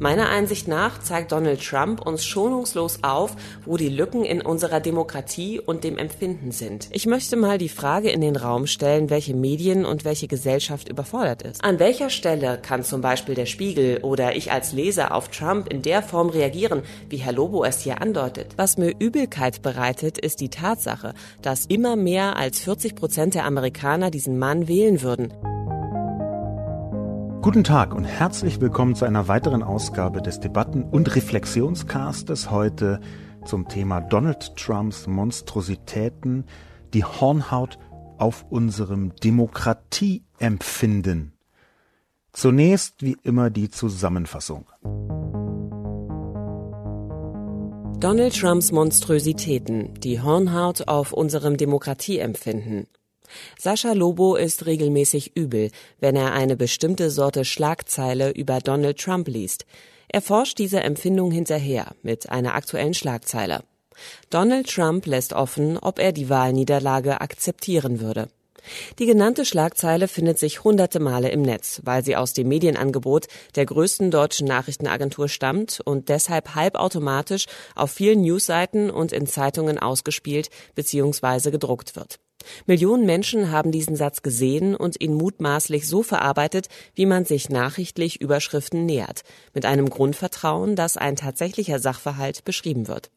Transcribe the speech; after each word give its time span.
Meiner 0.00 0.28
Einsicht 0.28 0.68
nach 0.68 1.00
zeigt 1.00 1.32
Donald 1.32 1.60
Trump 1.60 2.06
uns 2.06 2.24
schonungslos 2.24 3.00
auf, 3.02 3.34
wo 3.66 3.76
die 3.76 3.88
Lücken 3.88 4.24
in 4.24 4.40
unserer 4.40 4.78
Demokratie 4.78 5.58
und 5.58 5.82
dem 5.82 5.98
Empfinden 5.98 6.52
sind. 6.52 6.88
Ich 6.92 7.06
möchte 7.06 7.34
mal 7.34 7.58
die 7.58 7.68
Frage 7.68 8.10
in 8.10 8.20
den 8.20 8.36
Raum 8.36 8.68
stellen, 8.68 9.10
welche 9.10 9.34
Medien 9.34 9.84
und 9.84 10.04
welche 10.04 10.28
Gesellschaft 10.28 10.88
überfordert 10.88 11.42
ist. 11.42 11.64
An 11.64 11.80
welcher 11.80 12.10
Stelle 12.10 12.60
kann 12.62 12.84
zum 12.84 13.00
Beispiel 13.00 13.34
der 13.34 13.46
Spiegel 13.46 13.98
oder 14.02 14.36
ich 14.36 14.52
als 14.52 14.72
Leser 14.72 15.12
auf 15.12 15.30
Trump 15.30 15.68
in 15.68 15.82
der 15.82 16.02
Form 16.02 16.28
reagieren, 16.28 16.82
wie 17.08 17.16
Herr 17.16 17.32
Lobo 17.32 17.64
es 17.64 17.80
hier 17.80 18.00
andeutet? 18.00 18.52
Was 18.56 18.78
mir 18.78 18.94
Übelkeit 19.00 19.62
bereitet, 19.62 20.16
ist 20.16 20.40
die 20.40 20.48
Tatsache, 20.48 21.12
dass 21.42 21.66
immer 21.66 21.96
mehr 21.96 22.36
als 22.36 22.60
40 22.60 22.94
Prozent 22.94 23.34
der 23.34 23.46
Amerikaner 23.46 24.12
diesen 24.12 24.38
Mann 24.38 24.68
wählen 24.68 25.02
würden. 25.02 25.32
Guten 27.40 27.62
Tag 27.62 27.94
und 27.94 28.04
herzlich 28.04 28.60
willkommen 28.60 28.96
zu 28.96 29.04
einer 29.04 29.28
weiteren 29.28 29.62
Ausgabe 29.62 30.20
des 30.20 30.40
Debatten- 30.40 30.82
und 30.82 31.14
Reflexionscastes 31.14 32.50
heute 32.50 32.98
zum 33.44 33.68
Thema 33.68 34.00
Donald 34.00 34.56
Trumps 34.56 35.06
Monstrositäten, 35.06 36.46
die 36.92 37.04
Hornhaut 37.04 37.78
auf 38.18 38.44
unserem 38.50 39.14
Demokratieempfinden. 39.16 41.32
Zunächst 42.32 43.02
wie 43.02 43.16
immer 43.22 43.50
die 43.50 43.70
Zusammenfassung. 43.70 44.66
Donald 48.00 48.36
Trumps 48.36 48.72
Monstrositäten, 48.72 49.94
die 50.00 50.20
Hornhaut 50.20 50.88
auf 50.88 51.12
unserem 51.12 51.56
Demokratieempfinden. 51.56 52.88
Sascha 53.58 53.92
Lobo 53.92 54.36
ist 54.36 54.66
regelmäßig 54.66 55.36
übel, 55.36 55.70
wenn 56.00 56.16
er 56.16 56.32
eine 56.32 56.56
bestimmte 56.56 57.10
Sorte 57.10 57.44
Schlagzeile 57.44 58.30
über 58.30 58.60
Donald 58.60 58.98
Trump 58.98 59.28
liest. 59.28 59.66
Er 60.08 60.22
forscht 60.22 60.58
diese 60.58 60.80
Empfindung 60.80 61.30
hinterher 61.30 61.94
mit 62.02 62.30
einer 62.30 62.54
aktuellen 62.54 62.94
Schlagzeile. 62.94 63.62
Donald 64.30 64.68
Trump 64.68 65.06
lässt 65.06 65.32
offen, 65.32 65.76
ob 65.78 65.98
er 65.98 66.12
die 66.12 66.28
Wahlniederlage 66.28 67.20
akzeptieren 67.20 68.00
würde. 68.00 68.28
Die 68.98 69.06
genannte 69.06 69.44
Schlagzeile 69.44 70.08
findet 70.08 70.38
sich 70.38 70.64
hunderte 70.64 71.00
Male 71.00 71.30
im 71.30 71.42
Netz, 71.42 71.80
weil 71.84 72.04
sie 72.04 72.16
aus 72.16 72.32
dem 72.32 72.48
Medienangebot 72.48 73.26
der 73.54 73.66
größten 73.66 74.10
deutschen 74.10 74.46
Nachrichtenagentur 74.46 75.28
stammt 75.28 75.80
und 75.84 76.08
deshalb 76.08 76.54
halbautomatisch 76.54 77.46
auf 77.74 77.90
vielen 77.90 78.22
Newsseiten 78.22 78.90
und 78.90 79.12
in 79.12 79.26
Zeitungen 79.26 79.78
ausgespielt 79.78 80.50
bzw. 80.74 81.50
gedruckt 81.50 81.96
wird. 81.96 82.18
Millionen 82.66 83.06
Menschen 83.06 83.50
haben 83.50 83.72
diesen 83.72 83.96
Satz 83.96 84.22
gesehen 84.22 84.74
und 84.74 85.00
ihn 85.00 85.14
mutmaßlich 85.14 85.86
so 85.86 86.02
verarbeitet, 86.02 86.68
wie 86.94 87.06
man 87.06 87.24
sich 87.24 87.48
nachrichtlich 87.48 88.20
Überschriften 88.20 88.86
nähert, 88.86 89.22
mit 89.54 89.64
einem 89.64 89.90
Grundvertrauen, 89.90 90.76
dass 90.76 90.96
ein 90.96 91.16
tatsächlicher 91.16 91.78
Sachverhalt 91.78 92.44
beschrieben 92.44 92.88
wird. 92.88 93.10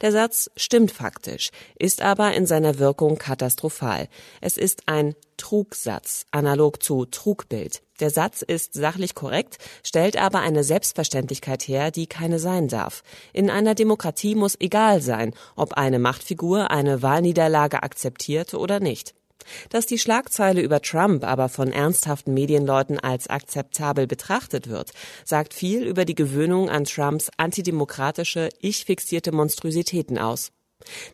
Der 0.00 0.12
Satz 0.12 0.50
stimmt 0.56 0.92
faktisch, 0.92 1.50
ist 1.78 2.02
aber 2.02 2.34
in 2.34 2.46
seiner 2.46 2.78
Wirkung 2.78 3.18
katastrophal. 3.18 4.08
Es 4.40 4.56
ist 4.56 4.82
ein 4.86 5.14
Trugsatz, 5.36 6.26
analog 6.30 6.82
zu 6.82 7.04
Trugbild. 7.04 7.82
Der 8.00 8.10
Satz 8.10 8.42
ist 8.42 8.74
sachlich 8.74 9.14
korrekt, 9.14 9.58
stellt 9.84 10.16
aber 10.16 10.40
eine 10.40 10.64
Selbstverständlichkeit 10.64 11.68
her, 11.68 11.90
die 11.90 12.06
keine 12.06 12.38
sein 12.38 12.68
darf. 12.68 13.02
In 13.32 13.50
einer 13.50 13.74
Demokratie 13.74 14.34
muss 14.34 14.56
egal 14.60 15.00
sein, 15.00 15.34
ob 15.56 15.74
eine 15.74 15.98
Machtfigur 15.98 16.70
eine 16.70 17.02
Wahlniederlage 17.02 17.82
akzeptiert 17.82 18.54
oder 18.54 18.80
nicht. 18.80 19.14
Dass 19.70 19.86
die 19.86 19.98
Schlagzeile 19.98 20.60
über 20.60 20.80
Trump 20.80 21.24
aber 21.24 21.48
von 21.48 21.72
ernsthaften 21.72 22.34
Medienleuten 22.34 22.98
als 22.98 23.28
akzeptabel 23.28 24.06
betrachtet 24.06 24.68
wird, 24.68 24.92
sagt 25.24 25.54
viel 25.54 25.82
über 25.82 26.04
die 26.04 26.14
Gewöhnung 26.14 26.68
an 26.68 26.84
Trumps 26.84 27.30
antidemokratische, 27.36 28.48
ich-fixierte 28.60 29.32
Monstrositäten 29.32 30.18
aus. 30.18 30.52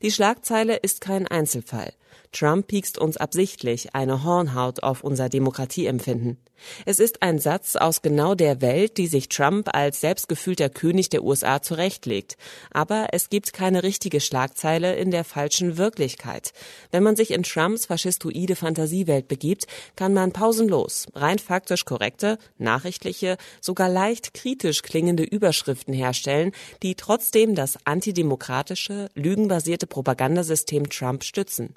Die 0.02 0.10
Schlagzeile 0.10 0.76
ist 0.76 1.00
kein 1.00 1.26
Einzelfall. 1.26 1.92
Trump 2.32 2.66
piekst 2.66 2.98
uns 2.98 3.16
absichtlich 3.16 3.94
eine 3.94 4.24
Hornhaut 4.24 4.82
auf 4.82 5.02
unser 5.02 5.28
Demokratieempfinden. 5.28 6.38
Es 6.86 6.98
ist 6.98 7.22
ein 7.22 7.38
Satz 7.38 7.76
aus 7.76 8.02
genau 8.02 8.34
der 8.34 8.60
Welt, 8.60 8.96
die 8.96 9.06
sich 9.06 9.28
Trump 9.28 9.68
als 9.74 10.00
selbstgefühlter 10.00 10.68
König 10.68 11.08
der 11.08 11.22
USA 11.22 11.62
zurechtlegt. 11.62 12.36
Aber 12.70 13.08
es 13.12 13.28
gibt 13.30 13.52
keine 13.52 13.82
richtige 13.82 14.20
Schlagzeile 14.20 14.96
in 14.96 15.10
der 15.10 15.24
falschen 15.24 15.76
Wirklichkeit. 15.76 16.52
Wenn 16.90 17.02
man 17.02 17.16
sich 17.16 17.30
in 17.30 17.42
Trumps 17.42 17.86
faschistoide 17.86 18.56
Fantasiewelt 18.56 19.28
begibt, 19.28 19.66
kann 19.96 20.12
man 20.14 20.32
pausenlos, 20.32 21.06
rein 21.14 21.38
faktisch 21.38 21.84
korrekte, 21.84 22.38
nachrichtliche, 22.58 23.36
sogar 23.60 23.88
leicht 23.88 24.34
kritisch 24.34 24.82
klingende 24.82 25.22
Überschriften 25.22 25.94
herstellen, 25.94 26.52
die 26.82 26.94
trotzdem 26.94 27.54
das 27.54 27.78
antidemokratische, 27.84 29.08
lügenbasierte 29.14 29.86
Propagandasystem 29.86 30.88
Trump 30.88 31.24
stützen. 31.24 31.74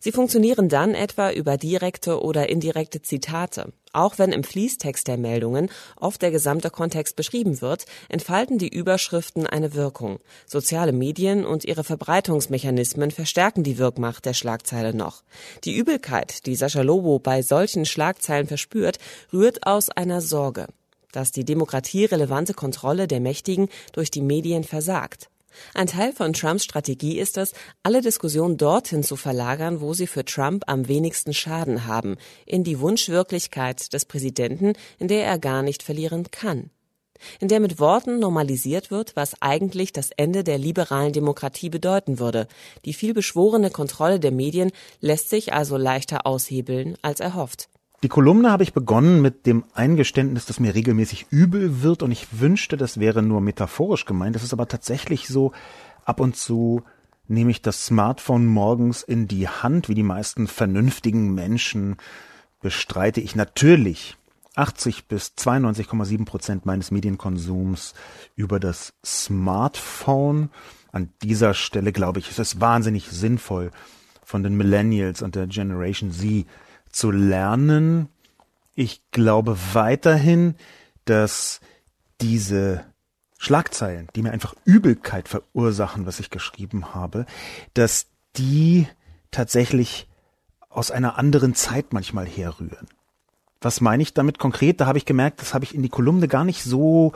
Sie 0.00 0.12
funktionieren 0.12 0.68
dann 0.68 0.94
etwa 0.94 1.30
über 1.30 1.56
direkte 1.56 2.20
oder 2.22 2.48
indirekte 2.48 3.02
Zitate. 3.02 3.72
Auch 3.92 4.18
wenn 4.18 4.32
im 4.32 4.44
Fließtext 4.44 5.06
der 5.08 5.16
Meldungen 5.16 5.70
oft 5.96 6.22
der 6.22 6.30
gesamte 6.30 6.70
Kontext 6.70 7.16
beschrieben 7.16 7.60
wird, 7.60 7.86
entfalten 8.08 8.58
die 8.58 8.68
Überschriften 8.68 9.46
eine 9.46 9.74
Wirkung. 9.74 10.18
Soziale 10.46 10.92
Medien 10.92 11.44
und 11.44 11.64
ihre 11.64 11.84
Verbreitungsmechanismen 11.84 13.10
verstärken 13.10 13.62
die 13.62 13.78
Wirkmacht 13.78 14.26
der 14.26 14.34
Schlagzeile 14.34 14.94
noch. 14.94 15.22
Die 15.64 15.76
Übelkeit, 15.76 16.46
die 16.46 16.56
Sascha 16.56 16.82
Lobo 16.82 17.18
bei 17.18 17.42
solchen 17.42 17.84
Schlagzeilen 17.84 18.46
verspürt, 18.46 18.98
rührt 19.32 19.66
aus 19.66 19.90
einer 19.90 20.20
Sorge 20.20 20.66
dass 21.12 21.32
die 21.32 21.44
demokratierelevante 21.44 22.54
Kontrolle 22.54 23.08
der 23.08 23.18
Mächtigen 23.18 23.68
durch 23.92 24.12
die 24.12 24.22
Medien 24.22 24.62
versagt. 24.62 25.28
Ein 25.74 25.86
Teil 25.86 26.12
von 26.12 26.32
Trumps 26.32 26.64
Strategie 26.64 27.18
ist 27.18 27.36
es, 27.36 27.52
alle 27.82 28.00
Diskussionen 28.00 28.56
dorthin 28.56 29.02
zu 29.02 29.16
verlagern, 29.16 29.80
wo 29.80 29.94
sie 29.94 30.06
für 30.06 30.24
Trump 30.24 30.64
am 30.66 30.88
wenigsten 30.88 31.34
Schaden 31.34 31.86
haben, 31.86 32.16
in 32.46 32.64
die 32.64 32.80
Wunschwirklichkeit 32.80 33.92
des 33.92 34.04
Präsidenten, 34.04 34.72
in 34.98 35.08
der 35.08 35.24
er 35.24 35.38
gar 35.38 35.62
nicht 35.62 35.82
verlieren 35.82 36.30
kann. 36.30 36.70
In 37.38 37.48
der 37.48 37.60
mit 37.60 37.78
Worten 37.78 38.18
normalisiert 38.18 38.90
wird, 38.90 39.14
was 39.14 39.40
eigentlich 39.42 39.92
das 39.92 40.10
Ende 40.16 40.42
der 40.42 40.58
liberalen 40.58 41.12
Demokratie 41.12 41.68
bedeuten 41.68 42.18
würde. 42.18 42.46
Die 42.84 42.94
vielbeschworene 42.94 43.70
Kontrolle 43.70 44.20
der 44.20 44.32
Medien 44.32 44.72
lässt 45.00 45.28
sich 45.28 45.52
also 45.52 45.76
leichter 45.76 46.26
aushebeln 46.26 46.96
als 47.02 47.20
erhofft. 47.20 47.68
Die 48.02 48.08
Kolumne 48.08 48.50
habe 48.50 48.62
ich 48.62 48.72
begonnen 48.72 49.20
mit 49.20 49.44
dem 49.44 49.64
Eingeständnis, 49.74 50.46
dass 50.46 50.58
mir 50.58 50.74
regelmäßig 50.74 51.26
übel 51.28 51.82
wird 51.82 52.02
und 52.02 52.10
ich 52.10 52.40
wünschte, 52.40 52.78
das 52.78 52.98
wäre 52.98 53.20
nur 53.20 53.42
metaphorisch 53.42 54.06
gemeint. 54.06 54.34
Das 54.34 54.42
ist 54.42 54.54
aber 54.54 54.68
tatsächlich 54.68 55.28
so, 55.28 55.52
ab 56.06 56.18
und 56.18 56.34
zu 56.34 56.82
nehme 57.28 57.50
ich 57.50 57.60
das 57.60 57.84
Smartphone 57.84 58.46
morgens 58.46 59.02
in 59.02 59.28
die 59.28 59.48
Hand, 59.48 59.90
wie 59.90 59.94
die 59.94 60.02
meisten 60.02 60.48
vernünftigen 60.48 61.34
Menschen 61.34 61.96
bestreite 62.62 63.20
ich 63.20 63.36
natürlich 63.36 64.16
80 64.56 65.06
bis 65.06 65.34
92,7 65.36 66.24
Prozent 66.24 66.64
meines 66.64 66.90
Medienkonsums 66.90 67.92
über 68.34 68.58
das 68.58 68.94
Smartphone. 69.04 70.48
An 70.90 71.12
dieser 71.22 71.52
Stelle 71.52 71.92
glaube 71.92 72.18
ich, 72.18 72.30
ist 72.30 72.38
es 72.38 72.62
wahnsinnig 72.62 73.10
sinnvoll 73.10 73.70
von 74.24 74.42
den 74.42 74.56
Millennials 74.56 75.20
und 75.20 75.34
der 75.34 75.46
Generation 75.46 76.12
Z 76.12 76.46
zu 76.90 77.10
lernen. 77.10 78.08
Ich 78.74 79.02
glaube 79.10 79.56
weiterhin, 79.72 80.54
dass 81.04 81.60
diese 82.20 82.84
Schlagzeilen, 83.38 84.08
die 84.14 84.22
mir 84.22 84.32
einfach 84.32 84.54
Übelkeit 84.64 85.28
verursachen, 85.28 86.06
was 86.06 86.20
ich 86.20 86.30
geschrieben 86.30 86.94
habe, 86.94 87.26
dass 87.74 88.06
die 88.36 88.86
tatsächlich 89.30 90.08
aus 90.68 90.90
einer 90.90 91.18
anderen 91.18 91.54
Zeit 91.54 91.92
manchmal 91.92 92.26
herrühren. 92.26 92.86
Was 93.60 93.80
meine 93.80 94.02
ich 94.02 94.14
damit 94.14 94.38
konkret? 94.38 94.80
Da 94.80 94.86
habe 94.86 94.98
ich 94.98 95.04
gemerkt, 95.04 95.40
das 95.40 95.52
habe 95.52 95.64
ich 95.64 95.74
in 95.74 95.82
die 95.82 95.88
Kolumne 95.88 96.28
gar 96.28 96.44
nicht 96.44 96.62
so 96.62 97.12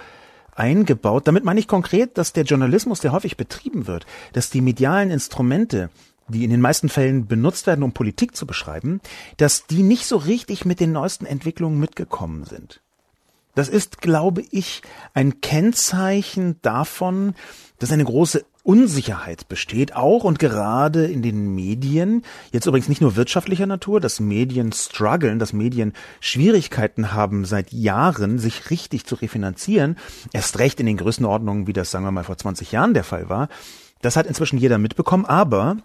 eingebaut. 0.55 1.27
Damit 1.27 1.44
meine 1.44 1.61
ich 1.61 1.69
konkret, 1.69 2.19
dass 2.19 2.32
der 2.32 2.44
Journalismus, 2.44 3.00
der 3.00 3.12
häufig 3.12 3.37
betrieben 3.37 3.87
wird, 3.87 4.06
dass 4.32 4.50
die 4.50 4.61
medialen 4.61 5.11
Instrumente, 5.11 5.91
die 6.29 6.44
in 6.44 6.50
den 6.50 6.61
meisten 6.61 6.88
Fällen 6.88 7.26
benutzt 7.26 7.67
werden, 7.67 7.82
um 7.82 7.93
Politik 7.93 8.37
zu 8.37 8.47
beschreiben, 8.47 9.00
dass 9.37 9.67
die 9.67 9.82
nicht 9.82 10.06
so 10.06 10.17
richtig 10.17 10.65
mit 10.65 10.81
den 10.81 10.93
neuesten 10.93 11.26
Entwicklungen 11.26 11.79
mitgekommen 11.79 12.44
sind. 12.44 12.81
Das 13.55 13.69
ist, 13.69 14.00
glaube 14.00 14.43
ich, 14.50 14.82
ein 15.12 15.41
Kennzeichen 15.41 16.56
davon, 16.62 17.35
dass 17.79 17.93
eine 17.93 18.05
große 18.05 18.44
Unsicherheit 18.65 19.47
besteht, 19.49 19.94
auch 19.94 20.25
und 20.25 20.38
gerade 20.38 21.05
in 21.05 21.21
den 21.21 21.55
Medien, 21.55 22.23
jetzt 22.50 22.67
übrigens 22.67 22.88
nicht 22.88 23.03
nur 23.03 23.15
wirtschaftlicher 23.15 23.67
Natur, 23.67 24.00
dass 24.00 24.20
Medien 24.20 24.73
strugglen, 24.73 25.38
dass 25.38 25.53
Medien 25.53 25.93
Schwierigkeiten 26.20 27.12
haben 27.12 27.44
seit 27.44 27.73
Jahren, 27.73 28.38
sich 28.38 28.70
richtig 28.70 29.05
zu 29.05 29.17
refinanzieren, 29.17 29.99
erst 30.32 30.59
recht 30.59 30.81
in 30.81 30.87
den 30.87 30.97
Größenordnungen, 30.97 31.67
wie 31.67 31.75
das, 31.75 31.91
sagen 31.91 32.06
wir 32.06 32.11
mal, 32.11 32.25
vor 32.25 32.38
20 32.38 32.73
Jahren 32.73 32.94
der 32.94 33.05
Fall 33.05 33.29
war. 33.29 33.49
Das 34.00 34.17
hat 34.17 34.27
inzwischen 34.27 34.59
jeder 34.59 34.79
mitbekommen, 34.79 35.27
aber 35.27 35.77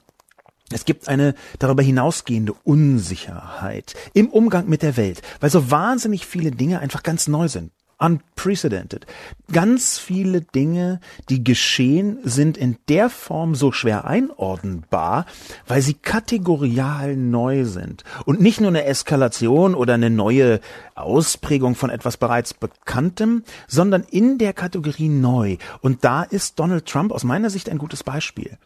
es 0.71 0.85
gibt 0.85 1.07
eine 1.07 1.35
darüber 1.57 1.83
hinausgehende 1.83 2.53
Unsicherheit 2.63 3.95
im 4.13 4.29
Umgang 4.29 4.67
mit 4.67 4.81
der 4.81 4.97
Welt, 4.97 5.21
weil 5.39 5.49
so 5.49 5.71
wahnsinnig 5.71 6.25
viele 6.25 6.51
Dinge 6.51 6.79
einfach 6.79 7.03
ganz 7.03 7.27
neu 7.27 7.47
sind 7.47 7.71
unprecedented. 7.99 9.05
Ganz 9.51 9.99
viele 9.99 10.41
Dinge, 10.41 10.99
die 11.27 11.43
geschehen, 11.43 12.19
sind 12.23 12.57
in 12.57 12.77
der 12.87 13.09
Form 13.09 13.55
so 13.55 13.71
schwer 13.71 14.05
einordnbar, 14.05 15.25
weil 15.67 15.81
sie 15.81 15.95
kategorial 15.95 17.15
neu 17.15 17.65
sind 17.65 18.03
und 18.25 18.39
nicht 18.39 18.61
nur 18.61 18.69
eine 18.69 18.85
Eskalation 18.85 19.75
oder 19.75 19.95
eine 19.95 20.09
neue 20.09 20.61
Ausprägung 20.95 21.75
von 21.75 21.89
etwas 21.89 22.17
bereits 22.17 22.53
Bekanntem, 22.53 23.43
sondern 23.67 24.03
in 24.09 24.37
der 24.37 24.53
Kategorie 24.53 25.09
neu. 25.09 25.57
Und 25.81 26.05
da 26.05 26.23
ist 26.23 26.57
Donald 26.59 26.85
Trump 26.85 27.11
aus 27.11 27.23
meiner 27.23 27.49
Sicht 27.49 27.69
ein 27.69 27.77
gutes 27.77 28.03
Beispiel. 28.03 28.57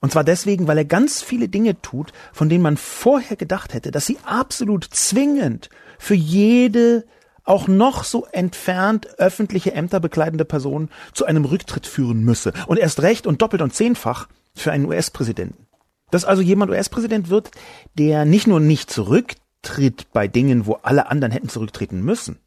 Und 0.00 0.12
zwar 0.12 0.24
deswegen, 0.24 0.66
weil 0.66 0.78
er 0.78 0.84
ganz 0.84 1.22
viele 1.22 1.48
Dinge 1.48 1.80
tut, 1.82 2.12
von 2.32 2.48
denen 2.48 2.62
man 2.62 2.76
vorher 2.78 3.36
gedacht 3.36 3.74
hätte, 3.74 3.90
dass 3.90 4.06
sie 4.06 4.18
absolut 4.24 4.84
zwingend 4.84 5.68
für 5.98 6.14
jede 6.14 7.04
auch 7.44 7.68
noch 7.68 8.04
so 8.04 8.26
entfernt 8.32 9.18
öffentliche 9.18 9.72
Ämter 9.72 10.00
bekleidende 10.00 10.44
Person 10.44 10.88
zu 11.12 11.26
einem 11.26 11.44
Rücktritt 11.44 11.86
führen 11.86 12.22
müsse. 12.22 12.52
Und 12.66 12.78
erst 12.78 13.02
recht 13.02 13.26
und 13.26 13.42
doppelt 13.42 13.62
und 13.62 13.74
zehnfach 13.74 14.28
für 14.54 14.72
einen 14.72 14.86
US-Präsidenten. 14.86 15.66
Dass 16.10 16.24
also 16.24 16.42
jemand 16.42 16.70
US-Präsident 16.70 17.28
wird, 17.28 17.50
der 17.98 18.24
nicht 18.24 18.46
nur 18.46 18.60
nicht 18.60 18.90
zurücktritt 18.90 20.06
bei 20.12 20.28
Dingen, 20.28 20.66
wo 20.66 20.74
alle 20.82 21.10
anderen 21.10 21.32
hätten 21.32 21.48
zurücktreten 21.48 22.02
müssen, 22.02 22.38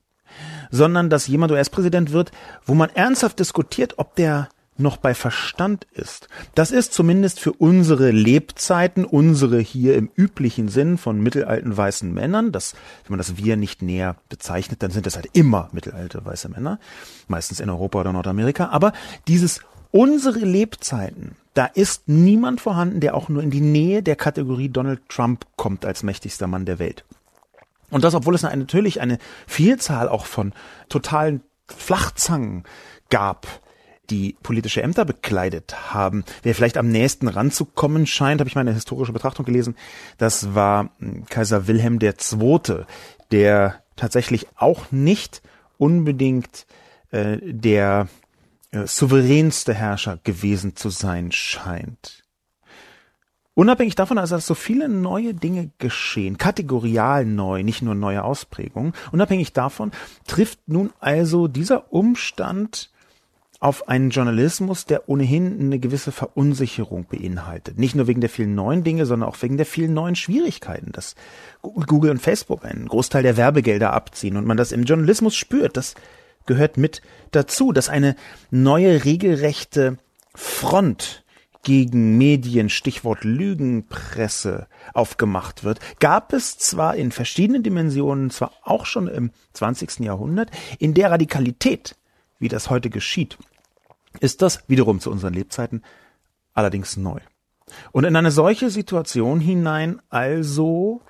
sondern 0.72 1.10
dass 1.10 1.28
jemand 1.28 1.52
US-Präsident 1.52 2.12
wird, 2.12 2.32
wo 2.66 2.74
man 2.74 2.90
ernsthaft 2.90 3.40
diskutiert, 3.40 3.96
ob 3.98 4.16
der 4.16 4.50
noch 4.78 4.98
bei 4.98 5.14
Verstand 5.14 5.86
ist. 5.94 6.28
Das 6.56 6.72
ist 6.72 6.94
zumindest 6.94 7.40
für 7.40 7.54
unsere 7.54 8.12
Lebzeiten, 8.12 9.06
unsere 9.06 9.60
hier 9.60 9.96
im 9.96 10.10
üblichen 10.16 10.68
Sinn 10.68 10.98
von 10.98 11.22
mittelalten 11.22 11.76
weißen 11.76 12.12
Männern, 12.14 12.52
das, 12.52 12.74
wenn 13.04 13.12
man 13.12 13.18
das 13.20 13.38
wir 13.38 13.56
nicht 13.56 13.82
näher 13.82 14.16
bezeichnet, 14.30 14.82
dann 14.82 14.92
sind 14.92 15.06
das 15.06 15.16
halt 15.16 15.30
immer 15.34 15.70
mittelalte 15.72 16.26
weiße 16.26 16.50
Männer, 16.50 16.80
meistens 17.28 17.60
in 17.60 17.70
Europa 17.70 18.00
oder 18.00 18.14
Nordamerika, 18.14 18.70
aber 18.70 18.94
dieses 19.28 19.62
unsere 19.92 20.40
Lebzeiten, 20.40 21.36
da 21.54 21.66
ist 21.66 22.08
niemand 22.08 22.62
vorhanden, 22.62 23.00
der 23.00 23.16
auch 23.16 23.30
nur 23.30 23.44
in 23.44 23.52
die 23.52 23.62
Nähe 23.62 24.02
der 24.02 24.16
Kategorie 24.16 24.70
Donald 24.70 25.08
Trump 25.08 25.46
kommt 25.56 25.86
als 25.86 26.02
mächtigster 26.02 26.48
Mann 26.48 26.66
der 26.66 26.80
Welt. 26.80 27.06
Und 27.92 28.04
das, 28.04 28.16
obwohl 28.16 28.34
es 28.34 28.42
natürlich 28.42 29.02
eine 29.02 29.20
Vielzahl 29.46 30.10
auch 30.10 30.26
von 30.26 30.54
totalen 30.90 31.42
Flachzangen 31.68 32.64
gab, 33.12 33.46
die 34.10 34.36
politische 34.44 34.82
Ämter 34.82 35.06
bekleidet 35.06 35.94
haben. 35.94 36.24
Wer 36.42 36.56
vielleicht 36.56 36.78
am 36.78 36.90
nächsten 36.90 37.28
ranzukommen 37.28 38.06
scheint, 38.06 38.42
habe 38.42 38.50
ich 38.50 38.56
meine 38.56 38.74
historische 38.74 39.14
Betrachtung 39.14 39.46
gelesen, 39.46 39.76
das 40.18 40.56
war 40.56 40.90
hm, 41.00 41.26
Kaiser 41.28 41.68
Wilhelm 41.68 42.00
II., 42.02 42.86
der 43.32 43.82
tatsächlich 43.96 44.48
auch 44.56 44.92
nicht 44.92 45.42
unbedingt 45.78 46.66
äh, 47.12 47.38
der 47.42 48.08
äh, 48.72 48.86
souveränste 48.86 49.74
Herrscher 49.74 50.20
gewesen 50.24 50.76
zu 50.76 50.90
sein 50.90 51.32
scheint. 51.32 52.24
Unabhängig 53.56 53.94
davon, 53.94 54.18
also 54.18 54.36
dass 54.36 54.48
so 54.48 54.56
viele 54.56 54.90
neue 54.90 55.36
Dinge 55.36 55.70
geschehen, 55.78 56.40
kategorial 56.40 57.24
neu, 57.24 57.62
nicht 57.62 57.84
nur 57.84 57.94
neue 57.94 58.24
Ausprägungen, 58.24 58.94
unabhängig 59.12 59.54
davon 59.54 59.92
trifft 60.26 60.60
nun 60.68 60.92
also 61.00 61.48
dieser 61.48 61.94
Umstand 61.94 62.92
auf 63.64 63.88
einen 63.88 64.10
Journalismus, 64.10 64.86
der 64.86 65.08
ohnehin 65.08 65.58
eine 65.58 65.80
gewisse 65.80 66.12
Verunsicherung 66.12 67.06
beinhaltet. 67.06 67.80
Nicht 67.80 67.96
nur 67.96 68.08
wegen 68.08 68.20
der 68.20 68.30
vielen 68.30 68.56
neuen 68.56 68.84
Dinge, 68.84 69.06
sondern 69.06 69.30
auch 69.30 69.42
wegen 69.42 69.56
der 69.56 69.66
vielen 69.66 69.94
neuen 69.94 70.16
Schwierigkeiten, 70.16 70.92
dass 70.92 71.16
Google 71.62 72.12
und 72.12 72.22
Facebook 72.22 72.66
einen 72.66 72.90
Großteil 72.90 73.24
der 73.24 73.38
Werbegelder 73.38 73.94
abziehen 73.94 74.36
und 74.36 74.46
man 74.46 74.58
das 74.58 74.74
im 74.74 74.84
Journalismus 74.84 75.38
spürt. 75.38 75.78
Das 75.78 75.96
gehört 76.46 76.76
mit 76.76 77.02
dazu, 77.32 77.72
dass 77.72 77.88
eine 77.88 78.18
neue 78.52 79.06
regelrechte 79.06 79.98
Front 80.36 81.24
gegen 81.64 82.18
Medien, 82.18 82.70
Stichwort 82.70 83.24
Lügenpresse, 83.24 84.68
aufgemacht 84.94 85.64
wird, 85.64 85.80
gab 86.02 86.34
es 86.34 86.58
zwar 86.58 86.98
in 86.98 87.14
verschiedenen 87.14 87.64
Dimensionen, 87.64 88.30
zwar 88.30 88.52
auch 88.64 88.86
schon 88.86 89.08
im 89.08 89.32
20. 89.54 90.00
Jahrhundert, 90.00 90.52
in 90.80 90.94
der 90.94 91.12
Radikalität, 91.12 91.96
wie 92.40 92.50
das 92.50 92.70
heute 92.70 92.90
geschieht, 92.90 93.38
ist 94.20 94.42
das 94.42 94.64
wiederum 94.68 95.00
zu 95.00 95.12
unseren 95.12 95.34
Lebzeiten 95.34 95.84
allerdings 96.54 96.98
neu. 96.98 97.20
Und 97.92 98.04
in 98.04 98.16
eine 98.16 98.32
solche 98.32 98.70
Situation 98.70 99.40
hinein 99.40 100.02
also 100.10 101.02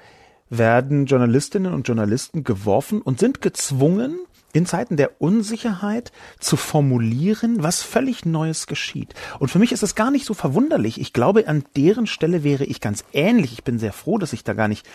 werden 0.50 1.06
Journalistinnen 1.06 1.74
und 1.74 1.88
Journalisten 1.88 2.44
geworfen 2.44 3.02
und 3.02 3.20
sind 3.20 3.42
gezwungen, 3.42 4.20
in 4.54 4.68
Zeiten 4.68 4.98
der 4.98 5.20
Unsicherheit 5.20 6.12
zu 6.40 6.58
formulieren, 6.58 7.64
was 7.64 7.82
völlig 7.82 8.24
Neues 8.24 8.68
geschieht. 8.68 9.16
Und 9.40 9.50
für 9.50 9.58
mich 9.58 9.72
ist 9.72 9.82
es 9.82 9.96
gar 9.96 10.12
nicht 10.12 10.26
so 10.26 10.36
verwunderlich. 10.36 11.02
Ich 11.02 11.12
glaube, 11.12 11.48
an 11.48 11.64
deren 11.76 12.06
Stelle 12.06 12.44
wäre 12.44 12.64
ich 12.64 12.80
ganz 12.80 13.04
ähnlich. 13.14 13.54
Ich 13.54 13.64
bin 13.64 13.80
sehr 13.80 13.94
froh, 13.94 14.20
dass 14.20 14.32
ich 14.32 14.44
da 14.44 14.54
gar 14.54 14.68
nicht 14.68 14.88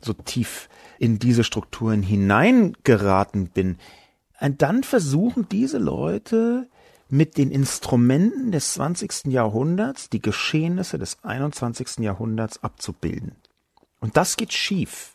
so 0.00 0.14
tief 0.14 0.70
in 0.98 1.18
diese 1.18 1.44
Strukturen 1.44 2.02
hineingeraten 2.02 3.48
bin. 3.48 3.76
Und 4.40 4.62
dann 4.62 4.82
versuchen 4.82 5.48
diese 5.50 5.78
Leute 5.78 6.68
mit 7.14 7.38
den 7.38 7.52
Instrumenten 7.52 8.50
des 8.50 8.74
20. 8.74 9.26
Jahrhunderts 9.26 10.10
die 10.10 10.20
Geschehnisse 10.20 10.98
des 10.98 11.22
21. 11.22 11.98
Jahrhunderts 12.00 12.64
abzubilden. 12.64 13.36
Und 14.00 14.16
das 14.16 14.36
geht 14.36 14.52
schief. 14.52 15.12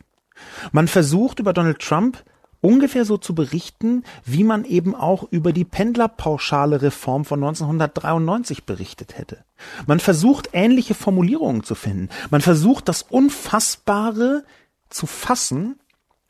Man 0.71 0.87
versucht 0.87 1.39
über 1.39 1.51
Donald 1.51 1.79
Trump 1.79 2.23
ungefähr 2.61 3.03
so 3.03 3.17
zu 3.17 3.35
berichten, 3.35 4.05
wie 4.23 4.45
man 4.45 4.63
eben 4.63 4.95
auch 4.95 5.27
über 5.29 5.51
die 5.51 5.65
Pendlerpauschale 5.65 6.81
Reform 6.81 7.25
von 7.25 7.43
1993 7.43 8.63
berichtet 8.63 9.17
hätte. 9.17 9.43
Man 9.85 9.99
versucht 9.99 10.51
ähnliche 10.53 10.93
Formulierungen 10.93 11.63
zu 11.63 11.75
finden. 11.75 12.07
Man 12.29 12.39
versucht 12.39 12.87
das 12.87 13.01
Unfassbare 13.01 14.45
zu 14.89 15.05
fassen, 15.05 15.77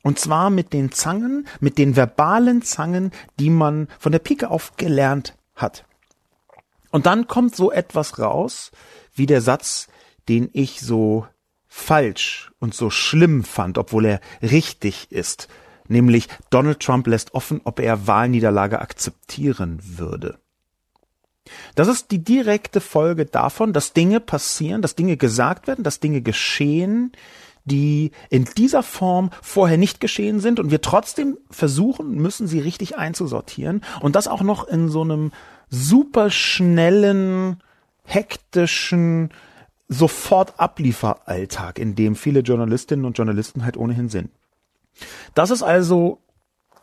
und 0.02 0.18
zwar 0.18 0.50
mit 0.50 0.74
den 0.74 0.92
Zangen, 0.92 1.46
mit 1.60 1.78
den 1.78 1.96
verbalen 1.96 2.64
Zangen, 2.64 3.12
die 3.40 3.52
man 3.52 3.88
von 4.00 4.12
der 4.12 4.20
Pike 4.20 4.50
auf 4.50 4.76
gelernt 4.76 5.36
hat. 5.62 5.86
Und 6.92 7.06
dann 7.06 7.28
kommt 7.28 7.56
so 7.56 7.72
etwas 7.72 8.20
raus, 8.20 8.72
wie 9.14 9.26
der 9.26 9.42
Satz, 9.42 9.88
den 10.28 10.50
ich 10.54 10.82
so 10.82 11.28
falsch 11.68 12.52
und 12.60 12.74
so 12.74 12.90
schlimm 12.90 13.44
fand, 13.44 13.78
obwohl 13.78 14.06
er 14.06 14.22
richtig 14.42 15.12
ist, 15.12 15.48
nämlich 15.88 16.28
Donald 16.50 16.80
Trump 16.80 17.08
lässt 17.08 17.34
offen, 17.34 17.62
ob 17.64 17.80
er 17.80 18.08
Wahlniederlage 18.08 18.80
akzeptieren 18.80 19.80
würde. 19.84 20.40
Das 21.76 21.88
ist 21.88 22.12
die 22.12 22.24
direkte 22.24 22.82
Folge 22.82 23.26
davon, 23.26 23.74
dass 23.74 23.94
Dinge 23.94 24.20
passieren, 24.20 24.82
dass 24.82 24.96
Dinge 24.96 25.18
gesagt 25.18 25.68
werden, 25.68 25.84
dass 25.84 26.00
Dinge 26.00 26.22
geschehen, 26.22 27.12
die 27.70 28.12
in 28.30 28.46
dieser 28.58 28.84
Form 28.84 29.30
vorher 29.42 29.78
nicht 29.78 30.02
geschehen 30.02 30.42
sind 30.42 30.60
und 30.60 30.72
wir 30.72 30.82
trotzdem 30.82 31.38
versuchen 31.50 32.16
müssen, 32.16 32.48
sie 32.48 32.60
richtig 32.60 32.98
einzusortieren 32.98 33.82
und 34.02 34.16
das 34.16 34.28
auch 34.28 34.42
noch 34.42 34.68
in 34.68 34.90
so 34.90 35.02
einem 35.02 35.32
super 35.70 36.30
schnellen, 36.30 37.62
hektischen, 38.04 39.30
sofort 39.88 40.60
Ablieferalltag, 40.60 41.80
in 41.80 41.96
dem 41.96 42.16
viele 42.16 42.42
Journalistinnen 42.42 43.06
und 43.06 43.18
Journalisten 43.18 43.64
halt 43.64 43.78
ohnehin 43.78 44.10
sind. 44.10 44.30
Das 45.34 45.52
ist 45.52 45.64
also 45.64 46.20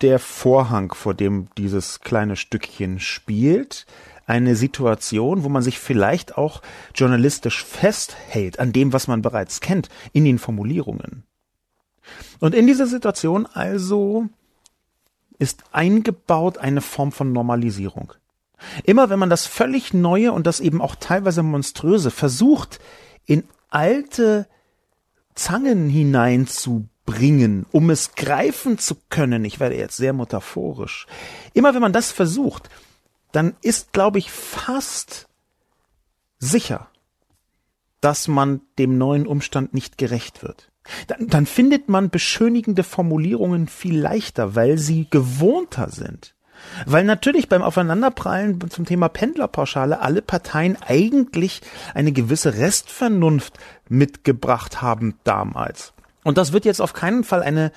der 0.01 0.19
Vorhang, 0.19 0.93
vor 0.93 1.15
dem 1.15 1.49
dieses 1.57 2.01
kleine 2.01 2.37
Stückchen 2.37 3.01
spielt 3.01 3.87
eine 4.27 4.57
Situation, 4.57 5.45
wo 5.45 5.49
man 5.49 5.63
sich 5.63 5.79
vielleicht 5.79 6.37
auch 6.37 6.61
journalistisch 6.95 7.65
festhält 7.65 8.59
an 8.59 8.73
dem, 8.73 8.93
was 8.93 9.07
man 9.07 9.23
bereits 9.23 9.61
kennt, 9.61 9.89
in 10.13 10.25
den 10.25 10.39
Formulierungen. 10.39 11.23
Und 12.41 12.55
in 12.55 12.67
dieser 12.67 12.87
Situation 12.87 13.47
also 13.47 14.29
ist 15.39 15.65
eingebaut 15.73 16.59
eine 16.59 16.81
Form 16.81 17.13
von 17.13 17.33
Normalisierung. 17.33 18.13
Immer 18.85 19.11
wenn 19.11 19.19
man 19.19 19.31
das 19.31 19.47
völlig 19.47 19.93
Neue 19.93 20.33
und 20.33 20.47
das 20.47 20.61
eben 20.61 20.81
auch 20.81 20.97
teilweise 20.97 21.43
Monströse 21.43 22.11
versucht, 22.11 22.81
in 23.27 23.45
alte 23.69 24.49
Zangen 25.35 25.89
hinein 25.89 26.47
zu 26.47 26.89
bringen, 27.07 27.65
um 27.73 27.89
es 27.89 28.15
greifen 28.15 28.79
zu 28.79 28.97
können. 29.09 29.45
Ich 29.45 29.61
werde 29.61 29.77
jetzt 29.77 29.97
sehr 29.97 30.13
metaphorisch. 30.13 31.07
Immer 31.55 31.73
wenn 31.75 31.81
man 31.81 31.93
das 31.93 32.13
versucht, 32.13 32.69
dann 33.33 33.55
ist, 33.63 33.93
glaube 33.93 34.19
ich, 34.19 34.31
fast 34.31 35.29
sicher, 36.39 36.89
dass 38.01 38.29
man 38.29 38.61
dem 38.79 38.99
neuen 38.99 39.27
Umstand 39.27 39.73
nicht 39.73 39.99
gerecht 39.99 40.43
wird. 40.43 40.71
Dann, 41.07 41.27
dann 41.29 41.47
findet 41.47 41.89
man 41.89 42.11
beschönigende 42.11 42.83
Formulierungen 42.85 43.67
viel 43.67 43.99
leichter, 43.99 44.55
weil 44.55 44.79
sie 44.79 45.07
gewohnter 45.11 45.91
sind. 45.91 46.35
Weil 46.87 47.05
natürlich 47.05 47.49
beim 47.49 47.63
Aufeinanderprallen 47.63 48.71
zum 48.71 48.85
Thema 48.87 49.09
Pendlerpauschale 49.09 50.01
alle 50.01 50.23
Parteien 50.23 50.77
eigentlich 50.81 51.63
eine 51.95 52.13
gewisse 52.13 52.55
Restvernunft 52.55 53.55
mitgebracht 53.89 54.81
haben 54.83 55.19
damals. 55.25 55.93
Und 56.27 56.39
das 56.39 56.53
wird 56.53 56.65
jetzt 56.65 56.81
auf 56.81 56.93
keinen 56.93 57.23
Fall 57.23 57.41
eine 57.41 57.71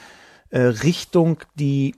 äh, 0.50 0.60
Richtung, 0.60 1.38
die 1.54 1.96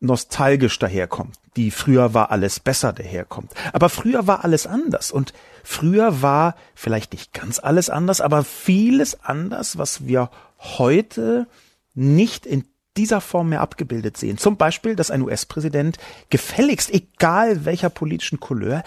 nostalgisch 0.00 0.78
daherkommt, 0.78 1.36
die 1.56 1.70
früher 1.70 2.14
war 2.14 2.30
alles 2.30 2.60
besser 2.60 2.94
daherkommt. 2.94 3.52
Aber 3.74 3.90
früher 3.90 4.26
war 4.26 4.42
alles 4.42 4.66
anders 4.66 5.10
und 5.12 5.34
früher 5.62 6.22
war 6.22 6.56
vielleicht 6.74 7.12
nicht 7.12 7.34
ganz 7.34 7.58
alles 7.58 7.90
anders, 7.90 8.22
aber 8.22 8.42
vieles 8.42 9.22
anders, 9.22 9.76
was 9.76 10.06
wir 10.06 10.30
heute 10.58 11.46
nicht 11.92 12.46
in 12.46 12.64
dieser 12.96 13.20
Form 13.20 13.50
mehr 13.50 13.60
abgebildet 13.60 14.16
sehen. 14.16 14.38
Zum 14.38 14.56
Beispiel, 14.56 14.96
dass 14.96 15.10
ein 15.10 15.20
US-Präsident 15.20 15.98
gefälligst, 16.30 16.90
egal 16.90 17.66
welcher 17.66 17.90
politischen 17.90 18.40
Couleur, 18.40 18.82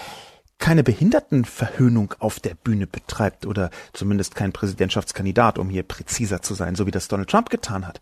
keine 0.59 0.83
Behindertenverhöhnung 0.83 2.15
auf 2.19 2.39
der 2.39 2.55
Bühne 2.55 2.87
betreibt 2.87 3.45
oder 3.45 3.69
zumindest 3.93 4.35
kein 4.35 4.53
Präsidentschaftskandidat, 4.53 5.59
um 5.59 5.69
hier 5.69 5.83
präziser 5.83 6.41
zu 6.41 6.53
sein, 6.53 6.75
so 6.75 6.85
wie 6.85 6.91
das 6.91 7.07
Donald 7.07 7.29
Trump 7.29 7.49
getan 7.49 7.87
hat. 7.87 8.01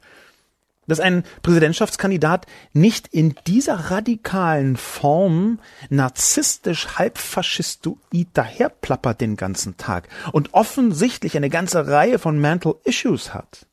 Dass 0.87 0.99
ein 0.99 1.23
Präsidentschaftskandidat 1.41 2.45
nicht 2.73 3.07
in 3.07 3.35
dieser 3.47 3.91
radikalen 3.91 4.77
Form 4.77 5.59
narzisstisch 5.89 6.99
halbfaschistoid 6.99 8.27
daherplappert 8.33 9.19
den 9.19 9.35
ganzen 9.35 9.77
Tag 9.77 10.07
und 10.31 10.53
offensichtlich 10.53 11.35
eine 11.35 11.49
ganze 11.49 11.87
Reihe 11.87 12.19
von 12.19 12.39
Mental 12.39 12.75
Issues 12.83 13.33
hat 13.33 13.65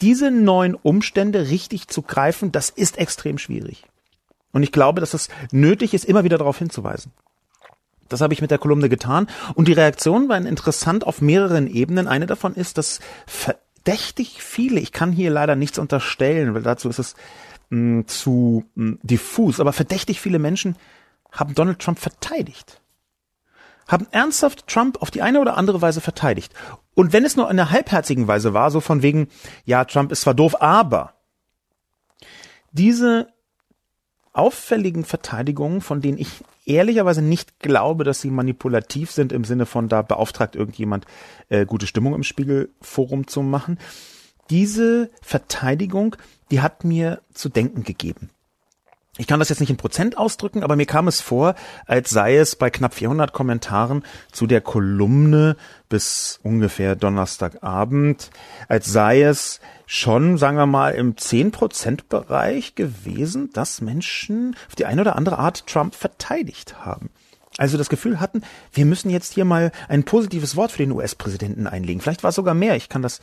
diese 0.00 0.30
neuen 0.30 0.74
Umstände 0.74 1.48
richtig 1.48 1.88
zu 1.88 2.02
greifen, 2.02 2.52
das 2.52 2.70
ist 2.70 2.98
extrem 2.98 3.38
schwierig. 3.38 3.84
Und 4.56 4.62
ich 4.62 4.72
glaube, 4.72 5.02
dass 5.02 5.12
es 5.12 5.28
nötig 5.52 5.92
ist, 5.92 6.06
immer 6.06 6.24
wieder 6.24 6.38
darauf 6.38 6.56
hinzuweisen. 6.56 7.12
Das 8.08 8.22
habe 8.22 8.32
ich 8.32 8.40
mit 8.40 8.50
der 8.50 8.56
Kolumne 8.56 8.88
getan. 8.88 9.26
Und 9.52 9.68
die 9.68 9.74
Reaktionen 9.74 10.30
waren 10.30 10.46
interessant 10.46 11.06
auf 11.06 11.20
mehreren 11.20 11.66
Ebenen. 11.66 12.08
Eine 12.08 12.24
davon 12.24 12.54
ist, 12.54 12.78
dass 12.78 13.00
verdächtig 13.26 14.42
viele, 14.42 14.80
ich 14.80 14.92
kann 14.92 15.12
hier 15.12 15.28
leider 15.30 15.56
nichts 15.56 15.78
unterstellen, 15.78 16.54
weil 16.54 16.62
dazu 16.62 16.88
ist 16.88 16.98
es 16.98 17.16
mh, 17.68 17.78
mm, 17.78 18.06
zu 18.06 18.64
mh, 18.76 18.92
mm, 18.92 18.98
diffus, 19.02 19.60
aber 19.60 19.74
verdächtig 19.74 20.22
viele 20.22 20.38
Menschen 20.38 20.76
haben 21.30 21.54
Donald 21.54 21.78
Trump 21.78 21.98
verteidigt 21.98 22.80
haben 23.88 24.08
ernsthaft 24.10 24.66
Trump 24.66 25.00
auf 25.00 25.10
die 25.10 25.22
eine 25.22 25.38
oder 25.38 25.56
andere 25.56 25.80
Weise 25.80 26.00
verteidigt. 26.00 26.52
Und 26.94 27.12
wenn 27.12 27.24
es 27.24 27.36
nur 27.36 27.44
in 27.44 27.60
einer 27.60 27.70
halbherzigen 27.70 28.26
Weise 28.26 28.54
war, 28.54 28.72
so 28.72 28.80
von 28.80 29.02
wegen, 29.02 29.28
ja, 29.64 29.84
Trump 29.84 30.10
ist 30.10 30.22
zwar 30.22 30.34
doof, 30.34 30.60
aber 30.60 31.12
diese 32.72 33.28
auffälligen 34.36 35.04
Verteidigungen, 35.04 35.80
von 35.80 36.00
denen 36.00 36.18
ich 36.18 36.44
ehrlicherweise 36.64 37.22
nicht 37.22 37.60
glaube, 37.60 38.04
dass 38.04 38.20
sie 38.20 38.30
manipulativ 38.30 39.10
sind 39.10 39.32
im 39.32 39.44
Sinne 39.44 39.66
von, 39.66 39.88
da 39.88 40.02
beauftragt 40.02 40.56
irgendjemand, 40.56 41.06
äh, 41.48 41.64
gute 41.64 41.86
Stimmung 41.86 42.14
im 42.14 42.22
Spiegelforum 42.22 43.26
zu 43.26 43.42
machen. 43.42 43.78
Diese 44.50 45.10
Verteidigung, 45.22 46.16
die 46.50 46.60
hat 46.60 46.84
mir 46.84 47.22
zu 47.32 47.48
denken 47.48 47.82
gegeben 47.82 48.30
ich 49.18 49.26
kann 49.26 49.38
das 49.38 49.48
jetzt 49.48 49.60
nicht 49.60 49.70
in 49.70 49.76
Prozent 49.76 50.18
ausdrücken, 50.18 50.62
aber 50.62 50.76
mir 50.76 50.86
kam 50.86 51.08
es 51.08 51.20
vor, 51.20 51.54
als 51.86 52.10
sei 52.10 52.36
es 52.36 52.56
bei 52.56 52.70
knapp 52.70 52.94
400 52.94 53.32
Kommentaren 53.32 54.04
zu 54.30 54.46
der 54.46 54.60
Kolumne 54.60 55.56
bis 55.88 56.38
ungefähr 56.42 56.96
Donnerstagabend, 56.96 58.30
als 58.68 58.86
sei 58.86 59.22
es 59.22 59.60
schon, 59.86 60.36
sagen 60.36 60.56
wir 60.56 60.66
mal, 60.66 60.90
im 60.94 61.14
10%-Bereich 61.14 62.74
gewesen, 62.74 63.50
dass 63.52 63.80
Menschen 63.80 64.56
auf 64.68 64.74
die 64.74 64.84
eine 64.84 65.00
oder 65.00 65.16
andere 65.16 65.38
Art 65.38 65.66
Trump 65.66 65.94
verteidigt 65.94 66.84
haben. 66.84 67.10
Also 67.58 67.78
das 67.78 67.88
Gefühl 67.88 68.20
hatten, 68.20 68.42
wir 68.72 68.84
müssen 68.84 69.08
jetzt 69.08 69.32
hier 69.32 69.46
mal 69.46 69.72
ein 69.88 70.04
positives 70.04 70.56
Wort 70.56 70.72
für 70.72 70.78
den 70.82 70.92
US-Präsidenten 70.92 71.66
einlegen. 71.66 72.02
Vielleicht 72.02 72.22
war 72.22 72.30
es 72.30 72.36
sogar 72.36 72.54
mehr, 72.54 72.76
ich 72.76 72.90
kann 72.90 73.00
das 73.00 73.20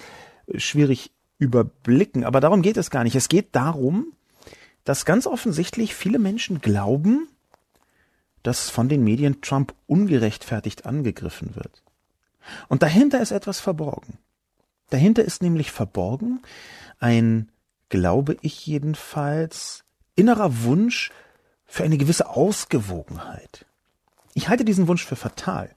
schwierig 0.56 1.12
überblicken, 1.38 2.24
aber 2.24 2.40
darum 2.40 2.62
geht 2.62 2.78
es 2.78 2.90
gar 2.90 3.04
nicht. 3.04 3.16
Es 3.16 3.30
geht 3.30 3.56
darum, 3.56 4.14
dass 4.84 5.06
ganz 5.06 5.28
offensichtlich 5.28 5.96
viele 5.96 6.20
Menschen 6.20 6.62
glauben, 6.62 7.28
dass 8.44 8.70
von 8.70 8.90
den 8.90 9.04
Medien 9.04 9.42
Trump 9.42 9.74
ungerechtfertigt 9.88 10.86
angegriffen 10.86 11.56
wird. 11.56 11.82
Und 12.68 12.84
dahinter 12.84 13.22
ist 13.22 13.32
etwas 13.32 13.60
verborgen. 13.60 14.18
Dahinter 14.90 15.24
ist 15.24 15.42
nämlich 15.42 15.72
verborgen 15.72 16.42
ein, 17.00 17.50
glaube 17.90 18.38
ich 18.42 18.66
jedenfalls, 18.66 19.84
innerer 20.16 20.64
Wunsch 20.64 21.12
für 21.66 21.84
eine 21.84 21.98
gewisse 21.98 22.30
Ausgewogenheit. 22.30 23.66
Ich 24.34 24.50
halte 24.50 24.66
diesen 24.66 24.88
Wunsch 24.88 25.06
für 25.06 25.16
fatal. 25.16 25.70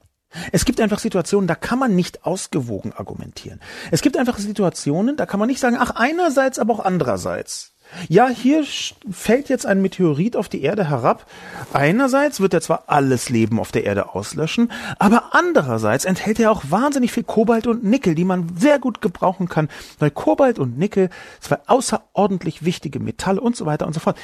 Es 0.51 0.65
gibt 0.65 0.81
einfach 0.81 0.99
Situationen, 0.99 1.47
da 1.47 1.55
kann 1.55 1.79
man 1.79 1.95
nicht 1.95 2.25
ausgewogen 2.25 2.91
argumentieren. 2.91 3.61
Es 3.91 4.01
gibt 4.01 4.17
einfach 4.17 4.37
Situationen, 4.37 5.15
da 5.15 5.25
kann 5.25 5.39
man 5.39 5.47
nicht 5.47 5.59
sagen, 5.59 5.77
ach 5.79 5.91
einerseits, 5.91 6.59
aber 6.59 6.73
auch 6.73 6.85
andererseits. 6.85 7.73
Ja, 8.09 8.27
hier 8.27 8.63
fällt 9.09 9.49
jetzt 9.49 9.65
ein 9.65 9.81
Meteorit 9.81 10.35
auf 10.35 10.49
die 10.49 10.61
Erde 10.61 10.89
herab. 10.89 11.25
Einerseits 11.73 12.39
wird 12.39 12.53
er 12.53 12.61
zwar 12.61 12.83
alles 12.87 13.29
Leben 13.29 13.59
auf 13.59 13.71
der 13.71 13.85
Erde 13.85 14.13
auslöschen, 14.13 14.71
aber 14.99 15.29
andererseits 15.31 16.05
enthält 16.05 16.39
er 16.39 16.51
auch 16.51 16.63
wahnsinnig 16.69 17.11
viel 17.11 17.23
Kobalt 17.23 17.67
und 17.67 17.83
Nickel, 17.83 18.15
die 18.15 18.25
man 18.25 18.49
sehr 18.57 18.79
gut 18.79 19.01
gebrauchen 19.01 19.49
kann, 19.49 19.69
weil 19.99 20.11
Kobalt 20.11 20.59
und 20.59 20.77
Nickel 20.77 21.09
zwei 21.39 21.57
außerordentlich 21.67 22.65
wichtige 22.65 22.99
Metalle 22.99 23.41
und 23.41 23.55
so 23.55 23.65
weiter 23.65 23.87
und 23.87 23.93
so 23.93 23.99
fort. 23.99 24.17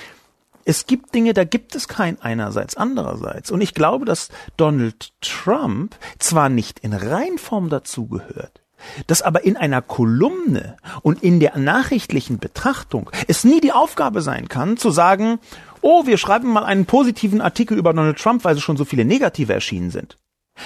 Es 0.65 0.85
gibt 0.85 1.13
Dinge, 1.13 1.33
da 1.33 1.43
gibt 1.43 1.75
es 1.75 1.87
kein 1.87 2.21
einerseits, 2.21 2.77
andererseits. 2.77 3.51
Und 3.51 3.59
ich 3.59 3.73
glaube, 3.73 4.05
dass 4.05 4.29
Donald 4.55 5.11
Trump 5.19 5.95
zwar 6.19 6.47
nicht 6.47 6.79
in 6.79 6.93
Reinform 6.93 7.69
dazugehört, 7.69 8.62
dass 9.07 9.21
aber 9.21 9.43
in 9.43 9.57
einer 9.57 9.81
Kolumne 9.81 10.77
und 11.01 11.23
in 11.23 11.39
der 11.39 11.57
nachrichtlichen 11.57 12.39
Betrachtung 12.39 13.09
es 13.27 13.43
nie 13.43 13.61
die 13.61 13.71
Aufgabe 13.71 14.21
sein 14.21 14.49
kann, 14.49 14.77
zu 14.77 14.91
sagen, 14.91 15.39
oh, 15.81 16.05
wir 16.05 16.17
schreiben 16.17 16.49
mal 16.49 16.63
einen 16.63 16.85
positiven 16.85 17.41
Artikel 17.41 17.77
über 17.77 17.93
Donald 17.93 18.17
Trump, 18.17 18.43
weil 18.43 18.57
schon 18.57 18.77
so 18.77 18.85
viele 18.85 19.05
negative 19.05 19.53
erschienen 19.53 19.91
sind. 19.91 20.17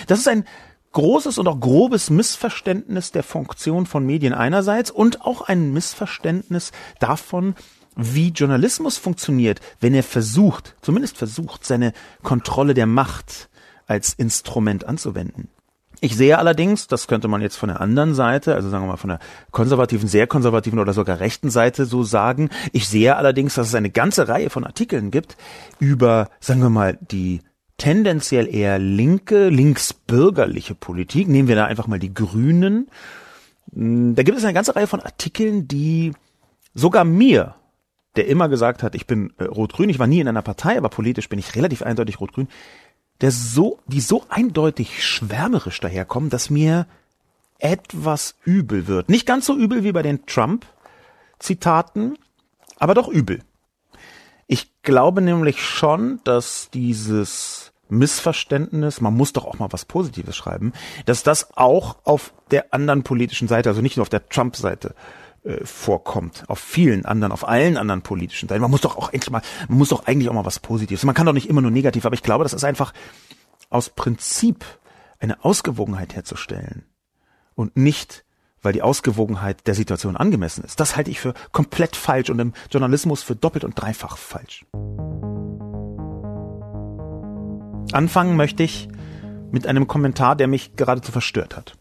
Das 0.07 0.19
ist 0.19 0.27
ein 0.27 0.45
großes 0.93 1.37
und 1.37 1.47
auch 1.47 1.59
grobes 1.59 2.09
Missverständnis 2.09 3.11
der 3.11 3.23
Funktion 3.23 3.85
von 3.85 4.05
Medien 4.05 4.33
einerseits 4.33 4.91
und 4.91 5.21
auch 5.21 5.41
ein 5.41 5.73
Missverständnis 5.73 6.71
davon, 6.99 7.55
wie 7.95 8.29
Journalismus 8.29 8.97
funktioniert, 8.97 9.59
wenn 9.79 9.93
er 9.93 10.03
versucht, 10.03 10.75
zumindest 10.81 11.17
versucht, 11.17 11.65
seine 11.65 11.93
Kontrolle 12.21 12.73
der 12.73 12.85
Macht 12.85 13.49
als 13.87 14.13
Instrument 14.13 14.85
anzuwenden. 14.85 15.49
Ich 15.99 16.15
sehe 16.15 16.37
allerdings, 16.37 16.87
das 16.87 17.07
könnte 17.07 17.27
man 17.27 17.41
jetzt 17.41 17.55
von 17.55 17.69
der 17.69 17.81
anderen 17.81 18.13
Seite, 18.13 18.53
also 18.53 18.69
sagen 18.69 18.83
wir 18.83 18.89
mal 18.91 18.97
von 18.97 19.09
der 19.09 19.19
konservativen, 19.51 20.07
sehr 20.07 20.27
konservativen 20.27 20.79
oder 20.79 20.93
sogar 20.93 21.19
rechten 21.19 21.49
Seite 21.49 21.85
so 21.85 22.03
sagen. 22.03 22.49
Ich 22.71 22.87
sehe 22.87 23.15
allerdings, 23.15 23.55
dass 23.55 23.67
es 23.67 23.75
eine 23.75 23.89
ganze 23.89 24.27
Reihe 24.27 24.49
von 24.49 24.63
Artikeln 24.63 25.09
gibt 25.09 25.37
über, 25.79 26.29
sagen 26.39 26.61
wir 26.61 26.69
mal, 26.69 26.97
die 27.01 27.41
tendenziell 27.77 28.53
eher 28.53 28.79
linke, 28.79 29.49
linksbürgerliche 29.49 30.75
Politik. 30.75 31.27
Nehmen 31.27 31.47
wir 31.47 31.55
da 31.55 31.65
einfach 31.65 31.87
mal 31.87 31.99
die 31.99 32.13
Grünen. 32.13 32.87
Hm, 33.73 34.15
da 34.15 34.23
gibt 34.23 34.37
es 34.37 34.43
eine 34.43 34.53
ganze 34.53 34.75
Reihe 34.75 34.87
von 34.87 35.01
Artikeln, 35.01 35.67
die 35.67 36.13
sogar 36.73 37.05
mir, 37.05 37.55
der 38.15 38.27
immer 38.27 38.49
gesagt 38.49 38.83
hat, 38.83 38.95
ich 38.95 39.07
bin 39.07 39.33
äh, 39.37 39.45
rot-grün, 39.45 39.89
ich 39.89 39.99
war 39.99 40.07
nie 40.07 40.19
in 40.19 40.27
einer 40.27 40.41
Partei, 40.41 40.77
aber 40.77 40.89
politisch 40.89 41.29
bin 41.29 41.39
ich 41.39 41.55
relativ 41.55 41.81
eindeutig 41.81 42.19
rot-grün, 42.19 42.47
der 43.21 43.31
so, 43.31 43.79
die 43.87 44.01
so 44.01 44.23
eindeutig 44.29 45.03
schwärmerisch 45.03 45.79
daherkommen, 45.79 46.29
dass 46.29 46.49
mir 46.49 46.85
etwas 47.59 48.35
übel 48.45 48.87
wird. 48.87 49.09
Nicht 49.09 49.25
ganz 49.25 49.45
so 49.45 49.55
übel 49.55 49.83
wie 49.83 49.91
bei 49.91 50.03
den 50.03 50.25
Trump-Zitaten, 50.25 52.17
aber 52.77 52.93
doch 52.93 53.07
übel. 53.07 53.41
Ich 54.45 54.71
glaube 54.83 55.21
nämlich 55.21 55.61
schon, 55.61 56.19
dass 56.23 56.69
dieses 56.71 57.73
Missverständnis, 57.89 59.01
man 59.01 59.15
muss 59.15 59.33
doch 59.33 59.45
auch 59.45 59.59
mal 59.59 59.71
was 59.71 59.85
Positives 59.85 60.35
schreiben, 60.35 60.73
dass 61.05 61.23
das 61.23 61.57
auch 61.57 61.97
auf 62.03 62.33
der 62.51 62.73
anderen 62.73 63.03
politischen 63.03 63.47
Seite, 63.47 63.69
also 63.69 63.81
nicht 63.81 63.97
nur 63.97 64.03
auf 64.03 64.09
der 64.09 64.27
Trump-Seite, 64.29 64.93
äh, 65.43 65.65
vorkommt. 65.65 66.43
Auf 66.47 66.59
vielen 66.59 67.05
anderen, 67.05 67.31
auf 67.31 67.47
allen 67.47 67.77
anderen 67.77 68.01
politischen 68.01 68.49
Seiten. 68.49 68.61
Man 68.61 68.71
muss 68.71 68.81
doch 68.81 68.97
auch 68.97 69.13
eigentlich 69.13 69.29
mal, 69.29 69.41
man 69.67 69.77
muss 69.77 69.89
doch 69.89 70.05
eigentlich 70.05 70.29
auch 70.29 70.33
mal 70.33 70.45
was 70.45 70.59
Positives. 70.59 71.03
Man 71.03 71.15
kann 71.15 71.25
doch 71.25 71.33
nicht 71.33 71.49
immer 71.49 71.61
nur 71.61 71.71
negativ, 71.71 72.05
aber 72.05 72.15
ich 72.15 72.23
glaube, 72.23 72.43
das 72.43 72.53
ist 72.53 72.63
einfach 72.63 72.93
aus 73.69 73.89
Prinzip 73.89 74.65
eine 75.19 75.43
Ausgewogenheit 75.43 76.15
herzustellen 76.15 76.85
und 77.55 77.75
nicht 77.75 78.23
weil 78.61 78.73
die 78.73 78.81
Ausgewogenheit 78.81 79.65
der 79.67 79.75
Situation 79.75 80.17
angemessen 80.17 80.63
ist. 80.63 80.79
Das 80.79 80.95
halte 80.95 81.11
ich 81.11 81.19
für 81.19 81.33
komplett 81.51 81.95
falsch 81.95 82.29
und 82.29 82.39
im 82.39 82.53
Journalismus 82.71 83.23
für 83.23 83.35
doppelt 83.35 83.63
und 83.63 83.79
dreifach 83.79 84.17
falsch. 84.17 84.65
Anfangen 87.93 88.35
möchte 88.35 88.63
ich 88.63 88.89
mit 89.51 89.65
einem 89.67 89.87
Kommentar, 89.87 90.35
der 90.35 90.47
mich 90.47 90.75
geradezu 90.75 91.11
verstört 91.11 91.55
hat. 91.55 91.77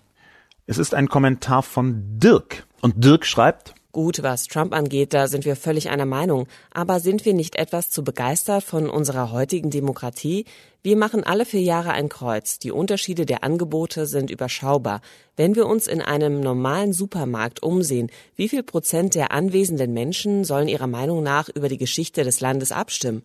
Es 0.69 0.79
ist 0.79 0.95
ein 0.95 1.09
Kommentar 1.09 1.63
von 1.63 2.19
Dirk. 2.19 2.67
Und 2.81 3.05
Dirk 3.05 3.25
schreibt, 3.25 3.75
Gut, 3.93 4.25
was 4.25 4.49
Trump 4.49 4.75
angeht, 4.75 5.15
da 5.15 5.29
sind 5.29 5.45
wir 5.45 5.55
völlig 5.55 5.89
einer 5.89 6.05
Meinung. 6.05 6.49
Aber 6.73 6.99
sind 6.99 7.25
wir 7.25 7.35
nicht 7.35 7.55
etwas 7.55 7.89
zu 7.89 8.03
begeistert 8.03 8.65
von 8.65 8.91
unserer 8.91 9.31
heutigen 9.31 9.71
Demokratie? 9.71 10.45
Wir 10.83 10.97
machen 10.97 11.23
alle 11.23 11.47
vier 11.47 11.63
Jahre 11.63 11.93
ein 11.93 12.09
Kreuz. 12.09 12.59
Die 12.59 12.73
Unterschiede 12.73 13.27
der 13.27 13.45
Angebote 13.45 14.07
sind 14.07 14.29
überschaubar. 14.29 15.03
Wenn 15.37 15.55
wir 15.55 15.67
uns 15.67 15.87
in 15.87 16.03
einem 16.03 16.41
normalen 16.41 16.93
Supermarkt 16.93 17.63
umsehen, 17.63 18.11
wie 18.35 18.49
viel 18.49 18.65
Prozent 18.65 19.15
der 19.15 19.31
anwesenden 19.31 19.93
Menschen 19.93 20.43
sollen 20.43 20.69
ihrer 20.69 20.89
Meinung 20.89 21.23
nach 21.23 21.49
über 21.49 21.69
die 21.69 21.79
Geschichte 21.79 22.25
des 22.25 22.41
Landes 22.41 22.73
abstimmen? 22.73 23.23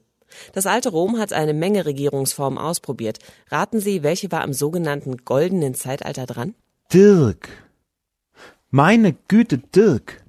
Das 0.54 0.68
alte 0.68 0.90
Rom 0.90 1.18
hat 1.18 1.34
eine 1.34 1.56
Menge 1.56 1.86
Regierungsformen 1.86 2.60
ausprobiert. 2.60 3.18
Raten 3.50 3.80
Sie, 3.80 4.04
welche 4.04 4.32
war 4.32 4.42
am 4.42 4.54
sogenannten 4.54 5.18
goldenen 5.26 5.74
Zeitalter 5.74 6.28
dran? 6.28 6.54
Dirk. 6.94 7.48
Meine 8.70 9.14
Güte, 9.30 9.60
Dirk. 9.60 10.26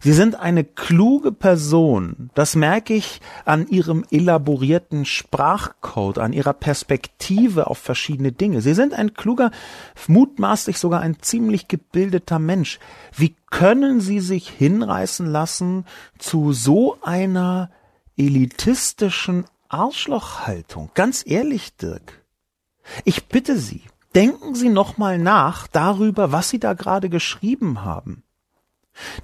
Sie 0.00 0.12
sind 0.12 0.34
eine 0.34 0.64
kluge 0.64 1.30
Person. 1.30 2.30
Das 2.34 2.56
merke 2.56 2.94
ich 2.94 3.20
an 3.44 3.68
Ihrem 3.68 4.04
elaborierten 4.10 5.04
Sprachcode, 5.04 6.18
an 6.18 6.32
Ihrer 6.32 6.52
Perspektive 6.52 7.68
auf 7.68 7.78
verschiedene 7.78 8.32
Dinge. 8.32 8.60
Sie 8.60 8.74
sind 8.74 8.92
ein 8.92 9.14
kluger, 9.14 9.52
mutmaßlich 10.08 10.78
sogar 10.78 11.00
ein 11.00 11.20
ziemlich 11.20 11.68
gebildeter 11.68 12.40
Mensch. 12.40 12.80
Wie 13.14 13.36
können 13.50 14.00
Sie 14.00 14.18
sich 14.18 14.48
hinreißen 14.48 15.26
lassen 15.26 15.84
zu 16.18 16.52
so 16.52 16.98
einer 17.02 17.70
elitistischen 18.16 19.44
Arschlochhaltung? 19.68 20.90
Ganz 20.94 21.22
ehrlich, 21.24 21.76
Dirk. 21.76 22.24
Ich 23.04 23.26
bitte 23.26 23.56
Sie, 23.56 23.82
denken 24.14 24.54
Sie 24.54 24.68
noch 24.68 24.98
mal 24.98 25.18
nach 25.18 25.66
darüber, 25.66 26.32
was 26.32 26.50
Sie 26.50 26.58
da 26.58 26.74
gerade 26.74 27.08
geschrieben 27.08 27.84
haben. 27.84 28.22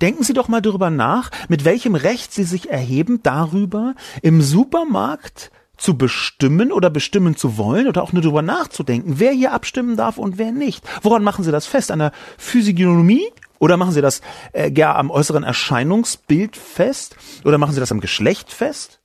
Denken 0.00 0.24
Sie 0.24 0.32
doch 0.32 0.48
mal 0.48 0.60
darüber 0.60 0.90
nach, 0.90 1.30
mit 1.48 1.64
welchem 1.64 1.94
Recht 1.94 2.32
Sie 2.32 2.44
sich 2.44 2.70
erheben, 2.70 3.22
darüber 3.22 3.94
im 4.22 4.42
Supermarkt 4.42 5.52
zu 5.76 5.96
bestimmen 5.96 6.72
oder 6.72 6.90
bestimmen 6.90 7.36
zu 7.36 7.56
wollen 7.56 7.88
oder 7.88 8.02
auch 8.02 8.12
nur 8.12 8.22
darüber 8.22 8.42
nachzudenken, 8.42 9.14
wer 9.16 9.32
hier 9.32 9.52
abstimmen 9.52 9.96
darf 9.96 10.18
und 10.18 10.36
wer 10.36 10.52
nicht. 10.52 10.84
Woran 11.02 11.24
machen 11.24 11.44
Sie 11.44 11.52
das 11.52 11.66
fest? 11.66 11.90
An 11.90 12.00
der 12.00 12.12
Physiognomie? 12.36 13.26
Oder 13.58 13.76
machen 13.76 13.92
Sie 13.92 14.00
das 14.00 14.22
äh, 14.52 14.70
gar 14.70 14.96
am 14.96 15.10
äußeren 15.10 15.42
Erscheinungsbild 15.42 16.56
fest? 16.56 17.16
Oder 17.44 17.58
machen 17.58 17.74
Sie 17.74 17.80
das 17.80 17.92
am 17.92 18.00
Geschlecht 18.00 18.52
fest? 18.52 18.99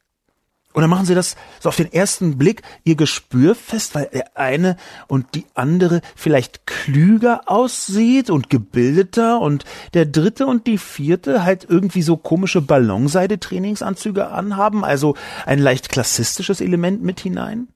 Oder 0.75 0.88
machen 0.88 1.05
Sie 1.05 1.15
das 1.15 1.38
so 1.62 1.70
auf 1.70 1.77
den 1.77 1.91
ersten 1.91 2.38
Blick 2.38 2.62
Ihr 2.84 2.96
Gespür 2.96 3.55
fest, 3.55 3.96
weil 3.96 4.10
der 4.13 4.38
eine 4.38 4.75
und 5.08 5.34
die 5.34 5.46
andere 5.53 6.01
vielleicht 6.15 6.67
klüger 6.67 7.44
aussieht 7.46 8.29
und 8.29 8.50
gebildeter 8.50 9.39
und 9.39 9.63
der 9.94 10.05
dritte 10.05 10.46
und 10.46 10.67
die 10.67 10.77
vierte 10.77 11.46
halt 11.46 11.65
irgendwie 11.70 12.01
so 12.01 12.17
komische 12.17 12.62
Ballonseide-Trainingsanzüge 12.62 14.27
anhaben, 14.27 14.84
also 14.84 15.15
ein 15.46 15.60
leicht 15.60 15.88
klassistisches 15.88 16.60
Element 16.60 17.01
mit 17.01 17.22
hinein? 17.22 17.70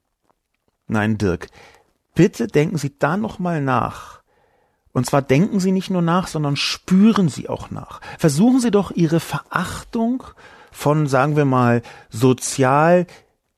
Nein, 0.88 1.18
Dirk, 1.18 1.48
bitte 2.16 2.48
denken 2.48 2.78
Sie 2.78 2.92
da 3.00 3.16
nochmal 3.16 3.62
nach. 3.62 4.20
Und 4.92 5.06
zwar 5.06 5.22
denken 5.22 5.62
Sie 5.62 5.72
nicht 5.72 5.90
nur 5.90 6.02
nach, 6.02 6.28
sondern 6.28 6.58
spüren 6.58 7.30
Sie 7.30 7.48
auch 7.48 7.72
nach. 7.72 8.02
Versuchen 8.18 8.60
Sie 8.60 8.72
doch 8.72 8.92
Ihre 8.92 9.22
Verachtung 9.22 10.24
von, 10.80 11.08
sagen 11.08 11.36
wir 11.36 11.44
mal, 11.44 11.82
sozial 12.10 13.06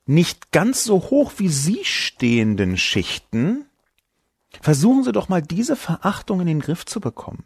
nicht 0.06 0.50
ganz 0.50 0.82
so 0.82 0.98
hoch 1.10 1.34
wie 1.36 1.48
Sie 1.48 1.84
stehenden 1.84 2.76
Schichten, 2.76 3.66
versuchen 4.60 5.04
Sie 5.04 5.12
doch 5.12 5.28
mal 5.28 5.40
diese 5.40 5.76
Verachtung 5.76 6.40
in 6.40 6.48
den 6.48 6.60
Griff 6.60 6.84
zu 6.84 7.00
bekommen. 7.00 7.44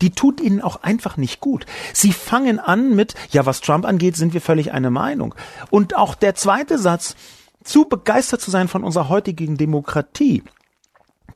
Die 0.00 0.10
tut 0.10 0.40
Ihnen 0.40 0.62
auch 0.62 0.82
einfach 0.82 1.18
nicht 1.18 1.40
gut. 1.40 1.66
Sie 1.92 2.14
fangen 2.14 2.58
an 2.58 2.96
mit, 2.96 3.14
ja, 3.30 3.44
was 3.44 3.60
Trump 3.60 3.84
angeht, 3.84 4.16
sind 4.16 4.32
wir 4.32 4.40
völlig 4.40 4.72
eine 4.72 4.90
Meinung. 4.90 5.34
Und 5.68 5.96
auch 5.96 6.14
der 6.14 6.34
zweite 6.34 6.78
Satz, 6.78 7.14
zu 7.62 7.84
begeistert 7.84 8.40
zu 8.40 8.50
sein 8.50 8.68
von 8.68 8.84
unserer 8.84 9.10
heutigen 9.10 9.58
Demokratie, 9.58 10.42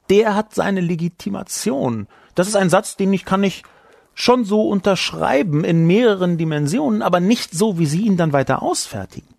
der 0.08 0.34
hat 0.34 0.54
seine 0.54 0.80
Legitimation. 0.80 2.08
Das 2.34 2.48
ist 2.48 2.56
ein 2.56 2.70
Satz, 2.70 2.96
den 2.96 3.12
ich 3.12 3.26
kann 3.26 3.42
nicht 3.42 3.64
schon 4.14 4.44
so 4.44 4.68
unterschreiben 4.68 5.64
in 5.64 5.86
mehreren 5.86 6.38
Dimensionen, 6.38 7.02
aber 7.02 7.20
nicht 7.20 7.52
so, 7.52 7.78
wie 7.78 7.86
Sie 7.86 8.02
ihn 8.02 8.16
dann 8.16 8.32
weiter 8.32 8.62
ausfertigen. 8.62 9.34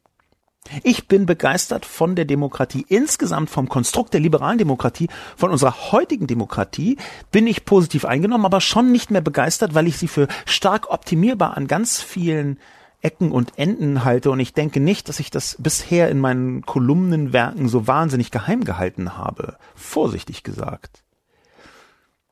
Ich 0.84 1.08
bin 1.08 1.28
begeistert 1.28 1.86
von 1.86 2.16
der 2.16 2.26
Demokratie 2.26 2.86
insgesamt, 2.90 3.52
vom 3.52 3.70
Konstrukt 3.70 4.14
der 4.14 4.22
liberalen 4.22 4.58
Demokratie, 4.58 5.10
von 5.38 5.52
unserer 5.52 5.92
heutigen 5.92 6.26
Demokratie 6.26 6.98
bin 7.32 7.46
ich 7.46 7.66
positiv 7.66 8.04
eingenommen, 8.04 8.46
aber 8.46 8.62
schon 8.62 8.92
nicht 8.92 9.12
mehr 9.12 9.22
begeistert, 9.22 9.76
weil 9.76 9.88
ich 9.88 9.98
sie 9.98 10.08
für 10.08 10.28
stark 10.46 10.90
optimierbar 10.90 11.56
an 11.56 11.68
ganz 11.68 12.02
vielen 12.02 12.58
Ecken 13.02 13.32
und 13.32 13.60
Enden 13.60 14.04
halte 14.04 14.32
und 14.32 14.40
ich 14.40 14.54
denke 14.54 14.80
nicht, 14.80 15.08
dass 15.08 15.20
ich 15.20 15.30
das 15.30 15.58
bisher 15.60 16.10
in 16.10 16.20
meinen 16.20 16.66
Kolumnenwerken 16.66 17.70
so 17.70 17.86
wahnsinnig 17.86 18.32
geheim 18.32 18.64
gehalten 18.64 19.16
habe. 19.16 19.58
Vorsichtig 19.76 20.42
gesagt. 20.42 21.04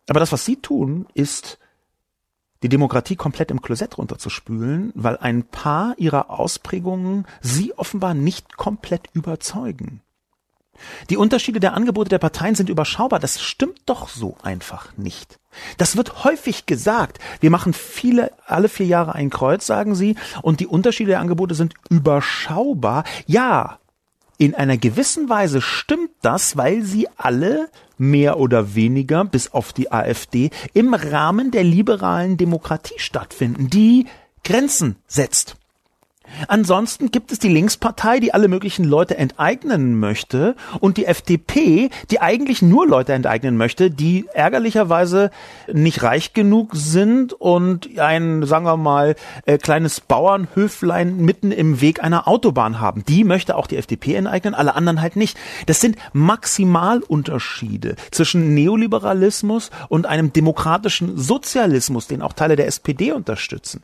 Aber 0.09 0.19
das, 0.19 0.31
was 0.31 0.45
Sie 0.45 0.55
tun, 0.55 1.05
ist 1.13 1.59
die 2.63 2.69
Demokratie 2.69 3.15
komplett 3.15 3.51
im 3.51 3.61
Klosett 3.61 3.97
runterzuspülen, 3.97 4.91
weil 4.95 5.17
ein 5.17 5.43
paar 5.43 5.93
ihrer 5.97 6.29
Ausprägungen 6.29 7.25
sie 7.41 7.73
offenbar 7.77 8.13
nicht 8.13 8.57
komplett 8.57 9.09
überzeugen. 9.13 10.01
Die 11.09 11.17
Unterschiede 11.17 11.59
der 11.59 11.75
Angebote 11.75 12.09
der 12.09 12.19
Parteien 12.19 12.55
sind 12.55 12.69
überschaubar. 12.69 13.19
Das 13.19 13.41
stimmt 13.41 13.81
doch 13.85 14.09
so 14.09 14.37
einfach 14.41 14.97
nicht. 14.97 15.39
Das 15.77 15.97
wird 15.97 16.23
häufig 16.23 16.65
gesagt. 16.65 17.19
Wir 17.39 17.51
machen 17.51 17.73
viele, 17.73 18.31
alle 18.45 18.69
vier 18.69 18.87
Jahre 18.87 19.13
ein 19.13 19.29
Kreuz, 19.29 19.67
sagen 19.67 19.93
sie, 19.93 20.15
und 20.41 20.59
die 20.59 20.67
Unterschiede 20.67 21.11
der 21.11 21.19
Angebote 21.19 21.53
sind 21.53 21.75
überschaubar. 21.89 23.03
Ja, 23.27 23.77
in 24.45 24.55
einer 24.55 24.77
gewissen 24.77 25.29
Weise 25.29 25.61
stimmt 25.61 26.11
das, 26.21 26.57
weil 26.57 26.83
sie 26.83 27.07
alle 27.17 27.69
mehr 27.97 28.37
oder 28.39 28.75
weniger, 28.75 29.23
bis 29.23 29.51
auf 29.51 29.71
die 29.71 29.91
AfD, 29.91 30.49
im 30.73 30.93
Rahmen 30.93 31.51
der 31.51 31.63
liberalen 31.63 32.37
Demokratie 32.37 32.99
stattfinden, 32.99 33.69
die 33.69 34.07
Grenzen 34.43 34.97
setzt. 35.07 35.55
Ansonsten 36.47 37.11
gibt 37.11 37.31
es 37.31 37.39
die 37.39 37.49
Linkspartei, 37.49 38.19
die 38.19 38.33
alle 38.33 38.47
möglichen 38.47 38.85
Leute 38.85 39.17
enteignen 39.17 39.99
möchte, 39.99 40.55
und 40.79 40.97
die 40.97 41.05
FDP, 41.05 41.89
die 42.11 42.21
eigentlich 42.21 42.61
nur 42.61 42.87
Leute 42.87 43.13
enteignen 43.13 43.57
möchte, 43.57 43.89
die 43.89 44.25
ärgerlicherweise 44.33 45.31
nicht 45.71 46.03
reich 46.03 46.33
genug 46.33 46.71
sind 46.73 47.33
und 47.33 47.99
ein, 47.99 48.45
sagen 48.45 48.65
wir 48.65 48.77
mal, 48.77 49.15
äh, 49.45 49.57
kleines 49.57 50.01
Bauernhöflein 50.01 51.17
mitten 51.17 51.51
im 51.51 51.81
Weg 51.81 52.03
einer 52.03 52.27
Autobahn 52.27 52.79
haben. 52.79 53.03
Die 53.05 53.23
möchte 53.23 53.55
auch 53.55 53.67
die 53.67 53.77
FDP 53.77 54.15
enteignen, 54.15 54.53
alle 54.53 54.75
anderen 54.75 55.01
halt 55.01 55.15
nicht. 55.15 55.37
Das 55.65 55.81
sind 55.81 55.97
Maximalunterschiede 56.13 57.95
zwischen 58.11 58.53
Neoliberalismus 58.53 59.69
und 59.89 60.05
einem 60.05 60.33
demokratischen 60.33 61.17
Sozialismus, 61.17 62.07
den 62.07 62.21
auch 62.21 62.33
Teile 62.33 62.55
der 62.55 62.67
SPD 62.67 63.11
unterstützen. 63.11 63.83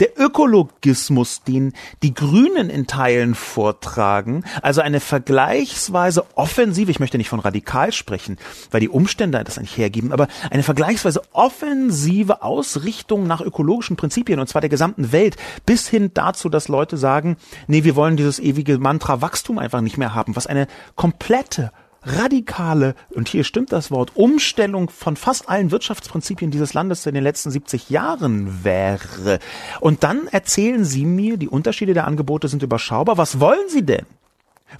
Der 0.00 0.18
Ökologismus, 0.18 1.42
den 1.42 1.72
die 2.02 2.14
Grünen 2.14 2.70
in 2.70 2.86
Teilen 2.86 3.34
vortragen, 3.34 4.44
also 4.62 4.80
eine 4.80 5.00
vergleichsweise 5.00 6.24
offensive, 6.34 6.90
ich 6.90 7.00
möchte 7.00 7.18
nicht 7.18 7.28
von 7.28 7.40
radikal 7.40 7.92
sprechen, 7.92 8.38
weil 8.70 8.80
die 8.80 8.88
Umstände 8.88 9.42
das 9.44 9.58
eigentlich 9.58 9.76
hergeben, 9.76 10.12
aber 10.12 10.28
eine 10.50 10.62
vergleichsweise 10.62 11.22
offensive 11.32 12.42
Ausrichtung 12.42 13.26
nach 13.26 13.40
ökologischen 13.40 13.96
Prinzipien, 13.96 14.40
und 14.40 14.48
zwar 14.48 14.60
der 14.60 14.70
gesamten 14.70 15.12
Welt, 15.12 15.36
bis 15.66 15.88
hin 15.88 16.10
dazu, 16.14 16.48
dass 16.48 16.68
Leute 16.68 16.96
sagen, 16.96 17.36
nee, 17.66 17.84
wir 17.84 17.96
wollen 17.96 18.16
dieses 18.16 18.38
ewige 18.38 18.78
Mantra 18.78 19.20
Wachstum 19.20 19.58
einfach 19.58 19.80
nicht 19.80 19.98
mehr 19.98 20.14
haben, 20.14 20.36
was 20.36 20.46
eine 20.46 20.66
komplette 20.96 21.72
radikale, 22.04 22.94
und 23.10 23.28
hier 23.28 23.44
stimmt 23.44 23.72
das 23.72 23.90
Wort, 23.90 24.12
Umstellung 24.14 24.90
von 24.90 25.16
fast 25.16 25.48
allen 25.48 25.70
Wirtschaftsprinzipien 25.70 26.50
dieses 26.50 26.74
Landes 26.74 27.06
in 27.06 27.14
den 27.14 27.24
letzten 27.24 27.50
70 27.50 27.90
Jahren 27.90 28.64
wäre. 28.64 29.38
Und 29.80 30.02
dann 30.02 30.26
erzählen 30.28 30.84
Sie 30.84 31.04
mir, 31.04 31.36
die 31.36 31.48
Unterschiede 31.48 31.94
der 31.94 32.06
Angebote 32.06 32.48
sind 32.48 32.62
überschaubar. 32.62 33.18
Was 33.18 33.40
wollen 33.40 33.68
Sie 33.68 33.84
denn? 33.84 34.06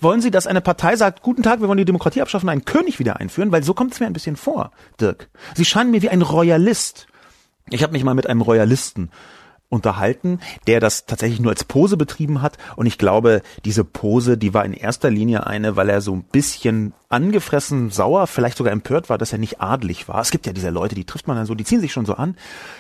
Wollen 0.01 0.21
Sie, 0.21 0.31
dass 0.31 0.47
eine 0.47 0.61
Partei 0.61 0.97
sagt, 0.97 1.23
guten 1.23 1.43
Tag, 1.43 1.61
wir 1.61 1.69
wollen 1.69 1.79
die 1.79 1.85
Demokratie 1.85 2.23
abschaffen, 2.23 2.49
einen 2.49 2.65
König 2.65 2.99
wieder 2.99 3.21
einführen? 3.21 3.53
Weil 3.53 3.63
so 3.63 3.75
kommt 3.75 3.93
es 3.93 4.01
mir 4.01 4.07
ein 4.07 4.13
bisschen 4.13 4.37
vor, 4.37 4.73
Dirk. 5.01 5.29
Sie 5.55 5.65
scheinen 5.65 5.91
mir 5.91 6.03
wie 6.03 6.09
ein 6.09 6.23
Royalist. 6.23 7.07
Ich 7.71 7.83
habe 7.83 7.93
mich 7.93 8.05
mal 8.05 8.15
mit 8.15 8.27
einem 8.27 8.41
Royalisten 8.41 9.11
unterhalten, 9.75 10.41
der 10.67 10.81
das 10.81 11.07
tatsächlich 11.07 11.41
nur 11.41 11.53
als 11.53 11.65
Pose 11.65 11.97
betrieben 11.97 12.43
hat. 12.43 12.57
Und 12.77 12.87
ich 12.87 12.99
glaube, 12.99 13.43
diese 13.65 13.85
Pose, 13.85 14.39
die 14.39 14.55
war 14.55 14.65
in 14.65 14.73
erster 14.73 15.11
Linie 15.11 15.47
eine, 15.47 15.77
weil 15.77 15.89
er 15.89 16.01
so 16.01 16.15
ein 16.15 16.23
bisschen 16.23 16.93
angefressen, 17.09 17.91
sauer, 17.91 18.27
vielleicht 18.27 18.57
sogar 18.57 18.73
empört 18.73 19.09
war, 19.09 19.19
dass 19.19 19.33
er 19.33 19.39
nicht 19.39 19.61
adelig 19.61 20.09
war. 20.09 20.21
Es 20.21 20.31
gibt 20.31 20.47
ja 20.47 20.53
diese 20.53 20.71
Leute, 20.71 20.95
die 20.95 21.05
trifft 21.05 21.29
man 21.29 21.37
dann 21.37 21.47
so, 21.47 21.55
die 21.55 21.65
ziehen 21.65 21.81
sich 21.81 21.93
schon 21.93 22.07
so 22.07 22.15
an, 22.15 22.37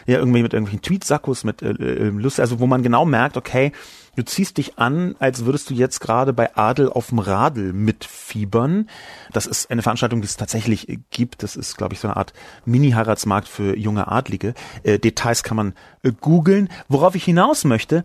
ja, 0.06 0.18
irgendwie 0.18 0.42
mit 0.42 0.52
irgendwelchen 0.52 0.82
Tweetsackos, 0.82 1.44
mit 1.44 1.62
äh, 1.62 1.70
äh, 1.70 2.08
Lust, 2.08 2.40
also 2.40 2.58
wo 2.58 2.66
man 2.66 2.82
genau 2.82 3.04
merkt, 3.04 3.36
okay, 3.36 3.72
du 4.16 4.24
ziehst 4.24 4.58
dich 4.58 4.78
an, 4.78 5.16
als 5.18 5.44
würdest 5.44 5.70
du 5.70 5.74
jetzt 5.74 6.00
gerade 6.00 6.32
bei 6.32 6.56
Adel 6.56 6.88
auf 6.88 7.08
dem 7.08 7.18
Radl 7.18 7.72
mitfiebern. 7.72 8.88
Das 9.32 9.46
ist 9.46 9.70
eine 9.70 9.82
Veranstaltung, 9.82 10.20
die 10.20 10.26
es 10.26 10.36
tatsächlich 10.36 10.98
gibt. 11.10 11.42
Das 11.42 11.56
ist, 11.56 11.76
glaube 11.76 11.94
ich, 11.94 12.00
so 12.00 12.08
eine 12.08 12.16
Art 12.16 12.32
Mini-Heiratsmarkt 12.64 13.48
für 13.48 13.76
junge 13.76 14.08
Adlige. 14.08 14.54
Äh, 14.82 14.98
Details 14.98 15.42
kann 15.42 15.56
man 15.56 15.74
äh, 16.02 16.12
googeln. 16.12 16.68
Worauf 16.88 17.14
ich 17.14 17.24
hinaus 17.24 17.64
möchte, 17.64 18.04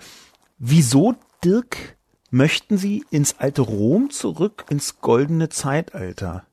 wieso 0.58 1.16
Dirk 1.44 1.98
möchten 2.32 2.78
sie 2.78 3.06
ins 3.10 3.40
alte 3.40 3.62
Rom 3.62 4.10
zurück, 4.10 4.66
ins 4.70 5.00
goldene 5.02 5.50
Zeitalter. 5.50 6.46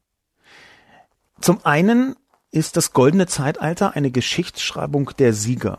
Zum 1.40 1.64
einen 1.64 2.16
ist 2.50 2.76
das 2.76 2.92
goldene 2.92 3.26
Zeitalter 3.26 3.94
eine 3.94 4.10
Geschichtsschreibung 4.10 5.10
der 5.18 5.32
Sieger. 5.32 5.78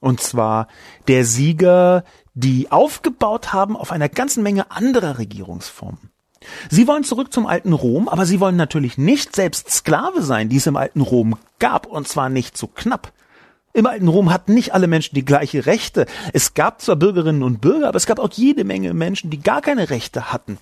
Und 0.00 0.20
zwar 0.20 0.68
der 1.08 1.24
Sieger, 1.24 2.04
die 2.36 2.70
aufgebaut 2.70 3.54
haben 3.54 3.76
auf 3.76 3.90
einer 3.90 4.10
ganzen 4.10 4.42
Menge 4.42 4.70
anderer 4.70 5.18
Regierungsformen. 5.18 6.10
Sie 6.70 6.86
wollen 6.86 7.02
zurück 7.02 7.32
zum 7.32 7.46
alten 7.46 7.72
Rom, 7.72 8.08
aber 8.08 8.26
sie 8.26 8.40
wollen 8.40 8.56
natürlich 8.56 8.98
nicht 8.98 9.34
selbst 9.34 9.70
Sklave 9.70 10.22
sein, 10.22 10.50
die 10.50 10.56
es 10.56 10.66
im 10.66 10.76
alten 10.76 11.00
Rom 11.00 11.38
gab, 11.58 11.86
und 11.86 12.06
zwar 12.06 12.28
nicht 12.28 12.58
so 12.58 12.66
knapp. 12.66 13.12
Im 13.72 13.86
alten 13.86 14.08
Rom 14.08 14.32
hatten 14.32 14.52
nicht 14.52 14.74
alle 14.74 14.86
Menschen 14.86 15.14
die 15.14 15.24
gleiche 15.24 15.64
Rechte. 15.64 16.06
Es 16.34 16.52
gab 16.52 16.82
zwar 16.82 16.96
Bürgerinnen 16.96 17.42
und 17.42 17.62
Bürger, 17.62 17.88
aber 17.88 17.96
es 17.96 18.06
gab 18.06 18.18
auch 18.18 18.30
jede 18.32 18.64
Menge 18.64 18.92
Menschen, 18.92 19.30
die 19.30 19.40
gar 19.40 19.62
keine 19.62 19.88
Rechte 19.88 20.30
hatten. 20.30 20.58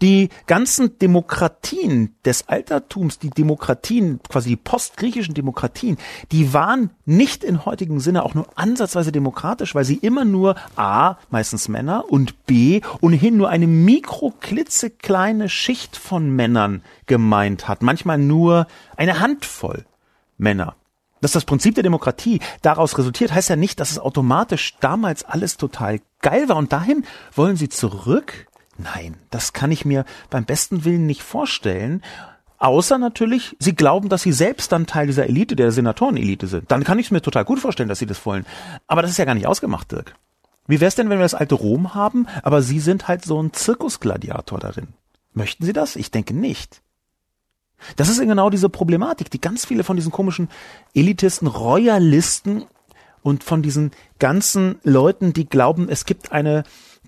Die 0.00 0.28
ganzen 0.46 0.98
Demokratien 0.98 2.14
des 2.24 2.48
Altertums, 2.48 3.18
die 3.18 3.30
Demokratien, 3.30 4.20
quasi 4.28 4.50
die 4.50 4.56
postgriechischen 4.56 5.34
Demokratien, 5.34 5.98
die 6.30 6.52
waren 6.52 6.90
nicht 7.04 7.44
in 7.44 7.64
heutigem 7.64 8.00
Sinne 8.00 8.24
auch 8.24 8.34
nur 8.34 8.46
ansatzweise 8.56 9.12
demokratisch, 9.12 9.74
weil 9.74 9.84
sie 9.84 9.96
immer 9.96 10.24
nur 10.24 10.56
A, 10.76 11.16
meistens 11.30 11.68
Männer 11.68 12.04
und 12.10 12.46
B, 12.46 12.80
ohnehin 13.00 13.36
nur 13.36 13.48
eine 13.48 13.66
mikroklitzekleine 13.66 15.48
Schicht 15.48 15.96
von 15.96 16.30
Männern 16.30 16.82
gemeint 17.06 17.68
hat. 17.68 17.82
Manchmal 17.82 18.18
nur 18.18 18.66
eine 18.96 19.20
Handvoll 19.20 19.84
Männer 20.38 20.76
dass 21.22 21.32
das 21.32 21.44
Prinzip 21.44 21.74
der 21.76 21.84
Demokratie 21.84 22.40
daraus 22.60 22.98
resultiert, 22.98 23.32
heißt 23.32 23.48
ja 23.48 23.56
nicht, 23.56 23.80
dass 23.80 23.92
es 23.92 23.98
automatisch 23.98 24.76
damals 24.80 25.24
alles 25.24 25.56
total 25.56 26.00
geil 26.20 26.48
war. 26.48 26.56
Und 26.56 26.72
dahin 26.72 27.04
wollen 27.34 27.56
sie 27.56 27.68
zurück? 27.68 28.48
Nein, 28.82 29.16
das 29.30 29.52
kann 29.52 29.70
ich 29.70 29.84
mir 29.84 30.04
beim 30.30 30.44
besten 30.44 30.84
Willen 30.84 31.06
nicht 31.06 31.22
vorstellen. 31.22 32.02
Außer 32.58 32.98
natürlich, 32.98 33.56
sie 33.58 33.74
glauben, 33.74 34.08
dass 34.08 34.22
sie 34.22 34.32
selbst 34.32 34.70
dann 34.72 34.86
Teil 34.86 35.06
dieser 35.06 35.26
Elite, 35.26 35.56
der 35.56 35.72
Senatorenelite 35.72 36.46
sind. 36.46 36.70
Dann 36.70 36.84
kann 36.84 36.98
ich 36.98 37.06
es 37.06 37.10
mir 37.10 37.20
total 37.20 37.44
gut 37.44 37.58
vorstellen, 37.58 37.88
dass 37.88 37.98
sie 37.98 38.06
das 38.06 38.24
wollen. 38.24 38.46
Aber 38.86 39.02
das 39.02 39.10
ist 39.10 39.16
ja 39.16 39.24
gar 39.24 39.34
nicht 39.34 39.46
ausgemacht, 39.46 39.90
Dirk. 39.90 40.14
Wie 40.68 40.80
wär's 40.80 40.94
denn, 40.94 41.10
wenn 41.10 41.18
wir 41.18 41.24
das 41.24 41.34
alte 41.34 41.56
Rom 41.56 41.94
haben, 41.94 42.28
aber 42.42 42.62
sie 42.62 42.78
sind 42.78 43.08
halt 43.08 43.24
so 43.24 43.42
ein 43.42 43.52
Zirkusgladiator 43.52 44.60
darin? 44.60 44.88
Möchten 45.34 45.64
sie 45.64 45.72
das? 45.72 45.96
Ich 45.96 46.10
denke 46.10 46.34
nicht. 46.34 46.82
Das 47.96 48.08
ist 48.08 48.20
genau 48.20 48.48
diese 48.48 48.68
Problematik, 48.68 49.28
die 49.30 49.40
ganz 49.40 49.66
viele 49.66 49.82
von 49.82 49.96
diesen 49.96 50.12
komischen 50.12 50.48
Elitisten, 50.94 51.48
Royalisten 51.48 52.64
und 53.22 53.42
von 53.42 53.62
diesen 53.62 53.90
ganzen 54.20 54.78
Leuten, 54.84 55.32
die 55.32 55.48
glauben, 55.48 55.88
es 55.88 56.04
gibt 56.04 56.30
eine 56.30 56.62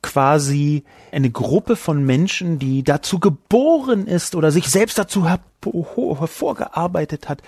quasi 0.05 0.85
eine 1.13 1.31
Gruppe 1.31 1.77
von 1.77 2.05
Menschen, 2.05 2.59
die 2.59 2.83
dazu 2.83 3.19
geboren 3.19 4.07
ist 4.07 4.35
oder 4.35 4.51
sich 4.51 4.69
selbst 4.69 4.99
dazu 4.99 5.27
hervorgearbeitet 5.27 7.31
hat, 7.31 7.41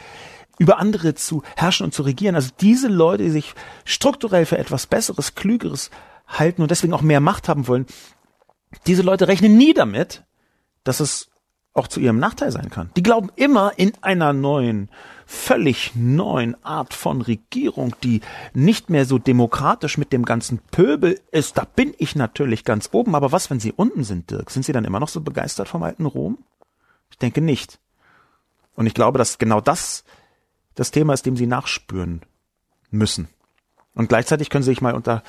über 0.59 0.79
andere 0.79 1.14
zu 1.14 1.42
herrschen 1.55 1.85
und 1.85 1.92
zu 1.92 2.03
regieren. 2.03 2.35
Also 2.35 2.49
diese 2.59 2.88
Leute, 2.88 3.25
die 3.25 3.31
sich 3.31 3.55
strukturell 3.85 4.47
für 4.47 4.57
etwas 4.57 4.87
Besseres, 4.87 5.35
Klügeres 5.35 5.90
halten 6.27 6.62
und 6.62 6.71
deswegen 6.71 6.95
auch 6.95 7.03
mehr 7.03 7.21
Macht 7.21 7.51
haben 7.51 7.69
wollen, 7.69 7.85
diese 8.87 9.03
Leute 9.03 9.29
rechnen 9.29 9.59
nie 9.59 9.75
damit, 9.75 10.25
dass 10.83 11.01
es 11.01 11.29
auch 11.77 11.89
zu 11.89 12.01
ihrem 12.01 12.19
Nachteil 12.19 12.51
sein 12.51 12.71
kann. 12.71 12.91
Die 12.97 13.03
glauben 13.03 13.31
immer 13.37 13.73
in 13.77 13.93
einer 14.01 14.33
neuen, 14.33 14.89
völlig 15.27 15.93
neuen 15.95 16.62
Art 16.65 16.95
von 16.95 17.21
Regierung, 17.21 17.95
die 18.03 18.21
nicht 18.55 18.91
mehr 18.91 19.05
so 19.05 19.19
demokratisch 19.19 19.99
mit 19.99 20.12
dem 20.12 20.25
ganzen 20.25 20.59
Pöbel 20.71 21.21
ist. 21.31 21.59
Da 21.59 21.65
bin 21.65 21.95
ich 21.99 22.17
natürlich 22.17 22.65
ganz 22.65 22.89
oben. 22.93 23.15
Aber 23.15 23.33
was, 23.33 23.51
wenn 23.51 23.61
sie 23.61 23.73
unten 23.73 24.05
sind, 24.05 24.31
Dirk? 24.31 24.51
Sind 24.51 24.65
sie 24.65 24.73
dann 24.73 24.85
immer 24.85 25.01
noch 25.01 25.09
so 25.09 25.21
begeistert 25.21 25.69
vom 25.69 25.83
alten 25.83 26.07
Rom? 26.07 26.39
Ich 27.11 27.19
denke 27.19 27.41
nicht. 27.41 27.79
Und 28.75 28.87
ich 28.87 28.95
glaube, 28.95 29.19
dass 29.19 29.39
genau 29.39 29.61
das 29.61 30.05
das 30.75 30.91
Thema 30.91 31.15
ist, 31.15 31.27
dem 31.27 31.37
sie 31.37 31.47
nachspüren 31.47 32.23
müssen. 32.91 33.29
Und 33.95 34.09
gleichzeitig 34.09 34.51
können 34.51 34.62
sie 34.62 34.71
sich 34.71 34.83
mal 34.83 34.95
unter 34.95 35.23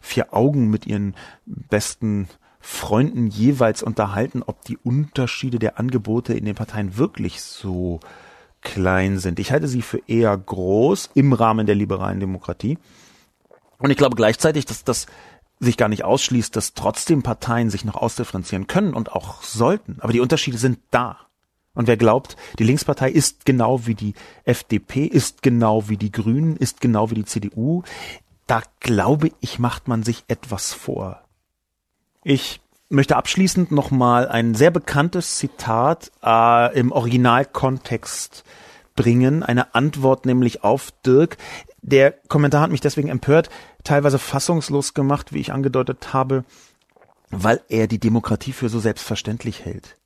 vier 0.00 0.32
Augen 0.32 0.70
mit 0.70 0.86
ihren 0.86 1.14
besten 1.44 2.28
Freunden 2.66 3.26
jeweils 3.26 3.82
unterhalten, 3.82 4.42
ob 4.42 4.64
die 4.64 4.78
Unterschiede 4.78 5.58
der 5.58 5.78
Angebote 5.78 6.32
in 6.32 6.46
den 6.46 6.54
Parteien 6.54 6.96
wirklich 6.96 7.42
so 7.42 8.00
klein 8.62 9.18
sind. 9.18 9.38
Ich 9.38 9.52
halte 9.52 9.68
sie 9.68 9.82
für 9.82 10.00
eher 10.06 10.34
groß 10.34 11.10
im 11.12 11.34
Rahmen 11.34 11.66
der 11.66 11.74
liberalen 11.74 12.20
Demokratie. 12.20 12.78
Und 13.78 13.90
ich 13.90 13.98
glaube 13.98 14.16
gleichzeitig, 14.16 14.64
dass 14.64 14.82
das 14.82 15.06
sich 15.60 15.76
gar 15.76 15.90
nicht 15.90 16.04
ausschließt, 16.04 16.56
dass 16.56 16.72
trotzdem 16.72 17.22
Parteien 17.22 17.68
sich 17.68 17.84
noch 17.84 17.96
ausdifferenzieren 17.96 18.66
können 18.66 18.94
und 18.94 19.12
auch 19.12 19.42
sollten. 19.42 19.98
Aber 20.00 20.14
die 20.14 20.20
Unterschiede 20.20 20.56
sind 20.56 20.78
da. 20.90 21.18
Und 21.74 21.86
wer 21.86 21.98
glaubt, 21.98 22.36
die 22.58 22.64
Linkspartei 22.64 23.10
ist 23.10 23.44
genau 23.44 23.86
wie 23.86 23.94
die 23.94 24.14
FDP, 24.44 25.04
ist 25.04 25.42
genau 25.42 25.90
wie 25.90 25.98
die 25.98 26.12
Grünen, 26.12 26.56
ist 26.56 26.80
genau 26.80 27.10
wie 27.10 27.16
die 27.16 27.26
CDU, 27.26 27.82
da 28.46 28.62
glaube 28.80 29.32
ich, 29.40 29.58
macht 29.58 29.86
man 29.86 30.02
sich 30.02 30.24
etwas 30.28 30.72
vor. 30.72 31.23
Ich 32.24 32.62
möchte 32.88 33.16
abschließend 33.16 33.70
nochmal 33.70 34.28
ein 34.28 34.54
sehr 34.54 34.70
bekanntes 34.70 35.36
Zitat 35.36 36.10
äh, 36.24 36.78
im 36.78 36.90
Originalkontext 36.90 38.44
bringen, 38.96 39.42
eine 39.42 39.74
Antwort 39.74 40.24
nämlich 40.24 40.64
auf 40.64 40.90
Dirk. 41.04 41.36
Der 41.82 42.12
Kommentar 42.12 42.62
hat 42.62 42.70
mich 42.70 42.80
deswegen 42.80 43.08
empört, 43.08 43.50
teilweise 43.84 44.18
fassungslos 44.18 44.94
gemacht, 44.94 45.34
wie 45.34 45.40
ich 45.40 45.52
angedeutet 45.52 46.14
habe, 46.14 46.44
weil 47.28 47.60
er 47.68 47.88
die 47.88 48.00
Demokratie 48.00 48.52
für 48.52 48.70
so 48.70 48.80
selbstverständlich 48.80 49.64
hält 49.66 49.96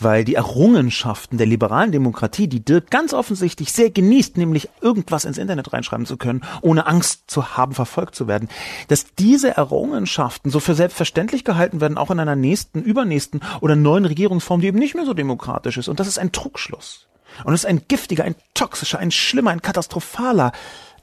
weil 0.00 0.24
die 0.24 0.34
Errungenschaften 0.34 1.38
der 1.38 1.46
liberalen 1.46 1.92
Demokratie, 1.92 2.48
die 2.48 2.64
Dirk 2.64 2.90
ganz 2.90 3.12
offensichtlich 3.12 3.72
sehr 3.72 3.90
genießt, 3.90 4.36
nämlich 4.36 4.68
irgendwas 4.80 5.24
ins 5.24 5.38
Internet 5.38 5.72
reinschreiben 5.72 6.06
zu 6.06 6.16
können, 6.16 6.42
ohne 6.62 6.86
Angst 6.86 7.30
zu 7.30 7.56
haben, 7.56 7.74
verfolgt 7.74 8.14
zu 8.14 8.26
werden, 8.26 8.48
dass 8.88 9.14
diese 9.14 9.56
Errungenschaften 9.56 10.50
so 10.50 10.60
für 10.60 10.74
selbstverständlich 10.74 11.44
gehalten 11.44 11.80
werden, 11.80 11.98
auch 11.98 12.10
in 12.10 12.20
einer 12.20 12.36
nächsten, 12.36 12.82
übernächsten 12.82 13.40
oder 13.60 13.76
neuen 13.76 14.06
Regierungsform, 14.06 14.60
die 14.60 14.68
eben 14.68 14.78
nicht 14.78 14.94
mehr 14.94 15.06
so 15.06 15.14
demokratisch 15.14 15.76
ist. 15.76 15.88
Und 15.88 16.00
das 16.00 16.08
ist 16.08 16.18
ein 16.18 16.32
Trugschluss. 16.32 17.06
Und 17.44 17.54
es 17.54 17.60
ist 17.60 17.66
ein 17.66 17.82
giftiger, 17.86 18.24
ein 18.24 18.34
toxischer, 18.54 18.98
ein 18.98 19.10
schlimmer, 19.10 19.50
ein 19.50 19.62
katastrophaler, 19.62 20.52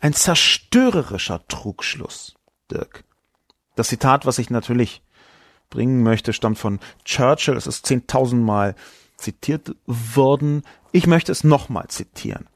ein 0.01 0.13
zerstörerischer 0.13 1.41
Trugschluss, 1.47 2.35
Dirk. 2.69 3.03
Das 3.75 3.89
Zitat, 3.89 4.25
was 4.25 4.39
ich 4.39 4.49
natürlich 4.49 5.01
bringen 5.69 6.03
möchte, 6.03 6.33
stammt 6.33 6.57
von 6.57 6.79
Churchill. 7.05 7.55
Es 7.55 7.67
ist 7.67 7.85
zehntausendmal 7.85 8.75
zitiert 9.17 9.75
worden. 9.85 10.63
Ich 10.91 11.07
möchte 11.07 11.31
es 11.31 11.43
nochmal 11.43 11.87
zitieren. 11.87 12.47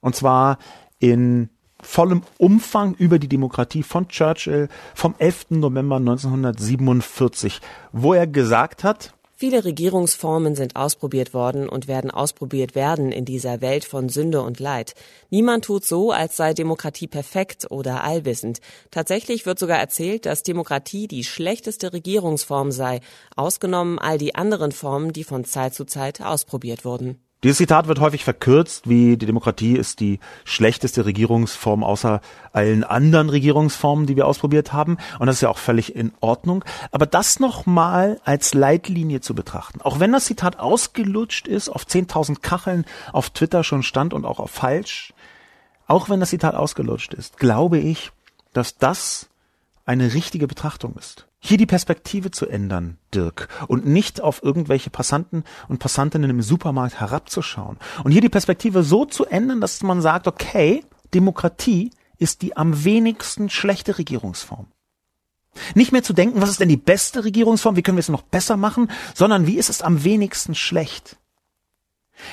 Und 0.00 0.14
zwar 0.14 0.58
in 0.98 1.50
vollem 1.80 2.22
Umfang 2.38 2.94
über 2.94 3.18
die 3.18 3.28
Demokratie 3.28 3.82
von 3.82 4.08
Churchill 4.08 4.68
vom 4.94 5.14
11. 5.18 5.50
November 5.50 5.96
1947, 5.96 7.60
wo 7.92 8.14
er 8.14 8.26
gesagt 8.26 8.84
hat, 8.84 9.14
Viele 9.40 9.64
Regierungsformen 9.64 10.56
sind 10.56 10.74
ausprobiert 10.74 11.32
worden 11.32 11.68
und 11.68 11.86
werden 11.86 12.10
ausprobiert 12.10 12.74
werden 12.74 13.12
in 13.12 13.24
dieser 13.24 13.60
Welt 13.60 13.84
von 13.84 14.08
Sünde 14.08 14.42
und 14.42 14.58
Leid. 14.58 14.94
Niemand 15.30 15.64
tut 15.64 15.84
so, 15.84 16.10
als 16.10 16.36
sei 16.36 16.54
Demokratie 16.54 17.06
perfekt 17.06 17.70
oder 17.70 18.02
allwissend. 18.02 18.58
Tatsächlich 18.90 19.46
wird 19.46 19.60
sogar 19.60 19.78
erzählt, 19.78 20.26
dass 20.26 20.42
Demokratie 20.42 21.06
die 21.06 21.22
schlechteste 21.22 21.92
Regierungsform 21.92 22.72
sei, 22.72 22.98
ausgenommen 23.36 24.00
all 24.00 24.18
die 24.18 24.34
anderen 24.34 24.72
Formen, 24.72 25.12
die 25.12 25.22
von 25.22 25.44
Zeit 25.44 25.72
zu 25.72 25.84
Zeit 25.84 26.20
ausprobiert 26.20 26.84
wurden. 26.84 27.20
Dieses 27.44 27.58
Zitat 27.58 27.86
wird 27.86 28.00
häufig 28.00 28.24
verkürzt, 28.24 28.88
wie 28.88 29.16
die 29.16 29.26
Demokratie 29.26 29.76
ist 29.76 30.00
die 30.00 30.18
schlechteste 30.44 31.04
Regierungsform 31.04 31.84
außer 31.84 32.20
allen 32.52 32.82
anderen 32.82 33.30
Regierungsformen, 33.30 34.06
die 34.06 34.16
wir 34.16 34.26
ausprobiert 34.26 34.72
haben. 34.72 34.98
Und 35.20 35.28
das 35.28 35.36
ist 35.36 35.42
ja 35.42 35.48
auch 35.48 35.58
völlig 35.58 35.94
in 35.94 36.12
Ordnung. 36.18 36.64
Aber 36.90 37.06
das 37.06 37.38
nochmal 37.38 38.20
als 38.24 38.54
Leitlinie 38.54 39.20
zu 39.20 39.36
betrachten, 39.36 39.80
auch 39.82 40.00
wenn 40.00 40.10
das 40.10 40.24
Zitat 40.24 40.58
ausgelutscht 40.58 41.46
ist, 41.46 41.68
auf 41.68 41.84
10.000 41.84 42.40
Kacheln 42.40 42.84
auf 43.12 43.30
Twitter 43.30 43.62
schon 43.62 43.84
stand 43.84 44.14
und 44.14 44.24
auch 44.24 44.40
auf 44.40 44.50
falsch, 44.50 45.14
auch 45.86 46.10
wenn 46.10 46.18
das 46.18 46.30
Zitat 46.30 46.56
ausgelutscht 46.56 47.14
ist, 47.14 47.38
glaube 47.38 47.78
ich, 47.78 48.10
dass 48.52 48.78
das 48.78 49.28
eine 49.86 50.12
richtige 50.12 50.48
Betrachtung 50.48 50.96
ist. 50.96 51.27
Hier 51.40 51.56
die 51.56 51.66
Perspektive 51.66 52.30
zu 52.30 52.46
ändern, 52.46 52.98
Dirk, 53.14 53.48
und 53.68 53.86
nicht 53.86 54.20
auf 54.20 54.42
irgendwelche 54.42 54.90
Passanten 54.90 55.44
und 55.68 55.78
Passantinnen 55.78 56.30
im 56.30 56.42
Supermarkt 56.42 57.00
herabzuschauen. 57.00 57.78
Und 58.02 58.12
hier 58.12 58.20
die 58.20 58.28
Perspektive 58.28 58.82
so 58.82 59.04
zu 59.04 59.24
ändern, 59.24 59.60
dass 59.60 59.82
man 59.82 60.02
sagt, 60.02 60.26
okay, 60.26 60.84
Demokratie 61.14 61.90
ist 62.18 62.42
die 62.42 62.56
am 62.56 62.84
wenigsten 62.84 63.50
schlechte 63.50 63.98
Regierungsform. 63.98 64.66
Nicht 65.74 65.92
mehr 65.92 66.02
zu 66.02 66.12
denken, 66.12 66.40
was 66.40 66.50
ist 66.50 66.60
denn 66.60 66.68
die 66.68 66.76
beste 66.76 67.24
Regierungsform, 67.24 67.76
wie 67.76 67.82
können 67.82 67.96
wir 67.96 68.00
es 68.00 68.08
noch 68.08 68.22
besser 68.22 68.56
machen, 68.56 68.90
sondern 69.14 69.46
wie 69.46 69.58
ist 69.58 69.70
es 69.70 69.82
am 69.82 70.04
wenigsten 70.04 70.54
schlecht. 70.54 71.16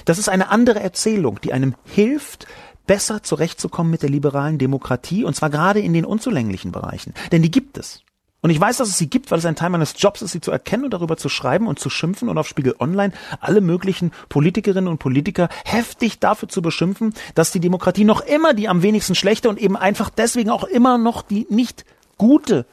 Das 0.05 0.17
ist 0.17 0.29
eine 0.29 0.49
andere 0.49 0.79
Erzählung, 0.79 1.39
die 1.41 1.53
einem 1.53 1.75
hilft, 1.85 2.47
besser 2.87 3.23
zurechtzukommen 3.23 3.91
mit 3.91 4.01
der 4.01 4.09
liberalen 4.09 4.57
Demokratie, 4.57 5.23
und 5.23 5.35
zwar 5.35 5.49
gerade 5.49 5.79
in 5.79 5.93
den 5.93 6.05
unzulänglichen 6.05 6.71
Bereichen. 6.71 7.13
Denn 7.31 7.41
die 7.41 7.51
gibt 7.51 7.77
es. 7.77 8.04
Und 8.41 8.51
ich 8.51 8.61
weiß, 8.61 8.77
dass 8.77 8.89
es 8.89 8.97
sie 8.97 9.09
gibt, 9.09 9.31
weil 9.31 9.39
es 9.39 9.45
ein 9.45 9.55
Teil 9.55 9.71
meines 9.71 9.95
Jobs 9.97 10.21
ist, 10.21 10.31
sie 10.31 10.41
zu 10.41 10.51
erkennen 10.51 10.85
und 10.85 10.93
darüber 10.93 11.17
zu 11.17 11.29
schreiben 11.29 11.65
und 11.65 11.79
zu 11.79 11.89
schimpfen 11.89 12.29
und 12.29 12.37
auf 12.37 12.47
Spiegel 12.47 12.75
Online 12.79 13.11
alle 13.39 13.59
möglichen 13.59 14.11
Politikerinnen 14.29 14.87
und 14.87 14.99
Politiker 14.99 15.49
heftig 15.63 16.19
dafür 16.19 16.47
zu 16.47 16.61
beschimpfen, 16.61 17.15
dass 17.33 17.51
die 17.51 17.59
Demokratie 17.59 18.03
noch 18.03 18.21
immer 18.21 18.53
die 18.53 18.69
am 18.69 18.83
wenigsten 18.83 19.15
schlechte 19.15 19.49
und 19.49 19.59
eben 19.59 19.75
einfach 19.75 20.11
deswegen 20.11 20.51
auch 20.51 20.63
immer 20.63 20.99
noch 20.99 21.23
die 21.23 21.47
nicht 21.49 21.85
gute, 22.17 22.67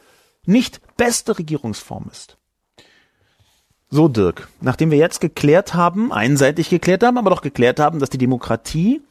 nicht 0.45 0.79
beste 0.95 1.39
Regierungsform 1.39 2.07
ist. 2.11 2.37
So, 3.89 4.07
Dirk, 4.07 4.49
nachdem 4.61 4.91
wir 4.91 4.97
jetzt 4.97 5.21
geklärt 5.21 5.73
haben, 5.73 6.11
einseitig 6.11 6.69
geklärt 6.69 7.03
haben, 7.03 7.17
aber 7.17 7.29
doch 7.29 7.41
geklärt 7.41 7.79
haben, 7.79 7.99
dass 7.99 8.09
die 8.09 8.17
Demokratie 8.17 9.01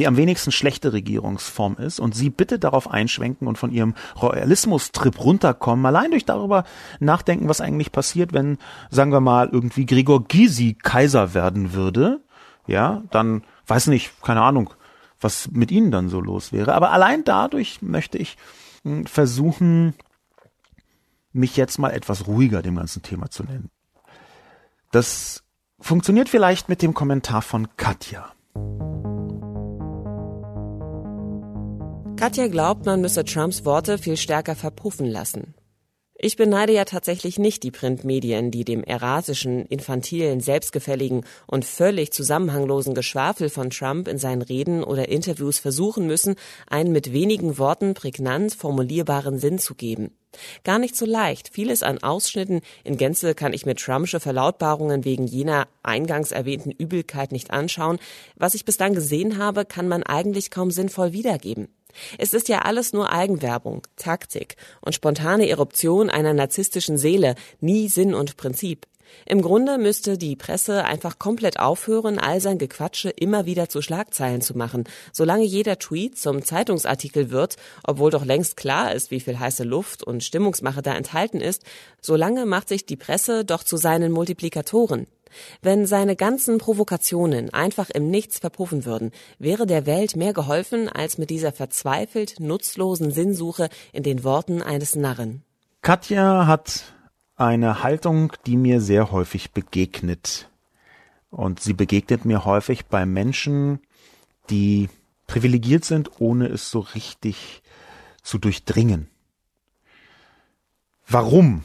die 0.00 0.06
am 0.06 0.16
wenigsten 0.16 0.50
schlechte 0.50 0.94
Regierungsform 0.94 1.76
ist 1.76 2.00
und 2.00 2.14
Sie 2.14 2.30
bitte 2.30 2.58
darauf 2.58 2.90
einschwenken 2.90 3.46
und 3.46 3.58
von 3.58 3.70
Ihrem 3.70 3.94
Royalismus-Trip 4.20 5.22
runterkommen, 5.22 5.84
allein 5.84 6.10
durch 6.10 6.24
darüber 6.24 6.64
nachdenken, 7.00 7.50
was 7.50 7.60
eigentlich 7.60 7.92
passiert, 7.92 8.32
wenn, 8.32 8.56
sagen 8.88 9.12
wir 9.12 9.20
mal, 9.20 9.50
irgendwie 9.52 9.84
Gregor 9.84 10.24
Gysi 10.24 10.74
Kaiser 10.82 11.34
werden 11.34 11.74
würde, 11.74 12.20
ja, 12.66 13.02
dann, 13.10 13.42
weiß 13.66 13.88
nicht, 13.88 14.22
keine 14.22 14.40
Ahnung, 14.40 14.72
was 15.20 15.50
mit 15.50 15.70
Ihnen 15.70 15.90
dann 15.90 16.08
so 16.08 16.18
los 16.18 16.50
wäre. 16.50 16.72
Aber 16.72 16.92
allein 16.92 17.22
dadurch 17.22 17.82
möchte 17.82 18.16
ich 18.16 18.38
hm, 18.84 19.04
versuchen, 19.04 19.92
mich 21.34 21.58
jetzt 21.58 21.78
mal 21.78 21.90
etwas 21.90 22.26
ruhiger 22.26 22.62
dem 22.62 22.76
ganzen 22.76 23.02
Thema 23.02 23.28
zu 23.28 23.42
nennen. 23.42 23.68
Das 24.92 25.44
funktioniert 25.78 26.30
vielleicht 26.30 26.70
mit 26.70 26.80
dem 26.80 26.94
Kommentar 26.94 27.42
von 27.42 27.68
Katja. 27.76 28.32
Katja 32.20 32.48
glaubt, 32.48 32.84
man 32.84 33.00
müsse 33.00 33.24
Trumps 33.24 33.64
Worte 33.64 33.96
viel 33.96 34.18
stärker 34.18 34.54
verpuffen 34.54 35.06
lassen. 35.06 35.54
Ich 36.14 36.36
beneide 36.36 36.74
ja 36.74 36.84
tatsächlich 36.84 37.38
nicht 37.38 37.62
die 37.62 37.70
Printmedien, 37.70 38.50
die 38.50 38.66
dem 38.66 38.84
erratischen, 38.84 39.64
infantilen, 39.64 40.40
selbstgefälligen 40.40 41.24
und 41.46 41.64
völlig 41.64 42.12
zusammenhanglosen 42.12 42.92
Geschwafel 42.92 43.48
von 43.48 43.70
Trump 43.70 44.06
in 44.06 44.18
seinen 44.18 44.42
Reden 44.42 44.84
oder 44.84 45.08
Interviews 45.08 45.58
versuchen 45.58 46.06
müssen, 46.06 46.34
einen 46.66 46.92
mit 46.92 47.14
wenigen 47.14 47.56
Worten 47.56 47.94
prägnant 47.94 48.52
formulierbaren 48.52 49.38
Sinn 49.38 49.58
zu 49.58 49.74
geben. 49.74 50.14
Gar 50.62 50.78
nicht 50.78 50.96
so 50.96 51.06
leicht. 51.06 51.48
Vieles 51.54 51.82
an 51.82 52.02
Ausschnitten 52.02 52.60
in 52.84 52.98
Gänze 52.98 53.34
kann 53.34 53.54
ich 53.54 53.64
mir 53.64 53.76
Trumpsche 53.76 54.20
Verlautbarungen 54.20 55.06
wegen 55.06 55.26
jener 55.26 55.68
eingangs 55.82 56.32
erwähnten 56.32 56.70
Übelkeit 56.70 57.32
nicht 57.32 57.50
anschauen. 57.50 57.98
Was 58.36 58.52
ich 58.52 58.66
bislang 58.66 58.92
gesehen 58.92 59.38
habe, 59.38 59.64
kann 59.64 59.88
man 59.88 60.02
eigentlich 60.02 60.50
kaum 60.50 60.70
sinnvoll 60.70 61.14
wiedergeben. 61.14 61.68
Es 62.18 62.34
ist 62.34 62.48
ja 62.48 62.60
alles 62.60 62.92
nur 62.92 63.12
Eigenwerbung, 63.12 63.82
Taktik 63.96 64.56
und 64.80 64.94
spontane 64.94 65.48
Eruption 65.48 66.10
einer 66.10 66.34
narzisstischen 66.34 66.98
Seele, 66.98 67.34
nie 67.60 67.88
Sinn 67.88 68.14
und 68.14 68.36
Prinzip. 68.36 68.86
Im 69.26 69.42
Grunde 69.42 69.78
müsste 69.78 70.18
die 70.18 70.36
Presse 70.36 70.84
einfach 70.84 71.18
komplett 71.18 71.58
aufhören, 71.58 72.18
all 72.18 72.40
sein 72.40 72.58
Gequatsche 72.58 73.10
immer 73.10 73.46
wieder 73.46 73.68
zu 73.68 73.82
Schlagzeilen 73.82 74.40
zu 74.40 74.56
machen, 74.56 74.84
solange 75.12 75.44
jeder 75.44 75.78
Tweet 75.78 76.18
zum 76.18 76.44
Zeitungsartikel 76.44 77.30
wird, 77.30 77.56
obwohl 77.84 78.10
doch 78.10 78.24
längst 78.24 78.56
klar 78.56 78.94
ist, 78.94 79.10
wie 79.10 79.20
viel 79.20 79.38
heiße 79.38 79.64
Luft 79.64 80.02
und 80.02 80.24
Stimmungsmache 80.24 80.82
da 80.82 80.94
enthalten 80.94 81.40
ist, 81.40 81.64
solange 82.00 82.46
macht 82.46 82.68
sich 82.68 82.86
die 82.86 82.96
Presse 82.96 83.44
doch 83.44 83.64
zu 83.64 83.76
seinen 83.76 84.12
Multiplikatoren. 84.12 85.06
Wenn 85.62 85.86
seine 85.86 86.16
ganzen 86.16 86.58
Provokationen 86.58 87.50
einfach 87.50 87.90
im 87.90 88.10
Nichts 88.10 88.38
verpuffen 88.38 88.84
würden, 88.84 89.12
wäre 89.38 89.66
der 89.66 89.86
Welt 89.86 90.16
mehr 90.16 90.32
geholfen 90.32 90.88
als 90.88 91.18
mit 91.18 91.30
dieser 91.30 91.52
verzweifelt 91.52 92.40
nutzlosen 92.40 93.10
Sinnsuche 93.10 93.68
in 93.92 94.02
den 94.02 94.24
Worten 94.24 94.62
eines 94.62 94.96
Narren. 94.96 95.42
Katja 95.82 96.46
hat 96.46 96.84
eine 97.36 97.82
Haltung, 97.82 98.32
die 98.46 98.56
mir 98.56 98.80
sehr 98.80 99.10
häufig 99.10 99.52
begegnet. 99.52 100.48
Und 101.30 101.60
sie 101.60 101.72
begegnet 101.72 102.24
mir 102.24 102.44
häufig 102.44 102.86
bei 102.86 103.06
Menschen, 103.06 103.80
die 104.50 104.88
privilegiert 105.26 105.84
sind, 105.84 106.20
ohne 106.20 106.48
es 106.48 106.70
so 106.70 106.80
richtig 106.80 107.62
zu 108.22 108.38
durchdringen. 108.38 109.08
Warum 111.06 111.64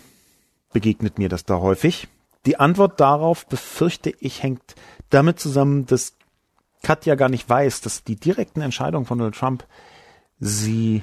begegnet 0.71 1.17
mir 1.17 1.30
das 1.30 1.45
da 1.45 1.60
häufig? 1.60 2.08
Die 2.45 2.60
Antwort 2.60 2.99
darauf, 2.99 3.47
befürchte 3.47 4.13
ich, 4.19 4.43
hängt 4.43 4.75
damit 5.10 5.39
zusammen, 5.39 5.86
dass 5.86 6.15
Katja 6.84 7.15
gar 7.15 7.29
nicht 7.29 7.49
weiß, 7.49 7.81
dass 7.81 8.03
die 8.03 8.15
direkten 8.15 8.62
Entscheidungen 8.62 9.05
von 9.05 9.17
Donald 9.17 9.36
Trump 9.36 9.65
sie 10.39 11.01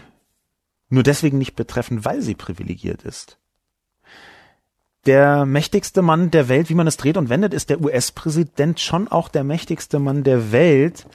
nur 0.89 1.03
deswegen 1.03 1.39
nicht 1.39 1.57
betreffen, 1.57 2.05
weil 2.05 2.23
sie 2.23 2.35
privilegiert 2.35 3.03
ist. 3.03 3.39
Der 5.07 5.47
mächtigste 5.47 6.01
Mann 6.01 6.31
der 6.31 6.49
Welt, 6.49 6.69
wie 6.69 6.75
man 6.75 6.87
es 6.87 6.97
dreht 6.97 7.17
und 7.17 7.29
wendet, 7.29 7.55
ist 7.55 7.71
der 7.71 7.81
US-Präsident 7.81 8.79
schon 8.79 9.09
auch 9.09 9.29
der 9.29 9.43
mächtigste 9.43 9.99
Mann 9.99 10.23
der 10.23 10.53
Welt. 10.53 11.07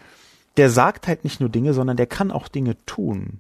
Der 0.58 0.70
sagt 0.70 1.08
halt 1.08 1.24
nicht 1.24 1.40
nur 1.40 1.50
Dinge, 1.50 1.74
sondern 1.74 1.96
der 1.96 2.08
kann 2.08 2.32
auch 2.32 2.50
Dinge 2.50 2.84
tun. 2.86 3.40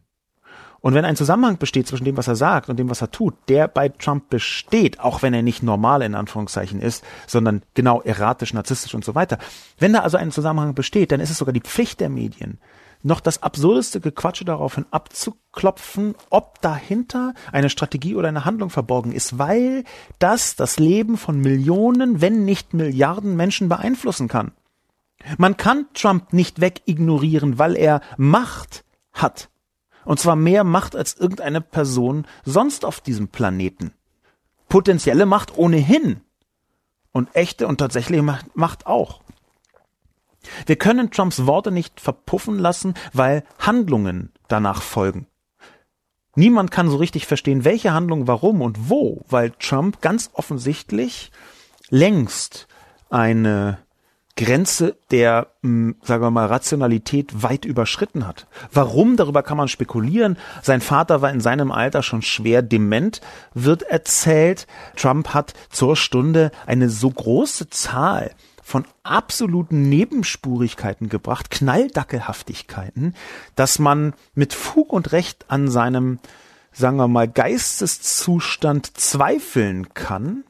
Und 0.79 0.93
wenn 0.93 1.05
ein 1.05 1.15
Zusammenhang 1.15 1.57
besteht 1.57 1.87
zwischen 1.87 2.05
dem, 2.05 2.17
was 2.17 2.27
er 2.27 2.35
sagt 2.35 2.69
und 2.69 2.77
dem, 2.77 2.89
was 2.89 3.01
er 3.01 3.11
tut, 3.11 3.35
der 3.47 3.67
bei 3.67 3.89
Trump 3.89 4.29
besteht, 4.29 4.99
auch 4.99 5.21
wenn 5.21 5.33
er 5.33 5.41
nicht 5.41 5.63
normal 5.63 6.01
in 6.01 6.15
Anführungszeichen 6.15 6.81
ist, 6.81 7.03
sondern 7.25 7.63
genau 7.73 8.01
erratisch, 8.01 8.53
narzisstisch 8.53 8.93
und 8.93 9.03
so 9.03 9.15
weiter. 9.15 9.37
Wenn 9.79 9.93
da 9.93 9.99
also 9.99 10.17
ein 10.17 10.31
Zusammenhang 10.31 10.75
besteht, 10.75 11.11
dann 11.11 11.19
ist 11.19 11.31
es 11.31 11.37
sogar 11.37 11.53
die 11.53 11.61
Pflicht 11.61 11.99
der 11.99 12.09
Medien, 12.09 12.59
noch 13.03 13.19
das 13.19 13.43
absurdeste 13.43 13.99
Gequatsche 14.01 14.45
daraufhin 14.45 14.85
abzuklopfen, 14.91 16.15
ob 16.29 16.61
dahinter 16.61 17.33
eine 17.51 17.69
Strategie 17.69 18.15
oder 18.15 18.27
eine 18.27 18.45
Handlung 18.45 18.69
verborgen 18.69 19.11
ist, 19.11 19.37
weil 19.37 19.83
das 20.19 20.55
das 20.55 20.79
Leben 20.79 21.17
von 21.17 21.39
Millionen, 21.39 22.21
wenn 22.21 22.45
nicht 22.45 22.73
Milliarden 22.73 23.35
Menschen 23.35 23.69
beeinflussen 23.69 24.27
kann. 24.27 24.51
Man 25.37 25.57
kann 25.57 25.87
Trump 25.93 26.33
nicht 26.33 26.61
wegignorieren, 26.61 27.59
weil 27.59 27.75
er 27.75 28.01
Macht 28.17 28.83
hat. 29.13 29.49
Und 30.07 30.21
zwar 30.21 30.37
mehr 30.37 30.63
Macht 30.63 30.95
als 30.95 31.15
irgendeine 31.15 31.59
Person 31.59 32.25
sonst 32.45 32.85
auf 32.85 33.01
diesem 33.01 33.27
Planeten. 33.27 33.91
Potenzielle 34.69 35.25
Macht 35.25 35.57
ohnehin. 35.57 36.21
Und 37.11 37.35
echte 37.35 37.67
und 37.67 37.79
tatsächliche 37.79 38.23
Macht 38.53 38.85
auch. 38.87 39.21
Wir 40.65 40.77
können 40.77 41.11
Trumps 41.11 41.45
Worte 41.45 41.71
nicht 41.71 41.99
verpuffen 41.99 42.57
lassen, 42.57 42.93
weil 43.11 43.43
Handlungen 43.59 44.31
danach 44.47 44.81
folgen. 44.81 45.27
Niemand 46.35 46.71
kann 46.71 46.89
so 46.89 46.95
richtig 46.95 47.25
verstehen, 47.25 47.65
welche 47.65 47.91
Handlung 47.91 48.27
warum 48.27 48.61
und 48.61 48.89
wo, 48.89 49.25
weil 49.27 49.51
Trump 49.59 49.99
ganz 50.01 50.29
offensichtlich 50.31 51.31
längst 51.89 52.67
eine 53.09 53.79
Grenze 54.37 54.95
der, 55.11 55.47
hm, 55.63 55.95
sagen 56.03 56.23
wir 56.23 56.31
mal, 56.31 56.45
Rationalität 56.45 57.43
weit 57.43 57.65
überschritten 57.65 58.25
hat. 58.25 58.47
Warum? 58.71 59.17
Darüber 59.17 59.43
kann 59.43 59.57
man 59.57 59.67
spekulieren. 59.67 60.37
Sein 60.61 60.79
Vater 60.79 61.21
war 61.21 61.31
in 61.31 61.41
seinem 61.41 61.71
Alter 61.71 62.03
schon 62.03 62.21
schwer 62.21 62.61
dement, 62.61 63.19
wird 63.53 63.81
erzählt. 63.81 64.67
Trump 64.95 65.33
hat 65.33 65.53
zur 65.69 65.97
Stunde 65.97 66.51
eine 66.65 66.89
so 66.89 67.09
große 67.09 67.69
Zahl 67.69 68.31
von 68.63 68.85
absoluten 69.03 69.89
Nebenspurigkeiten 69.89 71.09
gebracht, 71.09 71.49
Knalldackelhaftigkeiten, 71.49 73.15
dass 73.55 73.79
man 73.79 74.13
mit 74.35 74.53
Fug 74.53 74.93
und 74.93 75.13
Recht 75.13 75.45
an 75.47 75.69
seinem, 75.69 76.19
sagen 76.73 76.97
wir 76.97 77.07
mal, 77.07 77.27
Geisteszustand 77.27 78.97
zweifeln 78.97 79.93
kann 79.93 80.43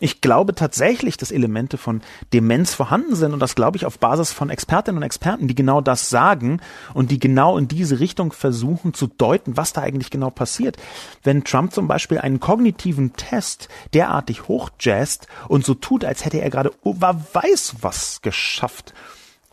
ich 0.00 0.20
glaube 0.20 0.54
tatsächlich, 0.54 1.16
dass 1.16 1.32
Elemente 1.32 1.76
von 1.76 2.02
Demenz 2.32 2.72
vorhanden 2.72 3.16
sind 3.16 3.32
und 3.32 3.40
das 3.40 3.56
glaube 3.56 3.76
ich 3.76 3.84
auf 3.84 3.98
Basis 3.98 4.32
von 4.32 4.48
Expertinnen 4.48 4.98
und 4.98 5.02
Experten, 5.02 5.48
die 5.48 5.56
genau 5.56 5.80
das 5.80 6.08
sagen 6.08 6.60
und 6.94 7.10
die 7.10 7.18
genau 7.18 7.58
in 7.58 7.66
diese 7.66 7.98
Richtung 7.98 8.32
versuchen 8.32 8.94
zu 8.94 9.08
deuten, 9.08 9.56
was 9.56 9.72
da 9.72 9.82
eigentlich 9.82 10.10
genau 10.10 10.30
passiert. 10.30 10.76
Wenn 11.24 11.42
Trump 11.42 11.72
zum 11.72 11.88
Beispiel 11.88 12.18
einen 12.18 12.38
kognitiven 12.38 13.14
Test 13.14 13.68
derartig 13.92 14.46
hochjazzt 14.46 15.26
und 15.48 15.64
so 15.64 15.74
tut, 15.74 16.04
als 16.04 16.24
hätte 16.24 16.40
er 16.40 16.50
gerade, 16.50 16.72
oh, 16.82 16.94
weiß 16.98 17.76
was 17.80 18.22
geschafft 18.22 18.94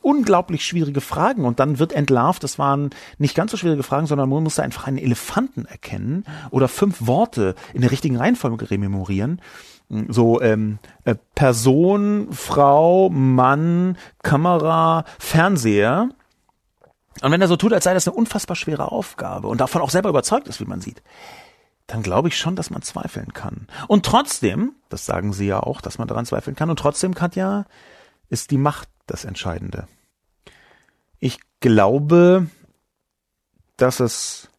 unglaublich 0.05 0.63
schwierige 0.63 1.01
Fragen 1.01 1.45
und 1.45 1.59
dann 1.59 1.79
wird 1.79 1.91
entlarvt, 1.91 2.43
das 2.43 2.59
waren 2.59 2.91
nicht 3.17 3.33
ganz 3.33 3.49
so 3.49 3.57
schwierige 3.57 3.81
Fragen, 3.81 4.05
sondern 4.05 4.29
man 4.29 4.43
musste 4.43 4.61
einfach 4.61 4.85
einen 4.85 4.99
Elefanten 4.99 5.65
erkennen 5.65 6.25
oder 6.51 6.67
fünf 6.67 7.07
Worte 7.07 7.55
in 7.73 7.81
der 7.81 7.89
richtigen 7.89 8.15
Reihenfolge 8.15 8.69
rememorieren. 8.69 9.41
So 9.89 10.41
ähm, 10.41 10.79
äh, 11.03 11.15
Person, 11.35 12.29
Frau, 12.31 13.09
Mann, 13.09 13.97
Kamera, 14.23 15.05
Fernseher. 15.19 16.09
Und 17.21 17.31
wenn 17.31 17.41
er 17.41 17.47
so 17.47 17.55
tut, 17.55 17.71
als 17.71 17.83
sei 17.83 17.93
das 17.93 18.07
eine 18.07 18.17
unfassbar 18.17 18.55
schwere 18.55 18.91
Aufgabe 18.91 19.47
und 19.47 19.61
davon 19.61 19.81
auch 19.81 19.89
selber 19.89 20.09
überzeugt 20.09 20.47
ist, 20.47 20.59
wie 20.59 20.65
man 20.65 20.81
sieht, 20.81 21.01
dann 21.87 22.01
glaube 22.01 22.29
ich 22.29 22.37
schon, 22.37 22.55
dass 22.55 22.71
man 22.71 22.81
zweifeln 22.81 23.33
kann. 23.33 23.67
Und 23.87 24.05
trotzdem, 24.05 24.73
das 24.89 25.05
sagen 25.05 25.33
Sie 25.33 25.45
ja 25.45 25.59
auch, 25.59 25.81
dass 25.81 25.97
man 25.97 26.07
daran 26.07 26.25
zweifeln 26.25 26.55
kann, 26.55 26.69
und 26.69 26.79
trotzdem, 26.79 27.13
Katja, 27.13 27.65
ist 28.29 28.51
die 28.51 28.57
Macht 28.57 28.89
das 29.05 29.23
Entscheidende. 29.23 29.87
Ich 31.19 31.39
glaube, 31.59 32.47
dass 33.77 33.99
es 33.99 34.49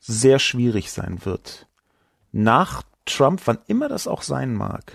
sehr 0.00 0.38
schwierig 0.38 0.90
sein 0.90 1.24
wird, 1.24 1.66
nach 2.32 2.82
Trump, 3.06 3.42
wann 3.44 3.58
immer 3.66 3.88
das 3.88 4.06
auch 4.06 4.22
sein 4.22 4.54
mag, 4.54 4.92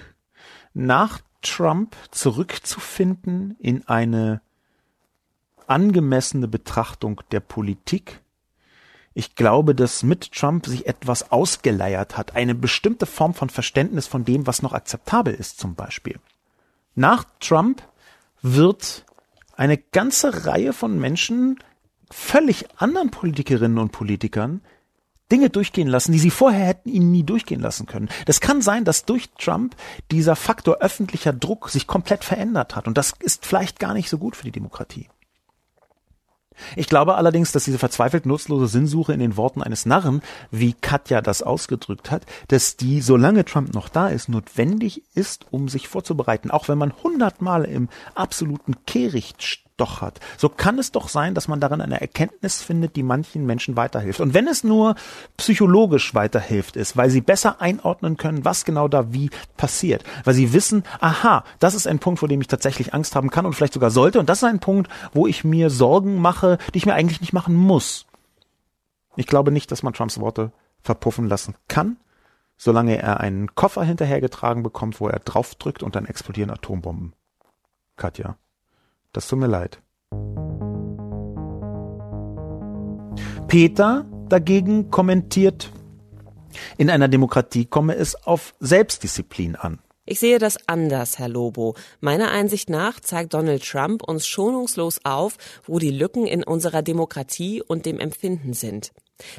nach 0.74 1.20
Trump 1.42 1.96
zurückzufinden 2.12 3.56
in 3.60 3.88
eine 3.88 4.42
angemessene 5.68 6.48
Betrachtung 6.48 7.22
der 7.32 7.40
Politik. 7.40 8.22
Ich 9.14 9.36
glaube, 9.36 9.76
dass 9.76 10.04
mit 10.04 10.32
Trump 10.32 10.66
sich 10.66 10.88
etwas 10.88 11.32
ausgeleiert 11.32 12.18
hat, 12.18 12.36
eine 12.36 12.56
bestimmte 12.56 13.06
Form 13.06 13.34
von 13.34 13.50
Verständnis 13.50 14.08
von 14.08 14.26
dem, 14.26 14.48
was 14.48 14.62
noch 14.62 14.74
akzeptabel 14.74 15.34
ist 15.34 15.60
zum 15.60 15.76
Beispiel. 15.76 16.20
Nach 16.96 17.26
Trump 17.40 17.84
wird 18.42 19.06
eine 19.56 19.78
ganze 19.78 20.46
Reihe 20.46 20.74
von 20.74 21.00
Menschen, 21.00 21.60
völlig 22.10 22.66
anderen 22.78 23.12
Politikerinnen 23.12 23.78
und 23.78 23.92
Politikern, 23.92 24.62
Dinge 25.32 25.50
durchgehen 25.50 25.88
lassen, 25.88 26.12
die 26.12 26.20
sie 26.20 26.32
vorher 26.32 26.66
hätten 26.66 26.90
ihnen 26.90 27.12
nie 27.12 27.24
durchgehen 27.24 27.62
lassen 27.62 27.86
können. 27.86 28.10
Das 28.26 28.42
kann 28.42 28.62
sein, 28.62 28.86
dass 28.86 29.06
durch 29.06 29.30
Trump 29.38 29.76
dieser 30.12 30.36
Faktor 30.36 30.78
öffentlicher 30.78 31.34
Druck 31.34 31.70
sich 31.70 31.88
komplett 31.88 32.24
verändert 32.24 32.76
hat. 32.76 32.88
Und 32.88 32.98
das 32.98 33.14
ist 33.20 33.46
vielleicht 33.46 33.80
gar 33.80 33.94
nicht 33.94 34.10
so 34.10 34.18
gut 34.18 34.36
für 34.36 34.46
die 34.46 34.52
Demokratie. 34.52 35.08
Ich 36.76 36.88
glaube 36.88 37.16
allerdings, 37.16 37.52
dass 37.52 37.64
diese 37.64 37.78
verzweifelt 37.78 38.26
nutzlose 38.26 38.68
Sinnsuche 38.68 39.14
in 39.14 39.20
den 39.20 39.38
Worten 39.38 39.62
eines 39.62 39.86
Narren, 39.86 40.22
wie 40.52 40.74
Katja 40.74 41.22
das 41.22 41.42
ausgedrückt 41.42 42.12
hat, 42.12 42.26
dass 42.50 42.76
die, 42.78 43.02
solange 43.02 43.46
Trump 43.46 43.74
noch 43.74 43.90
da 43.90 44.10
ist, 44.10 44.30
notwendig 44.30 45.04
ist, 45.16 45.46
um 45.52 45.70
sich 45.70 45.88
vorzubereiten, 45.88 46.52
auch 46.52 46.68
wenn 46.68 46.78
man 46.78 46.94
hundertmal 47.04 47.66
im 47.66 47.90
absoluten 48.16 48.76
Kehricht 48.86 49.69
stochert, 49.80 50.20
so 50.38 50.50
kann 50.50 50.78
es 50.78 50.92
doch 50.92 51.08
sein, 51.08 51.34
dass 51.34 51.48
man 51.48 51.62
darin 51.62 51.80
eine 51.80 52.02
Erkenntnis 52.02 52.62
findet, 52.62 52.98
die 52.98 53.04
manchen 53.04 53.46
Menschen 53.46 53.78
weiterhilft. 53.78 54.20
Und 54.20 54.34
wenn 54.34 54.48
es 54.48 54.66
nur 54.66 54.96
psychologisch 55.38 56.14
weiterhilft 56.14 56.76
ist, 56.76 56.98
weil 56.98 57.10
sie 57.10 57.22
besser 57.22 57.62
einordnen 57.62 58.18
können, 58.18 58.44
was 58.44 58.66
genau 58.66 58.90
da 58.90 59.14
wie 59.14 59.30
passiert, 59.56 60.04
weil 60.26 60.34
sie 60.34 60.52
wissen, 60.52 60.84
aha, 61.00 61.46
das 61.60 61.76
ist 61.76 61.88
ein 61.88 62.00
Punkt, 62.00 62.20
vor 62.20 62.28
dem 62.28 62.42
ich 62.42 62.48
tatsächlich 62.48 62.94
Angst 62.94 63.16
haben 63.16 63.30
kann 63.30 63.46
und 63.46 63.54
vielleicht 63.54 63.74
sogar 63.74 63.90
sollte, 63.90 64.20
und 64.20 64.28
das 64.28 64.40
ist 64.40 64.44
ein 64.44 64.60
Punkt, 64.60 64.92
wo 65.14 65.28
ich 65.28 65.46
mir 65.46 65.70
Sorgen 65.70 66.20
mache, 66.20 66.58
die 66.74 66.80
ich 66.80 66.86
mir 66.86 66.94
eigentlich 66.94 67.22
nicht 67.22 67.34
machen 67.34 67.56
muss. 67.56 68.06
Ich 69.16 69.28
glaube 69.28 69.52
nicht, 69.52 69.72
dass 69.72 69.84
man 69.84 69.94
Trumps 69.94 70.20
Worte 70.20 70.52
verpuffen 70.82 71.28
lassen 71.28 71.56
kann, 71.70 71.98
solange 72.58 72.98
er 72.98 73.22
einen 73.22 73.56
Koffer 73.56 73.84
hinterhergetragen 73.84 74.62
bekommt, 74.62 75.00
wo 75.00 75.08
er 75.08 75.20
draufdrückt 75.20 75.84
und 75.84 75.96
dann 75.96 76.06
explodieren 76.06 76.52
Atombomben. 76.52 77.14
Katja. 77.96 78.38
Das 79.12 79.28
tut 79.28 79.40
mir 79.40 79.48
leid. 79.48 79.82
Peter 83.48 84.06
dagegen 84.30 84.92
kommentiert, 84.92 85.72
in 86.78 86.90
einer 86.90 87.08
Demokratie 87.08 87.66
komme 87.66 87.96
es 87.96 88.16
auf 88.16 88.54
Selbstdisziplin 88.60 89.56
an. 89.56 89.80
Ich 90.06 90.20
sehe 90.20 90.40
das 90.40 90.58
anders, 90.68 91.20
Herr 91.20 91.30
Lobo. 91.30 91.76
Meiner 92.00 92.32
Einsicht 92.32 92.70
nach 92.70 93.00
zeigt 93.00 93.34
Donald 93.36 93.64
Trump 93.64 94.02
uns 94.04 94.26
schonungslos 94.26 95.02
auf, 95.04 95.38
wo 95.66 95.78
die 95.78 95.92
Lücken 95.92 96.26
in 96.26 96.44
unserer 96.44 96.82
Demokratie 96.82 97.62
und 97.62 97.86
dem 97.86 98.00
Empfinden 98.00 98.54
sind. 98.54 98.92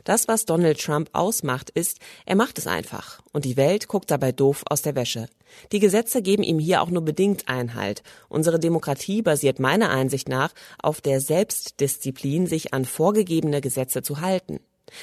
Das, 0.05 0.29
was 0.29 0.45
Donald 0.45 0.81
Trump 0.81 1.11
ausmacht, 1.12 1.71
ist, 1.71 1.99
er 2.27 2.37
macht 2.37 2.59
es 2.59 2.66
einfach 2.66 3.21
und 3.33 3.45
die 3.45 3.57
Welt 3.57 3.88
guckt 3.88 4.11
dabei 4.11 4.33
doof 4.33 4.62
aus 4.69 4.83
der 4.83 4.95
Wäsche. 4.95 5.29
Die 5.73 5.81
Gesetze 5.81 6.23
geben 6.23 6.43
ihm 6.43 6.59
hier 6.59 6.83
auch 6.83 6.90
nur 6.90 7.05
bedingt 7.05 7.49
Einhalt. 7.49 8.03
Unsere 8.29 8.59
Demokratie 8.59 9.23
basiert 9.23 9.59
meiner 9.59 9.90
Einsicht 9.90 10.29
nach 10.29 10.53
auf 10.81 11.01
der 11.01 11.21
Selbstdisziplin, 11.21 12.47
sich 12.47 12.73
an 12.73 12.85
vorgegebene 12.85 13.61
Gesetze 13.61 14.03
zu 14.03 14.21
halten. 14.21 14.61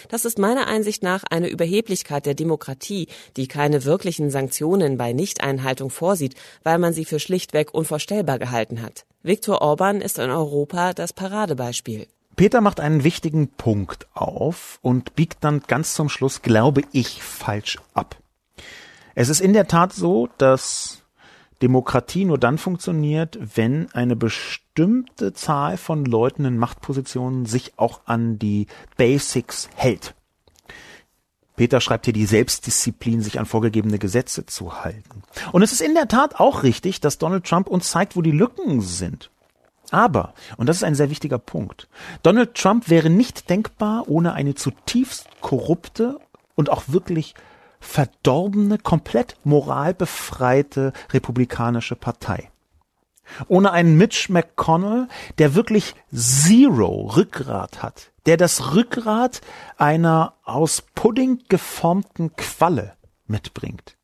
Das 0.10 0.26
ist 0.26 0.38
meiner 0.38 0.68
Einsicht 0.68 1.04
nach 1.04 1.24
eine 1.30 1.48
Überheblichkeit 1.48 2.26
der 2.26 2.34
Demokratie, 2.34 3.08
die 3.36 3.48
keine 3.48 3.86
wirklichen 3.86 4.30
Sanktionen 4.30 4.98
bei 4.98 5.14
Nichteinhaltung 5.14 5.90
vorsieht, 5.90 6.36
weil 6.64 6.78
man 6.78 6.94
sie 6.94 7.06
für 7.06 7.20
schlichtweg 7.20 7.74
unvorstellbar 7.74 8.40
gehalten 8.40 8.82
hat. 8.82 9.06
Viktor 9.24 9.62
Orban 9.62 10.02
ist 10.02 10.20
in 10.20 10.30
Europa 10.30 10.94
das 10.94 11.14
Paradebeispiel. 11.14 12.08
Peter 12.38 12.62
macht 12.62 12.80
einen 12.80 13.04
wichtigen 13.04 13.48
Punkt 13.48 14.08
auf 14.14 14.78
und 14.84 15.16
biegt 15.16 15.44
dann 15.44 15.64
ganz 15.68 15.96
zum 15.96 16.08
Schluss, 16.08 16.44
glaube 16.44 16.84
ich, 16.92 17.24
falsch 17.24 17.80
ab. 17.96 18.16
Es 19.16 19.30
ist 19.30 19.42
in 19.42 19.54
der 19.54 19.68
Tat 19.68 19.92
so, 19.92 20.30
dass 20.38 21.02
Demokratie 21.64 22.26
nur 22.26 22.38
dann 22.38 22.60
funktioniert, 22.60 23.40
wenn 23.56 23.92
eine 23.94 24.16
bestimmte 24.16 25.34
Zahl 25.34 25.78
von 25.78 26.06
Leuten 26.06 26.46
in 26.46 26.60
Machtpositionen 26.60 27.48
sich 27.48 27.74
auch 27.78 28.02
an 28.06 28.38
die 28.38 28.68
Basics 28.98 29.68
hält. 29.74 30.14
Peter 31.56 31.82
schreibt 31.82 32.06
hier 32.06 32.14
die 32.14 32.28
Selbstdisziplin, 32.28 33.22
sich 33.22 33.40
an 33.40 33.48
vorgegebene 33.48 33.98
Gesetze 33.98 34.46
zu 34.46 34.84
halten. 34.84 35.24
Und 35.54 35.64
es 35.64 35.72
ist 35.72 35.82
in 35.82 35.96
der 35.96 36.08
Tat 36.08 36.40
auch 36.40 36.62
richtig, 36.62 37.02
dass 37.02 37.18
Donald 37.18 37.46
Trump 37.46 37.68
uns 37.68 37.90
zeigt, 37.90 38.16
wo 38.16 38.22
die 38.22 38.30
Lücken 38.30 38.82
sind. 38.82 39.32
Aber, 39.92 40.34
und 40.58 40.68
das 40.68 40.78
ist 40.78 40.84
ein 40.84 40.96
sehr 40.96 41.10
wichtiger 41.10 41.40
Punkt, 41.40 41.88
Donald 42.24 42.56
Trump 42.56 42.90
wäre 42.90 43.10
nicht 43.10 43.50
denkbar 43.50 44.06
ohne 44.08 44.34
eine 44.34 44.56
zutiefst 44.56 45.28
korrupte 45.42 46.20
und 46.56 46.70
auch 46.70 46.84
wirklich 46.88 47.36
verdorbene, 47.80 48.78
komplett 48.78 49.36
moralbefreite 49.44 50.94
republikanische 51.12 51.96
Partei. 51.96 52.52
Ohne 53.48 53.72
einen 53.72 53.98
Mitch 53.98 54.32
McConnell, 54.32 55.08
der 55.38 55.54
wirklich 55.54 55.96
Zero 56.14 57.12
Rückgrat 57.16 57.84
hat, 57.84 58.12
der 58.26 58.38
das 58.38 58.74
Rückgrat 58.74 59.42
einer 59.78 60.34
aus 60.44 60.82
Pudding 60.96 61.44
geformten 61.50 62.36
Qualle 62.36 62.94
mitbringt. 63.28 63.98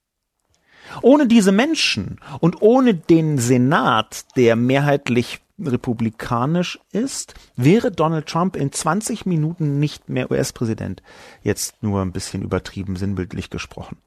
Ohne 1.02 1.28
diese 1.28 1.52
Menschen 1.52 2.20
und 2.40 2.62
ohne 2.62 2.94
den 2.94 3.38
Senat, 3.38 4.26
der 4.36 4.56
mehrheitlich 4.56 5.42
republikanisch 5.68 6.80
ist, 6.92 7.34
wäre 7.56 7.92
Donald 7.92 8.28
Trump 8.28 8.56
in 8.56 8.72
20 8.72 9.26
Minuten 9.26 9.80
nicht 9.80 10.10
mehr 10.10 10.32
US-Präsident. 10.32 11.04
Jetzt 11.42 11.82
nur 11.82 12.02
ein 12.02 12.12
bisschen 12.12 12.42
übertrieben 12.42 12.96
sinnbildlich 12.96 13.50
gesprochen. 13.50 13.98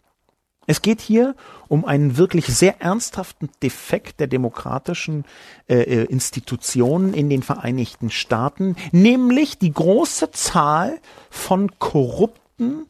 Es 0.67 0.83
geht 0.83 1.01
hier 1.01 1.37
um 1.69 1.85
einen 1.85 2.17
wirklich 2.17 2.47
sehr 2.47 2.81
ernsthaften 2.81 3.49
Defekt 3.63 4.19
der 4.19 4.27
demokratischen 4.27 5.25
äh, 5.69 5.77
äh 5.83 6.05
Institutionen 6.05 7.15
in 7.15 7.31
den 7.31 7.43
Vereinigten 7.43 8.11
Staaten, 8.11 8.75
nämlich 8.91 9.59
die 9.59 9.73
große 9.73 10.33
Zahl 10.33 10.99
von 11.31 11.79
korrupten 11.79 12.87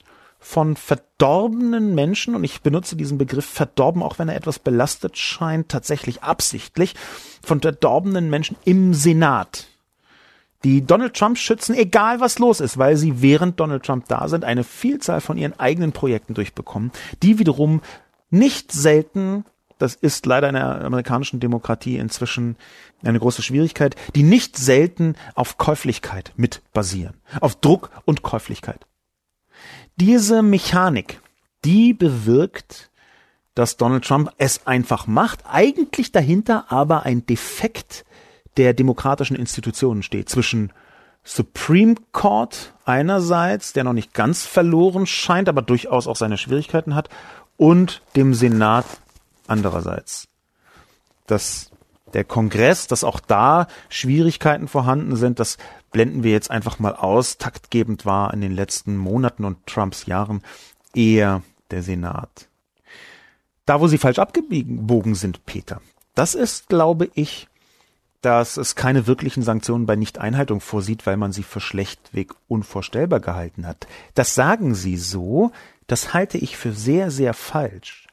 von 0.47 0.77
verdorbenen 0.77 1.97
Menschen, 1.97 2.37
und 2.37 2.45
ich 2.45 2.63
benutze 2.63 2.95
diesen 2.95 3.19
Begriff 3.19 3.45
verdorben, 3.45 4.01
auch 4.01 4.21
wenn 4.21 4.29
er 4.29 4.37
etwas 4.37 4.61
belastet 4.61 5.19
scheint, 5.19 5.69
tatsächlich 5.69 6.23
absichtlich, 6.23 6.95
von 7.43 7.61
verdorbenen 7.61 8.31
Menschen 8.31 8.57
im 8.65 8.95
Senat, 8.95 9.67
die 10.63 10.87
Donald 10.87 11.15
Trump 11.15 11.37
schützen, 11.37 11.75
egal 11.75 12.21
was 12.21 12.39
los 12.39 12.61
ist, 12.61 12.79
weil 12.79 12.97
sie 12.97 13.21
während 13.21 13.59
Donald 13.59 13.85
Trump 13.85 14.07
da 14.07 14.29
sind, 14.29 14.45
eine 14.45 14.63
Vielzahl 14.63 15.21
von 15.21 15.37
ihren 15.37 15.59
eigenen 15.59 15.91
Projekten 15.91 16.35
durchbekommen, 16.35 16.93
die 17.25 17.41
wiederum 17.41 17.83
nicht 18.31 18.71
selten 18.71 19.45
das 19.79 19.95
ist 19.95 20.25
leider 20.25 20.49
in 20.49 20.55
der 20.55 20.87
amerikanischen 20.87 21.39
Demokratie 21.39 21.99
inzwischen 21.99 22.57
eine 23.03 23.19
große 23.19 23.43
Schwierigkeit, 23.43 23.95
die 24.15 24.23
nicht 24.23 24.57
selten 24.57 25.17
auf 25.35 25.59
Käuflichkeit 25.59 26.33
mit 26.37 26.63
basieren. 26.73 27.13
Auf 27.43 27.57
Druck 27.57 27.91
und 28.07 28.23
Käuflichkeit. 28.23 28.87
Diese 29.97 30.43
Mechanik, 30.43 31.21
die 31.65 31.95
bewirkt, 31.95 32.91
dass 33.55 33.79
Donald 33.79 34.05
Trump 34.05 34.31
es 34.37 34.67
einfach 34.67 35.07
macht, 35.07 35.45
eigentlich 35.47 36.13
dahinter 36.13 36.71
aber 36.71 37.05
ein 37.05 37.25
Defekt 37.25 38.05
der 38.59 38.75
demokratischen 38.75 39.37
Institutionen 39.37 40.03
steht 40.03 40.29
zwischen 40.29 40.73
Supreme 41.25 41.95
Court 42.13 42.75
einerseits, 42.85 43.73
der 43.73 43.85
noch 43.85 43.95
nicht 43.95 44.13
ganz 44.13 44.45
verloren 44.45 45.07
scheint, 45.07 45.49
aber 45.49 45.63
durchaus 45.63 46.07
auch 46.07 46.17
seine 46.17 46.39
Schwierigkeiten 46.39 46.95
hat, 46.95 47.09
und 47.57 48.03
dem 48.15 48.35
Senat 48.35 48.85
andererseits. 49.47 50.29
Das 51.27 51.71
der 52.17 52.25
Kongress, 52.25 52.87
dass 52.87 53.05
auch 53.05 53.21
da 53.21 53.67
Schwierigkeiten 53.91 54.69
vorhanden 54.69 55.17
sind, 55.17 55.39
das 55.39 55.59
blenden 55.93 56.23
wir 56.23 56.33
jetzt 56.33 56.51
einfach 56.51 56.79
mal 56.79 56.95
aus. 56.95 57.37
Taktgebend 57.37 58.07
war 58.07 58.33
in 58.33 58.41
den 58.41 58.53
letzten 58.53 58.97
Monaten 58.97 59.45
und 59.45 59.67
Trumps 59.67 60.07
Jahren 60.07 60.43
eher 60.95 61.43
der 61.71 61.83
Senat. 61.83 62.49
Da, 63.67 63.83
wo 63.83 63.87
sie 63.87 63.99
falsch 63.99 64.19
abgebogen 64.19 65.15
sind, 65.15 65.45
Peter, 65.45 65.83
das 66.15 66.35
ist, 66.35 66.71
glaube 66.71 67.11
ich, 67.13 67.49
dass 68.23 68.57
es 68.57 68.75
keine 68.77 69.07
wirklichen 69.07 69.43
Sanktionen 69.43 69.85
bei 69.85 69.95
Nichteinhaltung 69.95 70.63
vorsieht, 70.63 71.05
weil 71.05 71.19
man 71.19 71.33
sie 71.33 71.43
für 71.43 71.61
schlechtweg 71.61 72.33
unvorstellbar 72.49 73.21
gehalten 73.21 73.67
hat. 73.67 73.87
Das 74.15 74.35
sagen 74.35 74.75
sie 74.75 74.97
so, 74.97 75.53
das 75.87 76.15
halte 76.15 76.39
ich 76.39 76.57
für 76.57 76.73
sehr, 76.73 77.11
sehr 77.11 77.35
falsch. 77.35 78.06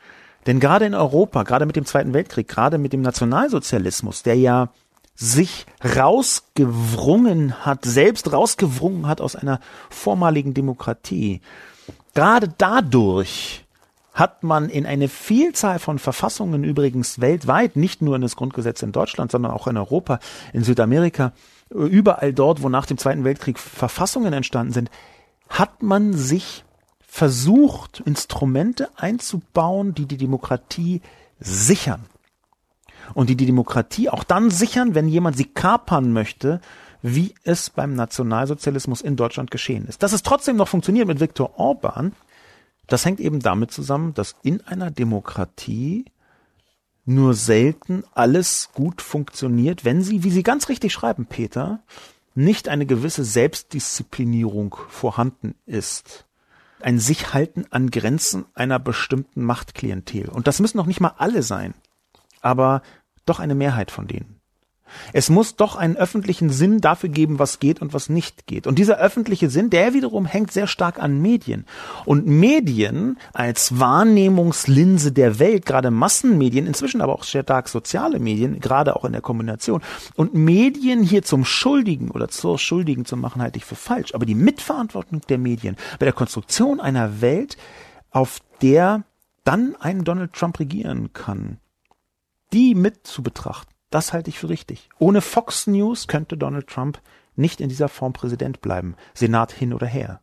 Denn 0.46 0.60
gerade 0.60 0.86
in 0.86 0.96
Europa, 0.96 1.44
gerade 1.44 1.66
mit 1.66 1.76
dem 1.76 1.86
Zweiten 1.86 2.14
Weltkrieg, 2.14 2.48
gerade 2.48 2.78
mit 2.78 2.94
dem 2.94 3.02
Nationalsozialismus, 3.02 4.24
der 4.24 4.36
ja 4.36 4.70
sich 5.16 5.66
rausgewrungen 5.84 7.66
hat, 7.66 7.86
selbst 7.86 8.32
rausgewrungen 8.34 9.08
hat 9.08 9.22
aus 9.22 9.36
einer 9.36 9.60
vormaligen 9.90 10.54
Demokratie, 10.54 11.42
gerade 12.14 12.50
dadurch 12.58 13.66
hat 14.14 14.44
man 14.44 14.70
in 14.70 14.86
eine 14.86 15.08
Vielzahl 15.08 15.80
von 15.80 15.98
Verfassungen 15.98 16.64
übrigens 16.64 17.20
weltweit, 17.20 17.76
nicht 17.76 18.02
nur 18.02 18.16
in 18.16 18.22
das 18.22 18.36
Grundgesetz 18.36 18.84
in 18.84 18.92
Deutschland, 18.92 19.32
sondern 19.32 19.52
auch 19.52 19.68
in 19.68 19.76
Europa, 19.76 20.20
in 20.54 20.64
Südamerika, 20.64 21.34
überall 21.70 22.34
dort, 22.34 22.62
wo 22.62 22.70
nach 22.70 22.86
dem 22.86 23.00
Zweiten 23.00 23.24
Weltkrieg 23.24 23.58
Verfassungen 23.58 24.34
entstanden 24.34 24.74
sind, 24.74 24.92
hat 25.50 25.82
man 25.82 26.14
sich 26.14 26.64
versucht, 27.14 28.00
Instrumente 28.08 28.90
einzubauen, 28.96 29.94
die 29.94 30.08
die 30.08 30.18
Demokratie 30.18 31.04
sichern. 31.40 32.06
Und 33.14 33.30
die 33.30 33.36
die 33.36 33.46
Demokratie 33.46 34.10
auch 34.10 34.24
dann 34.24 34.50
sichern, 34.50 34.96
wenn 34.96 35.08
jemand 35.08 35.38
sie 35.38 35.46
kapern 35.46 36.12
möchte, 36.12 36.60
wie 37.04 37.36
es 37.44 37.70
beim 37.70 37.94
Nationalsozialismus 37.94 39.02
in 39.02 39.16
Deutschland 39.16 39.52
geschehen 39.52 39.86
ist. 39.86 40.02
Dass 40.02 40.12
es 40.12 40.24
trotzdem 40.24 40.56
noch 40.56 40.68
funktioniert 40.68 41.08
mit 41.08 41.20
Viktor 41.20 41.60
Orban, 41.60 42.14
das 42.88 43.06
hängt 43.06 43.20
eben 43.20 43.42
damit 43.42 43.70
zusammen, 43.70 44.16
dass 44.16 44.36
in 44.42 44.62
einer 44.62 44.90
Demokratie 44.90 46.06
nur 47.06 47.36
selten 47.36 48.06
alles 48.16 48.70
gut 48.74 49.04
funktioniert, 49.04 49.86
wenn 49.86 50.02
sie, 50.02 50.24
wie 50.24 50.32
Sie 50.32 50.42
ganz 50.42 50.68
richtig 50.68 50.92
schreiben, 50.92 51.28
Peter, 51.28 51.84
nicht 52.34 52.70
eine 52.70 52.88
gewisse 52.88 53.24
Selbstdisziplinierung 53.24 54.76
vorhanden 54.90 55.54
ist. 55.68 56.26
Ein 56.84 57.00
sich 57.00 57.34
halten 57.34 57.66
an 57.70 57.92
Grenzen 57.92 58.46
einer 58.56 58.78
bestimmten 58.78 59.42
Machtklientel. 59.44 60.28
Und 60.28 60.48
das 60.48 60.60
müssen 60.60 60.76
noch 60.78 60.86
nicht 60.86 61.00
mal 61.00 61.14
alle 61.18 61.42
sein, 61.42 61.76
aber 62.42 62.82
doch 63.26 63.40
eine 63.40 63.56
Mehrheit 63.56 63.90
von 63.90 64.06
denen. 64.06 64.42
Es 65.12 65.30
muss 65.30 65.56
doch 65.56 65.76
einen 65.76 65.96
öffentlichen 65.96 66.50
Sinn 66.50 66.82
dafür 66.82 67.10
geben, 67.10 67.40
was 67.40 67.60
geht 67.60 67.82
und 67.82 67.94
was 67.94 68.10
nicht 68.10 68.48
geht. 68.48 68.68
Und 68.68 68.80
dieser 68.80 68.98
öffentliche 68.98 69.50
Sinn, 69.50 69.70
der 69.70 69.94
wiederum 69.94 70.26
hängt 70.26 70.52
sehr 70.52 70.68
stark 70.68 71.00
an 71.00 71.22
Medien. 71.22 71.66
Und 72.06 72.26
Medien 72.26 73.18
als 73.34 73.80
Wahrnehmungslinse 73.80 75.12
der 75.12 75.40
Welt, 75.40 75.66
gerade 75.66 75.92
Massenmedien, 75.92 76.68
inzwischen 76.68 77.02
aber 77.02 77.14
auch 77.14 77.24
sehr 77.24 77.44
stark 77.44 77.70
soziale 77.70 78.20
Medien, 78.20 78.60
gerade 78.60 78.96
auch 78.96 79.06
in 79.06 79.12
der 79.12 79.22
Kombination. 79.22 79.82
Und 80.16 80.34
Medien 80.34 81.04
hier 81.04 81.24
zum 81.24 81.46
Schuldigen 81.46 82.12
oder 82.12 82.30
zur 82.30 82.60
Schuldigen 82.60 83.06
zu 83.06 83.18
machen, 83.18 83.42
halte 83.42 83.58
ich 83.58 83.66
für 83.66 83.76
falsch. 83.76 84.14
Aber 84.14 84.26
die 84.26 84.36
Mitverantwortung 84.36 85.22
der 85.30 85.38
Medien 85.38 85.76
bei 86.00 86.06
der 86.06 86.14
Konstruktion 86.14 86.80
einer 86.80 87.22
Welt, 87.22 87.58
auf 88.12 88.40
der 88.62 89.04
dann 89.44 89.76
ein 89.80 90.04
Donald 90.04 90.34
Trump 90.34 90.60
regieren 90.60 91.14
kann, 91.14 91.58
die 92.54 92.76
mit 92.76 93.06
zu 93.06 93.24
betrachten 93.24 93.73
das 93.94 94.12
halte 94.12 94.30
ich 94.30 94.40
für 94.40 94.50
richtig. 94.50 94.90
Ohne 94.98 95.22
Fox 95.22 95.68
News 95.68 96.08
könnte 96.08 96.36
Donald 96.36 96.68
Trump 96.68 97.00
nicht 97.36 97.62
in 97.62 97.70
dieser 97.70 97.90
Form 97.90 98.14
Präsident 98.14 98.62
bleiben, 98.62 98.96
Senat 99.14 99.52
hin 99.52 99.74
oder 99.74 99.88
her. 99.88 100.22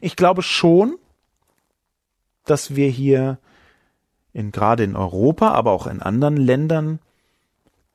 Ich 0.00 0.16
glaube 0.16 0.42
schon, 0.42 0.96
dass 2.44 2.76
wir 2.76 2.88
hier 2.88 3.38
in, 4.32 4.50
gerade 4.50 4.84
in 4.84 4.96
Europa, 4.96 5.52
aber 5.52 5.72
auch 5.72 5.86
in 5.86 6.02
anderen 6.02 6.36
Ländern 6.36 6.98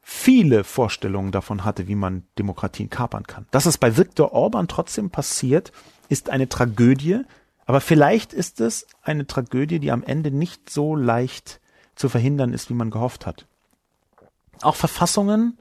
viele 0.02 0.64
Vorstellungen 0.64 1.32
davon 1.32 1.64
hatte, 1.64 1.88
wie 1.88 1.96
man 1.96 2.24
Demokratien 2.40 2.90
kapern 2.90 3.28
kann. 3.28 3.46
Dass 3.52 3.68
es 3.68 3.78
bei 3.78 3.98
Viktor 3.98 4.32
Orban 4.32 4.68
trotzdem 4.68 5.12
passiert, 5.12 5.72
ist 6.08 6.30
eine 6.32 6.50
Tragödie, 6.50 7.22
aber 7.68 7.82
vielleicht 7.82 8.34
ist 8.34 8.62
es 8.62 8.88
eine 9.04 9.28
Tragödie, 9.28 9.80
die 9.80 9.92
am 9.92 10.02
Ende 10.02 10.32
nicht 10.32 10.72
so 10.72 10.96
leicht 10.96 11.62
zu 11.94 12.10
verhindern 12.10 12.54
ist, 12.54 12.70
wie 12.70 12.76
man 12.76 12.90
gehofft 12.90 13.28
hat. 13.28 13.46
Auch 14.62 14.76
Verfassungen, 14.76 15.58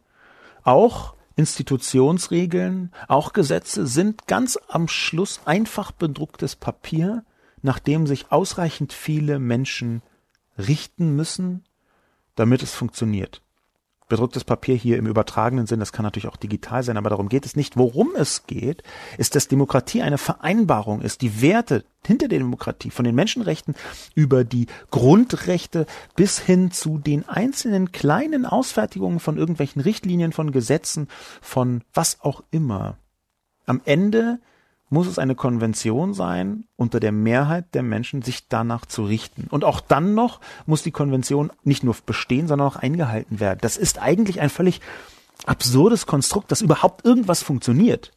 auch 0.64 1.14
Institutionsregeln, 1.36 2.92
auch 3.06 3.32
Gesetze 3.32 3.86
sind 3.86 4.26
ganz 4.26 4.58
am 4.68 4.88
Schluss 4.88 5.40
einfach 5.44 5.92
bedrucktes 5.92 6.56
Papier, 6.56 7.24
nach 7.62 7.78
dem 7.78 8.06
sich 8.06 8.32
ausreichend 8.32 8.92
viele 8.92 9.38
Menschen 9.38 10.02
richten 10.56 11.14
müssen, 11.14 11.64
damit 12.34 12.62
es 12.62 12.74
funktioniert 12.74 13.42
bedrucktes 14.08 14.44
Papier 14.44 14.74
hier 14.74 14.96
im 14.96 15.06
übertragenen 15.06 15.66
Sinn, 15.66 15.80
das 15.80 15.92
kann 15.92 16.02
natürlich 16.02 16.28
auch 16.28 16.36
digital 16.36 16.82
sein, 16.82 16.96
aber 16.96 17.10
darum 17.10 17.28
geht 17.28 17.44
es 17.44 17.56
nicht. 17.56 17.76
Worum 17.76 18.14
es 18.16 18.46
geht, 18.46 18.82
ist, 19.18 19.34
dass 19.34 19.48
Demokratie 19.48 20.02
eine 20.02 20.18
Vereinbarung 20.18 21.02
ist, 21.02 21.20
die 21.20 21.42
Werte 21.42 21.84
hinter 22.06 22.28
der 22.28 22.38
Demokratie, 22.38 22.90
von 22.90 23.04
den 23.04 23.14
Menschenrechten 23.14 23.74
über 24.14 24.44
die 24.44 24.66
Grundrechte 24.90 25.86
bis 26.16 26.38
hin 26.38 26.70
zu 26.70 26.98
den 26.98 27.28
einzelnen 27.28 27.92
kleinen 27.92 28.46
Ausfertigungen 28.46 29.20
von 29.20 29.36
irgendwelchen 29.36 29.82
Richtlinien, 29.82 30.32
von 30.32 30.52
Gesetzen, 30.52 31.08
von 31.42 31.82
was 31.92 32.20
auch 32.22 32.42
immer. 32.50 32.96
Am 33.66 33.82
Ende 33.84 34.40
muss 34.90 35.06
es 35.06 35.18
eine 35.18 35.34
Konvention 35.34 36.14
sein, 36.14 36.64
unter 36.76 37.00
der 37.00 37.12
Mehrheit 37.12 37.74
der 37.74 37.82
Menschen 37.82 38.22
sich 38.22 38.48
danach 38.48 38.86
zu 38.86 39.04
richten. 39.04 39.46
Und 39.50 39.64
auch 39.64 39.80
dann 39.80 40.14
noch 40.14 40.40
muss 40.66 40.82
die 40.82 40.90
Konvention 40.90 41.50
nicht 41.64 41.84
nur 41.84 41.96
bestehen, 42.06 42.48
sondern 42.48 42.68
auch 42.68 42.76
eingehalten 42.76 43.40
werden. 43.40 43.58
Das 43.60 43.76
ist 43.76 43.98
eigentlich 43.98 44.40
ein 44.40 44.50
völlig 44.50 44.80
absurdes 45.46 46.06
Konstrukt, 46.06 46.50
dass 46.50 46.62
überhaupt 46.62 47.04
irgendwas 47.04 47.42
funktioniert. 47.42 48.12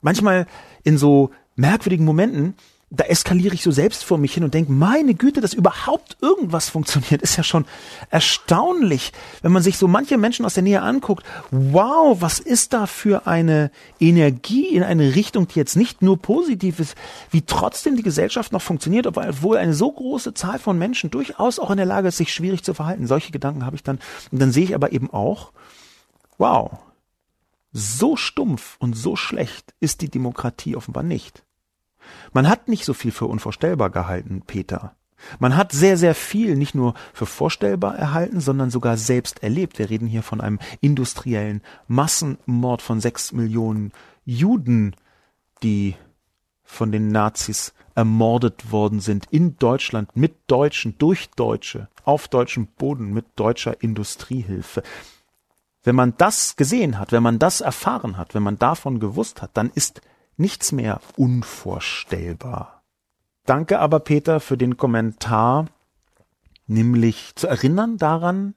Manchmal 0.00 0.46
in 0.82 0.98
so 0.98 1.30
merkwürdigen 1.56 2.04
Momenten 2.04 2.54
da 2.92 3.04
eskaliere 3.04 3.54
ich 3.54 3.62
so 3.62 3.70
selbst 3.70 4.04
vor 4.04 4.18
mich 4.18 4.34
hin 4.34 4.42
und 4.42 4.52
denke, 4.52 4.72
meine 4.72 5.14
Güte, 5.14 5.40
dass 5.40 5.54
überhaupt 5.54 6.16
irgendwas 6.20 6.68
funktioniert, 6.68 7.22
ist 7.22 7.36
ja 7.36 7.44
schon 7.44 7.64
erstaunlich, 8.10 9.12
wenn 9.42 9.52
man 9.52 9.62
sich 9.62 9.78
so 9.78 9.86
manche 9.86 10.18
Menschen 10.18 10.44
aus 10.44 10.54
der 10.54 10.64
Nähe 10.64 10.82
anguckt. 10.82 11.24
Wow, 11.52 12.20
was 12.20 12.40
ist 12.40 12.72
da 12.72 12.86
für 12.86 13.28
eine 13.28 13.70
Energie 14.00 14.66
in 14.66 14.82
eine 14.82 15.14
Richtung, 15.14 15.46
die 15.46 15.60
jetzt 15.60 15.76
nicht 15.76 16.02
nur 16.02 16.20
positiv 16.20 16.80
ist, 16.80 16.96
wie 17.30 17.42
trotzdem 17.42 17.94
die 17.94 18.02
Gesellschaft 18.02 18.50
noch 18.50 18.62
funktioniert, 18.62 19.06
obwohl 19.06 19.56
eine 19.56 19.74
so 19.74 19.92
große 19.92 20.34
Zahl 20.34 20.58
von 20.58 20.76
Menschen 20.76 21.12
durchaus 21.12 21.60
auch 21.60 21.70
in 21.70 21.76
der 21.76 21.86
Lage 21.86 22.08
ist, 22.08 22.16
sich 22.16 22.34
schwierig 22.34 22.64
zu 22.64 22.74
verhalten. 22.74 23.06
Solche 23.06 23.30
Gedanken 23.30 23.64
habe 23.64 23.76
ich 23.76 23.84
dann. 23.84 24.00
Und 24.32 24.42
dann 24.42 24.50
sehe 24.50 24.64
ich 24.64 24.74
aber 24.74 24.90
eben 24.90 25.10
auch, 25.10 25.52
wow, 26.38 26.72
so 27.72 28.16
stumpf 28.16 28.76
und 28.80 28.96
so 28.96 29.14
schlecht 29.14 29.74
ist 29.78 30.00
die 30.00 30.10
Demokratie 30.10 30.74
offenbar 30.74 31.04
nicht. 31.04 31.44
Man 32.32 32.48
hat 32.48 32.68
nicht 32.68 32.84
so 32.84 32.94
viel 32.94 33.12
für 33.12 33.26
unvorstellbar 33.26 33.90
gehalten, 33.90 34.42
Peter. 34.46 34.94
Man 35.38 35.56
hat 35.56 35.72
sehr, 35.72 35.96
sehr 35.96 36.14
viel 36.14 36.56
nicht 36.56 36.74
nur 36.74 36.94
für 37.12 37.26
vorstellbar 37.26 37.96
erhalten, 37.96 38.40
sondern 38.40 38.70
sogar 38.70 38.96
selbst 38.96 39.42
erlebt. 39.42 39.78
Wir 39.78 39.90
reden 39.90 40.06
hier 40.06 40.22
von 40.22 40.40
einem 40.40 40.58
industriellen 40.80 41.62
Massenmord 41.88 42.82
von 42.82 43.00
sechs 43.00 43.32
Millionen 43.32 43.92
Juden, 44.24 44.96
die 45.62 45.94
von 46.64 46.92
den 46.92 47.08
Nazis 47.08 47.74
ermordet 47.94 48.70
worden 48.70 49.00
sind 49.00 49.26
in 49.30 49.56
Deutschland 49.56 50.16
mit 50.16 50.36
Deutschen, 50.46 50.96
durch 50.98 51.30
Deutsche, 51.30 51.88
auf 52.04 52.28
deutschem 52.28 52.66
Boden 52.66 53.12
mit 53.12 53.26
deutscher 53.36 53.82
Industriehilfe. 53.82 54.82
Wenn 55.82 55.96
man 55.96 56.14
das 56.16 56.56
gesehen 56.56 56.98
hat, 56.98 57.12
wenn 57.12 57.22
man 57.22 57.38
das 57.38 57.60
erfahren 57.60 58.16
hat, 58.16 58.34
wenn 58.34 58.42
man 58.42 58.58
davon 58.58 59.00
gewusst 59.00 59.42
hat, 59.42 59.50
dann 59.54 59.70
ist 59.74 60.00
nichts 60.40 60.72
mehr 60.72 61.00
unvorstellbar. 61.16 62.82
Danke 63.46 63.78
aber, 63.78 64.00
Peter, 64.00 64.40
für 64.40 64.56
den 64.56 64.76
Kommentar, 64.76 65.66
nämlich 66.66 67.32
zu 67.36 67.46
erinnern 67.46 67.96
daran, 67.96 68.54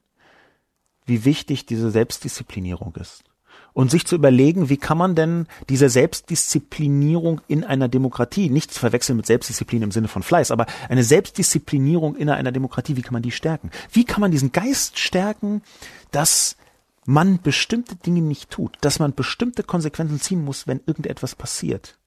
wie 1.06 1.24
wichtig 1.24 1.66
diese 1.66 1.90
Selbstdisziplinierung 1.90 2.94
ist. 2.96 3.24
Und 3.72 3.90
sich 3.90 4.06
zu 4.06 4.14
überlegen, 4.14 4.68
wie 4.68 4.76
kann 4.76 4.98
man 4.98 5.16
denn 5.16 5.46
diese 5.68 5.88
Selbstdisziplinierung 5.88 7.40
in 7.48 7.64
einer 7.64 7.88
Demokratie, 7.88 8.48
nichts 8.48 8.78
verwechseln 8.78 9.16
mit 9.16 9.26
Selbstdisziplin 9.26 9.82
im 9.82 9.90
Sinne 9.90 10.06
von 10.06 10.22
Fleiß, 10.22 10.52
aber 10.52 10.66
eine 10.88 11.02
Selbstdisziplinierung 11.02 12.14
in 12.14 12.30
einer 12.30 12.52
Demokratie, 12.52 12.96
wie 12.96 13.02
kann 13.02 13.14
man 13.14 13.22
die 13.22 13.32
stärken? 13.32 13.70
Wie 13.90 14.04
kann 14.04 14.20
man 14.20 14.30
diesen 14.30 14.52
Geist 14.52 14.98
stärken, 14.98 15.62
dass 16.12 16.56
man 17.04 17.40
bestimmte 17.40 17.96
Dinge 17.96 18.22
nicht 18.22 18.50
tut, 18.50 18.76
dass 18.80 18.98
man 18.98 19.14
bestimmte 19.14 19.62
Konsequenzen 19.62 20.20
ziehen 20.20 20.44
muss, 20.44 20.66
wenn 20.66 20.80
irgendetwas 20.86 21.34
passiert, 21.34 21.98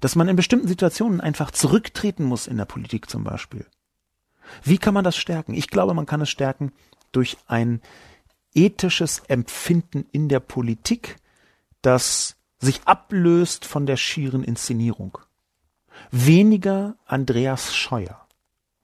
dass 0.00 0.16
man 0.16 0.28
in 0.28 0.36
bestimmten 0.36 0.68
Situationen 0.68 1.20
einfach 1.20 1.50
zurücktreten 1.50 2.24
muss 2.24 2.46
in 2.46 2.56
der 2.56 2.64
Politik 2.64 3.10
zum 3.10 3.24
Beispiel. 3.24 3.66
Wie 4.62 4.78
kann 4.78 4.94
man 4.94 5.04
das 5.04 5.16
stärken? 5.16 5.54
Ich 5.54 5.68
glaube, 5.68 5.94
man 5.94 6.06
kann 6.06 6.20
es 6.20 6.30
stärken 6.30 6.72
durch 7.12 7.36
ein 7.46 7.80
ethisches 8.54 9.20
Empfinden 9.28 10.06
in 10.12 10.28
der 10.28 10.40
Politik, 10.40 11.16
das 11.82 12.36
sich 12.58 12.80
ablöst 12.84 13.64
von 13.64 13.86
der 13.86 13.96
schieren 13.96 14.42
Inszenierung. 14.42 15.18
Weniger 16.10 16.96
Andreas 17.04 17.74
Scheuer. 17.74 18.26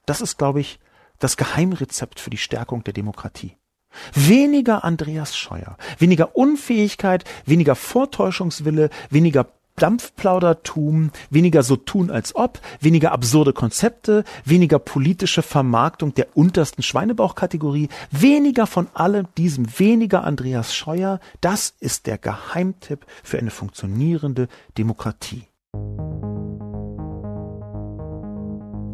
Das 0.05 0.21
ist, 0.21 0.37
glaube 0.39 0.61
ich, 0.61 0.79
das 1.19 1.37
Geheimrezept 1.37 2.21
für 2.21 2.31
die 2.31 2.39
Stärkung 2.39 2.85
der 2.85 2.93
Demokratie. 2.93 3.57
Weniger 4.15 4.85
Andreas 4.85 5.37
Scheuer, 5.37 5.77
weniger 5.99 6.37
Unfähigkeit, 6.37 7.25
weniger 7.47 7.75
Vortäuschungswille, 7.75 8.91
weniger 9.11 9.47
Dampfplaudertum, 9.77 11.11
weniger 11.31 11.63
so 11.63 11.77
tun 11.77 12.11
als 12.11 12.37
ob, 12.37 12.61
weniger 12.81 13.13
absurde 13.13 13.53
Konzepte, 13.53 14.25
weniger 14.45 14.79
politische 14.79 15.43
Vermarktung 15.43 16.15
der 16.15 16.29
untersten 16.35 16.83
Schweinebauchkategorie, 16.83 17.89
weniger 18.11 18.67
von 18.67 18.89
allem 18.95 19.27
diesem, 19.39 19.67
weniger 19.79 20.25
Andreas 20.25 20.75
Scheuer, 20.75 21.21
das 21.41 21.75
ist 21.81 22.07
der 22.07 22.19
Geheimtipp 22.19 23.07
für 23.23 23.39
eine 23.39 23.51
funktionierende 23.51 24.49
Demokratie. 24.77 25.45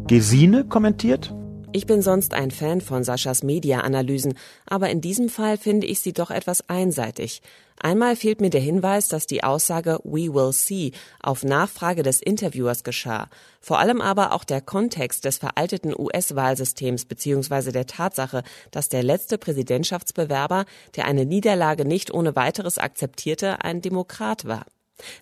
Gesine 0.07 0.63
kommentiert, 0.63 1.35
ich 1.71 1.85
bin 1.85 2.01
sonst 2.01 2.33
ein 2.33 2.49
Fan 2.51 2.81
von 2.81 3.03
Saschas 3.03 3.43
Media-Analysen, 3.43 4.33
aber 4.65 4.89
in 4.89 5.01
diesem 5.01 5.29
Fall 5.29 5.57
finde 5.57 5.85
ich 5.85 5.99
sie 5.99 6.13
doch 6.13 6.31
etwas 6.31 6.67
einseitig. 6.67 7.41
Einmal 7.79 8.15
fehlt 8.15 8.41
mir 8.41 8.49
der 8.49 8.59
Hinweis, 8.59 9.07
dass 9.07 9.27
die 9.27 9.43
Aussage 9.43 9.99
We 10.03 10.33
will 10.33 10.51
see 10.51 10.91
auf 11.21 11.43
Nachfrage 11.43 12.01
des 12.01 12.21
Interviewers 12.21 12.83
geschah. 12.83 13.29
Vor 13.61 13.79
allem 13.79 14.01
aber 14.01 14.33
auch 14.33 14.43
der 14.43 14.61
Kontext 14.61 15.25
des 15.25 15.37
veralteten 15.37 15.93
US-Wahlsystems 15.97 17.05
bzw. 17.05 17.71
der 17.71 17.85
Tatsache, 17.85 18.43
dass 18.71 18.89
der 18.89 19.03
letzte 19.03 19.37
Präsidentschaftsbewerber, 19.37 20.65
der 20.95 21.05
eine 21.05 21.25
Niederlage 21.25 21.85
nicht 21.85 22.11
ohne 22.11 22.35
weiteres 22.35 22.79
akzeptierte, 22.79 23.63
ein 23.63 23.81
Demokrat 23.81 24.45
war. 24.45 24.65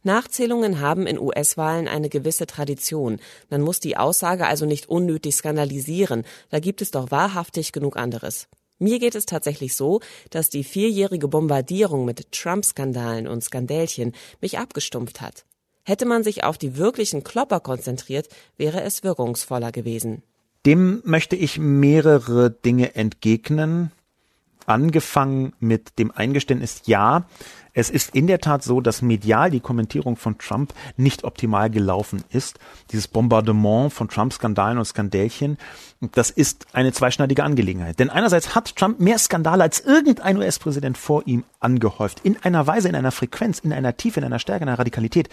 Nachzählungen 0.03 0.79
haben 0.79 1.07
in 1.07 1.19
US-Wahlen 1.19 1.87
eine 1.87 2.09
gewisse 2.09 2.47
Tradition. 2.47 3.19
Man 3.49 3.61
muss 3.61 3.79
die 3.79 3.97
Aussage 3.97 4.47
also 4.47 4.65
nicht 4.65 4.89
unnötig 4.89 5.35
skandalisieren. 5.35 6.23
Da 6.49 6.59
gibt 6.59 6.81
es 6.81 6.91
doch 6.91 7.11
wahrhaftig 7.11 7.71
genug 7.71 7.97
anderes. 7.97 8.47
Mir 8.79 8.99
geht 8.99 9.15
es 9.15 9.25
tatsächlich 9.25 9.75
so, 9.75 10.01
dass 10.29 10.49
die 10.49 10.63
vierjährige 10.63 11.27
Bombardierung 11.27 12.05
mit 12.05 12.31
Trump-Skandalen 12.31 13.27
und 13.27 13.43
Skandälchen 13.43 14.13
mich 14.39 14.59
abgestumpft 14.59 15.19
hat. 15.21 15.45
Hätte 15.83 16.05
man 16.05 16.23
sich 16.23 16.43
auf 16.43 16.57
die 16.57 16.77
wirklichen 16.77 17.23
Klopper 17.23 17.59
konzentriert, 17.59 18.27
wäre 18.57 18.81
es 18.81 19.03
wirkungsvoller 19.03 19.71
gewesen. 19.71 20.21
Dem 20.65 21.01
möchte 21.05 21.35
ich 21.37 21.59
mehrere 21.59 22.51
Dinge 22.51 22.95
entgegnen. 22.95 23.91
Angefangen 24.65 25.53
mit 25.61 25.97
dem 25.97 26.11
Eingeständnis, 26.11 26.81
ja, 26.85 27.25
es 27.77 27.91
ist 27.91 28.15
in 28.15 28.25
der 28.25 28.41
Tat 28.41 28.63
so, 28.63 28.81
dass 28.81 29.03
medial 29.03 29.51
die 29.51 29.59
Kommentierung 29.59 30.15
von 30.15 30.39
Trump 30.39 30.73
nicht 30.95 31.23
optimal 31.23 31.69
gelaufen 31.69 32.23
ist. 32.31 32.57
Dieses 32.91 33.07
Bombardement 33.07 33.93
von 33.93 34.09
Trump-Skandalen 34.09 34.79
und 34.79 34.85
Skandälchen, 34.85 35.59
das 36.13 36.31
ist 36.31 36.65
eine 36.73 36.91
zweischneidige 36.91 37.43
Angelegenheit. 37.43 37.99
Denn 37.99 38.09
einerseits 38.09 38.55
hat 38.55 38.75
Trump 38.75 38.99
mehr 38.99 39.19
Skandale 39.19 39.61
als 39.61 39.79
irgendein 39.79 40.37
US-Präsident 40.37 40.97
vor 40.97 41.21
ihm 41.27 41.43
angehäuft. 41.59 42.21
In 42.23 42.37
einer 42.41 42.65
Weise, 42.65 42.89
in 42.89 42.95
einer 42.95 43.11
Frequenz, 43.11 43.59
in 43.59 43.71
einer 43.71 43.95
Tiefe, 43.95 44.21
in 44.21 44.25
einer 44.25 44.39
Stärke, 44.39 44.63
in 44.63 44.69
einer 44.69 44.79
Radikalität, 44.79 45.29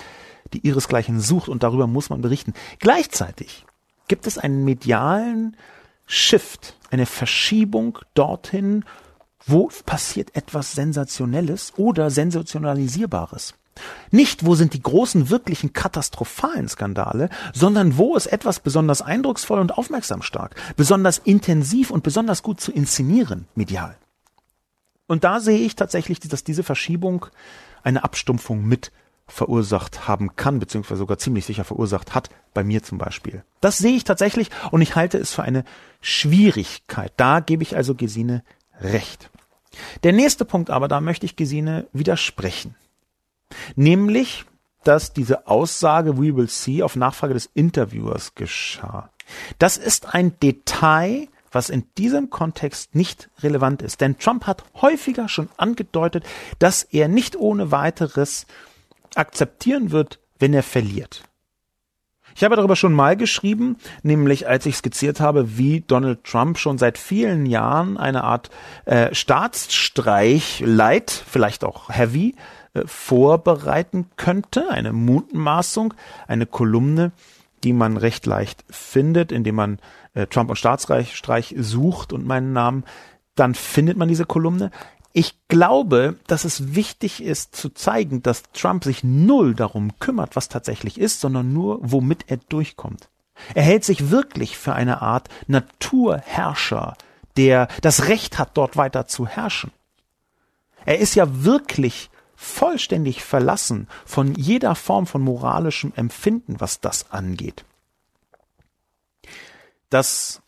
die 0.52 0.58
ihresgleichen 0.66 1.20
sucht 1.20 1.48
und 1.48 1.62
darüber 1.62 1.86
muss 1.86 2.10
man 2.10 2.20
berichten. 2.20 2.52
Gleichzeitig 2.78 3.64
gibt 4.06 4.26
es 4.26 4.36
einen 4.36 4.66
medialen 4.66 5.56
Shift, 6.04 6.76
eine 6.90 7.06
Verschiebung 7.06 8.00
dorthin, 8.12 8.84
wo 9.46 9.70
passiert 9.86 10.34
etwas 10.36 10.72
Sensationelles 10.72 11.72
oder 11.76 12.10
Sensationalisierbares. 12.10 13.54
Nicht, 14.10 14.46
wo 14.46 14.54
sind 14.54 14.72
die 14.74 14.82
großen, 14.82 15.30
wirklichen 15.30 15.72
katastrophalen 15.72 16.68
Skandale, 16.68 17.28
sondern 17.52 17.98
wo 17.98 18.16
ist 18.16 18.26
etwas 18.26 18.60
besonders 18.60 19.02
eindrucksvoll 19.02 19.58
und 19.58 19.76
aufmerksam 19.76 20.22
stark, 20.22 20.54
besonders 20.76 21.18
intensiv 21.18 21.90
und 21.90 22.04
besonders 22.04 22.42
gut 22.42 22.60
zu 22.60 22.72
inszenieren, 22.72 23.46
medial. 23.54 23.96
Und 25.06 25.24
da 25.24 25.40
sehe 25.40 25.58
ich 25.58 25.76
tatsächlich, 25.76 26.20
dass 26.20 26.44
diese 26.44 26.62
Verschiebung 26.62 27.26
eine 27.82 28.04
Abstumpfung 28.04 28.64
mit 28.64 28.92
verursacht 29.26 30.06
haben 30.06 30.36
kann, 30.36 30.58
beziehungsweise 30.58 30.98
sogar 30.98 31.18
ziemlich 31.18 31.46
sicher 31.46 31.64
verursacht 31.64 32.14
hat, 32.14 32.28
bei 32.52 32.62
mir 32.62 32.82
zum 32.82 32.98
Beispiel. 32.98 33.42
Das 33.60 33.78
sehe 33.78 33.96
ich 33.96 34.04
tatsächlich 34.04 34.50
und 34.70 34.82
ich 34.82 34.96
halte 34.96 35.18
es 35.18 35.32
für 35.32 35.42
eine 35.42 35.64
Schwierigkeit. 36.00 37.12
Da 37.16 37.40
gebe 37.40 37.62
ich 37.62 37.74
also 37.76 37.94
Gesine 37.94 38.44
recht. 38.80 39.30
Der 40.02 40.12
nächste 40.12 40.44
Punkt 40.44 40.70
aber, 40.70 40.88
da 40.88 41.00
möchte 41.00 41.26
ich 41.26 41.36
Gesine 41.36 41.86
widersprechen. 41.92 42.74
Nämlich, 43.76 44.44
dass 44.84 45.12
diese 45.12 45.46
Aussage 45.46 46.16
We 46.18 46.36
will 46.36 46.48
see 46.48 46.82
auf 46.82 46.96
Nachfrage 46.96 47.34
des 47.34 47.46
Interviewers 47.54 48.34
geschah. 48.34 49.10
Das 49.58 49.76
ist 49.76 50.14
ein 50.14 50.38
Detail, 50.40 51.28
was 51.50 51.70
in 51.70 51.86
diesem 51.96 52.30
Kontext 52.30 52.94
nicht 52.94 53.30
relevant 53.40 53.80
ist. 53.82 54.00
Denn 54.00 54.18
Trump 54.18 54.46
hat 54.46 54.64
häufiger 54.80 55.28
schon 55.28 55.48
angedeutet, 55.56 56.24
dass 56.58 56.82
er 56.82 57.08
nicht 57.08 57.36
ohne 57.36 57.70
weiteres 57.70 58.46
akzeptieren 59.14 59.90
wird, 59.90 60.18
wenn 60.38 60.52
er 60.52 60.64
verliert. 60.64 61.22
Ich 62.34 62.44
habe 62.44 62.56
darüber 62.56 62.76
schon 62.76 62.92
mal 62.92 63.16
geschrieben, 63.16 63.76
nämlich 64.02 64.48
als 64.48 64.66
ich 64.66 64.76
skizziert 64.76 65.20
habe, 65.20 65.56
wie 65.56 65.80
Donald 65.80 66.24
Trump 66.24 66.58
schon 66.58 66.78
seit 66.78 66.98
vielen 66.98 67.46
Jahren 67.46 67.96
eine 67.96 68.24
Art 68.24 68.50
äh, 68.84 69.14
Staatsstreich 69.14 70.62
light, 70.64 71.10
vielleicht 71.10 71.64
auch 71.64 71.90
heavy, 71.90 72.34
äh, 72.74 72.82
vorbereiten 72.86 74.06
könnte. 74.16 74.70
Eine 74.70 74.92
Mutmaßung, 74.92 75.94
eine 76.26 76.46
Kolumne, 76.46 77.12
die 77.62 77.72
man 77.72 77.96
recht 77.96 78.26
leicht 78.26 78.64
findet, 78.68 79.32
indem 79.32 79.54
man 79.54 79.78
äh, 80.14 80.26
Trump 80.26 80.50
und 80.50 80.56
Staatsstreich 80.56 81.54
sucht 81.58 82.12
und 82.12 82.26
meinen 82.26 82.52
Namen 82.52 82.84
dann 83.34 83.54
findet 83.54 83.96
man 83.96 84.08
diese 84.08 84.24
Kolumne. 84.24 84.70
Ich 85.16 85.38
glaube, 85.46 86.18
dass 86.26 86.44
es 86.44 86.74
wichtig 86.74 87.22
ist 87.22 87.54
zu 87.54 87.70
zeigen, 87.70 88.24
dass 88.24 88.42
Trump 88.52 88.82
sich 88.82 89.04
null 89.04 89.54
darum 89.54 89.96
kümmert, 90.00 90.34
was 90.34 90.48
tatsächlich 90.48 90.98
ist, 90.98 91.20
sondern 91.20 91.52
nur, 91.52 91.78
womit 91.82 92.24
er 92.26 92.38
durchkommt. 92.38 93.08
Er 93.54 93.62
hält 93.62 93.84
sich 93.84 94.10
wirklich 94.10 94.58
für 94.58 94.74
eine 94.74 95.02
Art 95.02 95.28
Naturherrscher, 95.46 96.96
der 97.36 97.68
das 97.80 98.08
Recht 98.08 98.40
hat, 98.40 98.56
dort 98.56 98.76
weiter 98.76 99.06
zu 99.06 99.24
herrschen. 99.24 99.70
Er 100.84 100.98
ist 100.98 101.14
ja 101.14 101.44
wirklich 101.44 102.10
vollständig 102.34 103.22
verlassen 103.22 103.86
von 104.04 104.34
jeder 104.34 104.74
Form 104.74 105.06
von 105.06 105.22
moralischem 105.22 105.92
Empfinden, 105.94 106.56
was 106.58 106.80
das 106.80 107.12
angeht. 107.12 107.64
Das 109.90 110.42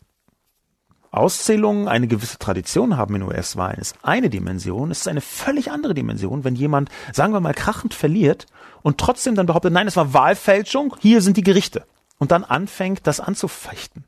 Auszählungen 1.17 1.87
eine 1.87 2.07
gewisse 2.07 2.37
Tradition 2.37 2.97
haben 2.97 3.15
in 3.15 3.23
US-Wahlen, 3.23 3.79
ist 3.79 3.95
eine 4.03 4.29
Dimension. 4.29 4.91
Es 4.91 4.99
ist 5.01 5.07
eine 5.07 5.21
völlig 5.21 5.71
andere 5.71 5.93
Dimension, 5.93 6.43
wenn 6.43 6.55
jemand, 6.55 6.89
sagen 7.13 7.33
wir 7.33 7.39
mal, 7.39 7.53
krachend 7.53 7.93
verliert 7.93 8.45
und 8.83 8.97
trotzdem 8.97 9.35
dann 9.35 9.47
behauptet, 9.47 9.73
nein, 9.73 9.87
es 9.87 9.95
war 9.97 10.13
Wahlfälschung, 10.13 10.95
hier 10.99 11.21
sind 11.21 11.37
die 11.37 11.43
Gerichte. 11.43 11.85
Und 12.19 12.31
dann 12.31 12.43
anfängt, 12.43 13.05
das 13.05 13.19
anzufechten. 13.19 14.05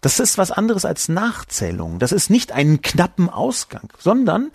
Das 0.00 0.20
ist 0.20 0.38
was 0.38 0.50
anderes 0.50 0.84
als 0.84 1.08
Nachzählung. 1.08 1.98
Das 1.98 2.12
ist 2.12 2.30
nicht 2.30 2.52
einen 2.52 2.80
knappen 2.80 3.28
Ausgang, 3.28 3.92
sondern 3.98 4.50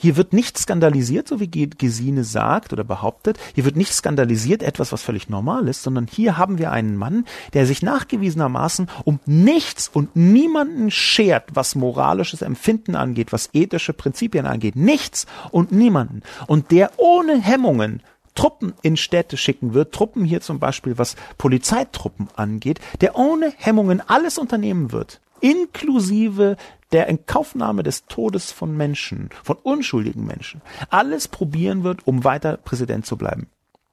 hier 0.00 0.16
wird 0.16 0.32
nicht 0.32 0.58
skandalisiert, 0.58 1.28
so 1.28 1.40
wie 1.40 1.48
Gesine 1.48 2.24
sagt 2.24 2.72
oder 2.72 2.84
behauptet. 2.84 3.38
Hier 3.54 3.64
wird 3.64 3.76
nicht 3.76 3.92
skandalisiert 3.92 4.62
etwas, 4.62 4.92
was 4.92 5.02
völlig 5.02 5.28
normal 5.28 5.68
ist, 5.68 5.82
sondern 5.82 6.06
hier 6.06 6.38
haben 6.38 6.58
wir 6.58 6.70
einen 6.70 6.96
Mann, 6.96 7.24
der 7.52 7.66
sich 7.66 7.82
nachgewiesenermaßen 7.82 8.88
um 9.04 9.20
nichts 9.26 9.88
und 9.92 10.14
niemanden 10.14 10.90
schert, 10.90 11.50
was 11.54 11.74
moralisches 11.74 12.42
Empfinden 12.42 12.94
angeht, 12.94 13.32
was 13.32 13.50
ethische 13.52 13.92
Prinzipien 13.92 14.46
angeht. 14.46 14.76
Nichts 14.76 15.26
und 15.50 15.72
niemanden. 15.72 16.22
Und 16.46 16.70
der 16.70 16.92
ohne 16.96 17.40
Hemmungen 17.40 18.02
Truppen 18.38 18.74
in 18.82 18.96
Städte 18.96 19.36
schicken 19.36 19.74
wird, 19.74 19.92
Truppen 19.92 20.24
hier 20.24 20.40
zum 20.40 20.60
Beispiel, 20.60 20.96
was 20.96 21.16
Polizeitruppen 21.38 22.28
angeht, 22.36 22.78
der 23.00 23.16
ohne 23.16 23.52
Hemmungen 23.56 24.00
alles 24.00 24.38
unternehmen 24.38 24.92
wird, 24.92 25.20
inklusive 25.40 26.56
der 26.92 27.06
Inkaufnahme 27.08 27.82
des 27.82 28.06
Todes 28.06 28.50
von 28.50 28.76
Menschen, 28.76 29.30
von 29.44 29.56
unschuldigen 29.62 30.24
Menschen, 30.26 30.62
alles 30.90 31.28
probieren 31.28 31.84
wird, 31.84 32.06
um 32.06 32.24
weiter 32.24 32.56
Präsident 32.56 33.06
zu 33.06 33.16
bleiben. 33.16 33.48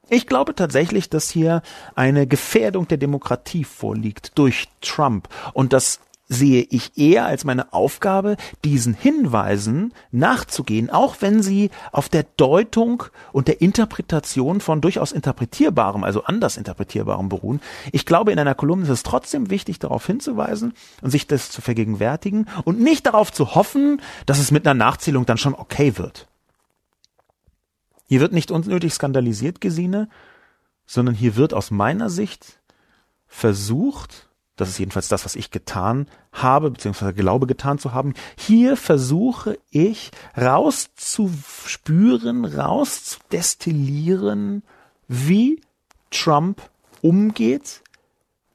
Ich 0.09 0.27
glaube 0.27 0.53
tatsächlich, 0.53 1.09
dass 1.09 1.29
hier 1.29 1.63
eine 1.95 2.27
Gefährdung 2.27 2.87
der 2.87 2.97
Demokratie 2.97 3.63
vorliegt 3.63 4.37
durch 4.37 4.67
Trump 4.81 5.27
und 5.53 5.73
dass 5.73 5.99
sehe 6.27 6.65
ich 6.69 6.97
eher 6.97 7.25
als 7.25 7.45
meine 7.45 7.71
Aufgabe, 7.73 8.37
diesen 8.63 8.93
Hinweisen 8.93 9.93
nachzugehen, 10.11 10.89
auch 10.89 11.17
wenn 11.19 11.43
sie 11.43 11.69
auf 11.91 12.09
der 12.09 12.23
Deutung 12.37 13.03
und 13.31 13.47
der 13.47 13.61
Interpretation 13.61 14.59
von 14.59 14.81
durchaus 14.81 15.11
interpretierbarem, 15.11 16.03
also 16.03 16.23
anders 16.23 16.57
interpretierbarem 16.57 17.29
beruhen. 17.29 17.61
Ich 17.91 18.05
glaube, 18.05 18.31
in 18.31 18.39
einer 18.39 18.55
Kolumne 18.55 18.85
ist 18.85 18.89
es 18.89 19.03
trotzdem 19.03 19.49
wichtig, 19.49 19.79
darauf 19.79 20.05
hinzuweisen 20.05 20.73
und 21.01 21.11
sich 21.11 21.27
das 21.27 21.51
zu 21.51 21.61
vergegenwärtigen 21.61 22.47
und 22.63 22.79
nicht 22.79 23.05
darauf 23.05 23.31
zu 23.31 23.53
hoffen, 23.53 24.01
dass 24.25 24.39
es 24.39 24.51
mit 24.51 24.65
einer 24.65 24.73
Nachzählung 24.73 25.25
dann 25.25 25.37
schon 25.37 25.53
okay 25.53 25.97
wird. 25.97 26.27
Hier 28.07 28.19
wird 28.19 28.33
nicht 28.33 28.51
unnötig 28.51 28.93
skandalisiert, 28.93 29.61
Gesine, 29.61 30.09
sondern 30.85 31.15
hier 31.15 31.35
wird 31.35 31.53
aus 31.53 31.71
meiner 31.71 32.09
Sicht 32.09 32.59
versucht, 33.27 34.29
das 34.55 34.69
ist 34.69 34.79
jedenfalls 34.79 35.09
das, 35.09 35.25
was 35.25 35.35
ich 35.35 35.51
getan 35.51 36.07
habe, 36.31 36.71
beziehungsweise 36.71 37.13
glaube 37.13 37.45
getan 37.47 37.77
zu 37.77 37.91
haben. 37.93 38.13
Hier 38.37 38.77
versuche 38.77 39.59
ich 39.69 40.11
rauszuspüren, 40.37 42.45
rauszudestillieren, 42.45 44.63
wie 45.07 45.61
Trump 46.09 46.61
umgeht 47.01 47.83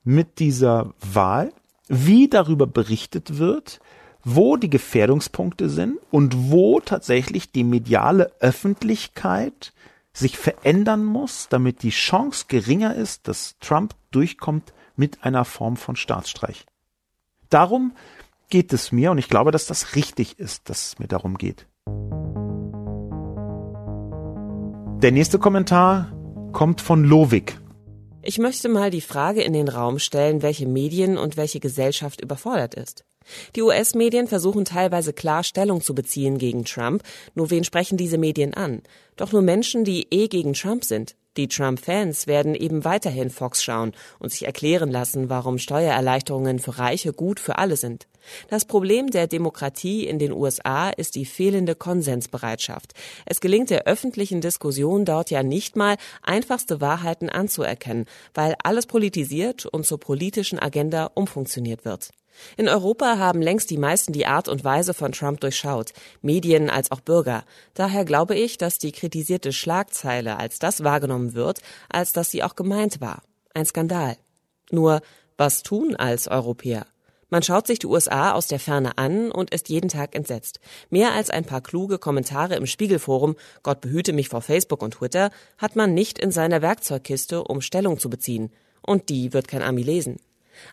mit 0.03 0.38
dieser 0.38 0.94
Wahl, 1.01 1.53
wie 1.88 2.28
darüber 2.28 2.66
berichtet 2.66 3.36
wird, 3.38 3.80
wo 4.24 4.57
die 4.57 4.70
Gefährdungspunkte 4.70 5.68
sind 5.68 5.98
und 6.11 6.51
wo 6.51 6.80
tatsächlich 6.80 7.53
die 7.53 7.64
mediale 7.64 8.32
Öffentlichkeit 8.40 9.74
sich 10.12 10.38
verändern 10.38 11.05
muss, 11.05 11.48
damit 11.48 11.82
die 11.82 11.90
Chance 11.90 12.46
geringer 12.48 12.94
ist, 12.94 13.28
dass 13.28 13.57
Trump 13.61 13.94
durchkommt 14.11 14.72
mit 15.01 15.24
einer 15.24 15.44
Form 15.44 15.76
von 15.76 15.96
Staatsstreich. 15.96 16.66
Darum 17.48 17.96
geht 18.51 18.72
es 18.72 18.92
mir 18.92 19.11
und 19.11 19.18
ich 19.18 19.28
glaube, 19.28 19.51
dass 19.51 19.66
das 19.66 19.96
richtig 19.96 20.38
ist, 20.38 20.68
dass 20.68 20.88
es 20.88 20.98
mir 20.98 21.09
darum 21.09 21.38
geht. 21.38 21.66
Der 25.03 25.11
nächste 25.11 25.38
Kommentar 25.38 26.12
kommt 26.53 26.82
von 26.82 27.03
Lovik. 27.03 27.59
Ich 28.22 28.38
möchte 28.38 28.68
mal 28.68 28.90
die 28.90 29.01
Frage 29.01 29.42
in 29.42 29.55
den 29.55 29.68
Raum 29.68 29.98
stellen, 29.98 30.42
welche 30.42 30.68
Medien 30.68 31.16
und 31.16 31.38
welche 31.38 31.59
Gesellschaft 31.59 32.20
überfordert 32.20 32.74
ist. 32.74 33.05
Die 33.57 33.62
US-Medien 33.62 34.28
versuchen 34.28 34.66
teilweise 34.66 35.14
klar 35.14 35.42
Stellung 35.42 35.80
zu 35.80 35.94
beziehen 35.94 36.36
gegen 36.36 36.66
Trump. 36.66 37.03
Nur 37.34 37.48
wen 37.48 37.64
sprechen 37.64 37.96
diese 37.96 38.18
Medien 38.18 38.53
an? 38.53 38.82
Doch 39.16 39.32
nur 39.32 39.40
Menschen, 39.40 39.84
die 39.84 40.07
eh 40.11 40.28
gegen 40.28 40.53
Trump 40.53 40.84
sind. 40.84 41.16
Die 41.37 41.47
Trump-Fans 41.47 42.26
werden 42.26 42.57
eben 42.57 42.85
weiterhin 42.85 43.31
Fox 43.31 43.62
schauen 43.62 43.93
und 44.18 44.33
sich 44.33 44.47
erklären 44.47 44.91
lassen, 44.91 45.31
warum 45.31 45.59
Steuererleichterungen 45.59 46.59
für 46.59 46.78
Reiche 46.78 47.12
gut 47.12 47.39
für 47.39 47.59
alle 47.59 47.76
sind. 47.76 48.09
Das 48.49 48.64
Problem 48.64 49.11
der 49.11 49.28
Demokratie 49.28 50.07
in 50.07 50.18
den 50.18 50.33
USA 50.33 50.91
ist 50.91 51.14
die 51.14 51.24
fehlende 51.24 51.76
Konsensbereitschaft. 51.76 52.95
Es 53.26 53.41
gelingt 53.41 53.70
der 53.70 53.87
öffentlichen 53.87 54.41
Diskussion 54.41 55.05
dort 55.05 55.31
ja 55.31 55.43
nicht 55.43 55.76
mal, 55.76 55.97
einfachste 56.22 56.81
Wahrheiten 56.81 57.28
anzuerkennen, 57.28 58.07
weil 58.35 58.57
alles 58.64 58.87
politisiert 58.87 59.66
und 59.66 59.87
zur 59.87 60.01
politischen 60.01 60.59
Agenda 60.59 61.11
umfunktioniert 61.14 61.85
wird. 61.85 62.11
In 62.57 62.68
Europa 62.68 63.18
haben 63.18 63.43
längst 63.43 63.70
die 63.70 63.78
meisten 63.78 64.12
die 64.12 64.26
Art 64.26 64.49
und 64.49 64.64
Weise 64.64 64.95
von 64.95 65.12
Trump 65.12 65.41
durchschaut, 65.41 65.93
Medien 66.22 66.70
als 66.70 66.91
auch 66.91 67.01
Bürger. 67.01 67.45
Daher 67.74 68.05
glaube 68.05 68.35
ich, 68.35 68.59
dass 68.59 68.78
die 68.78 68.93
kritisierte 68.93 69.53
Schlagzeile 69.53 70.39
als 70.39 70.59
das 70.59 70.85
wahrgenommen 70.85 71.35
wird, 71.35 71.61
als 71.89 72.12
dass 72.12 72.31
sie 72.31 72.43
auch 72.43 72.57
gemeint 72.57 73.01
war. 73.01 73.22
Ein 73.55 73.66
Skandal. 73.66 74.16
Nur, 74.70 75.01
was 75.37 75.62
tun 75.62 75.97
als 75.97 76.28
Europäer? 76.28 76.87
Man 77.31 77.45
schaut 77.45 77.68
sich 77.68 77.78
die 77.78 77.87
USA 77.87 78.33
aus 78.33 78.49
der 78.49 78.59
Ferne 78.59 78.99
an 78.99 79.31
und 79.31 79.55
ist 79.55 79.68
jeden 79.68 79.89
Tag 79.89 80.16
entsetzt. 80.16 80.59
Mehr 80.91 81.12
als 81.12 81.31
ein 81.31 81.45
paar 81.45 81.61
kluge 81.61 81.99
Kommentare 81.99 82.57
im 82.57 82.66
Spiegelforum, 82.66 83.37
Gott 83.62 83.81
behüte 83.81 84.12
mich 84.12 84.28
vor 84.28 84.43
Facebook 84.43 84.83
und 84.83 84.95
Twitter, 84.95 85.31
hat 85.57 85.76
man 85.76 85.95
nicht 85.95 86.18
in 86.18 86.33
seiner 86.33 86.61
Werkzeugkiste, 86.61 87.45
um 87.45 87.61
Stellung 87.61 88.01
zu 88.01 88.11
beziehen. 88.11 88.51
Und 88.83 89.09
die 89.09 89.33
wird 89.33 89.47
kein 89.47 89.62
Ami 89.62 89.83
lesen. 89.83 90.16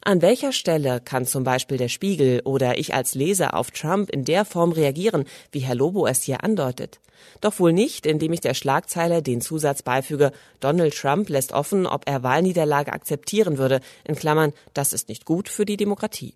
An 0.03 0.21
welcher 0.21 0.51
Stelle 0.51 1.01
kann 1.01 1.25
zum 1.25 1.43
Beispiel 1.43 1.77
der 1.77 1.89
Spiegel 1.89 2.41
oder 2.43 2.77
ich 2.77 2.93
als 2.93 3.15
Leser 3.15 3.53
auf 3.53 3.71
Trump 3.71 4.09
in 4.09 4.25
der 4.25 4.45
Form 4.45 4.71
reagieren, 4.71 5.25
wie 5.51 5.59
Herr 5.59 5.75
Lobo 5.75 6.07
es 6.07 6.23
hier 6.23 6.43
andeutet? 6.43 6.99
Doch 7.41 7.59
wohl 7.59 7.73
nicht, 7.73 8.05
indem 8.05 8.33
ich 8.33 8.41
der 8.41 8.53
Schlagzeile 8.53 9.21
den 9.21 9.41
Zusatz 9.41 9.81
beifüge, 9.81 10.31
Donald 10.59 10.95
Trump 10.95 11.29
lässt 11.29 11.51
offen, 11.51 11.85
ob 11.85 12.07
er 12.07 12.23
Wahlniederlage 12.23 12.93
akzeptieren 12.93 13.57
würde, 13.57 13.81
in 14.03 14.15
Klammern, 14.15 14.53
das 14.73 14.93
ist 14.93 15.09
nicht 15.09 15.25
gut 15.25 15.49
für 15.49 15.65
die 15.65 15.77
Demokratie. 15.77 16.33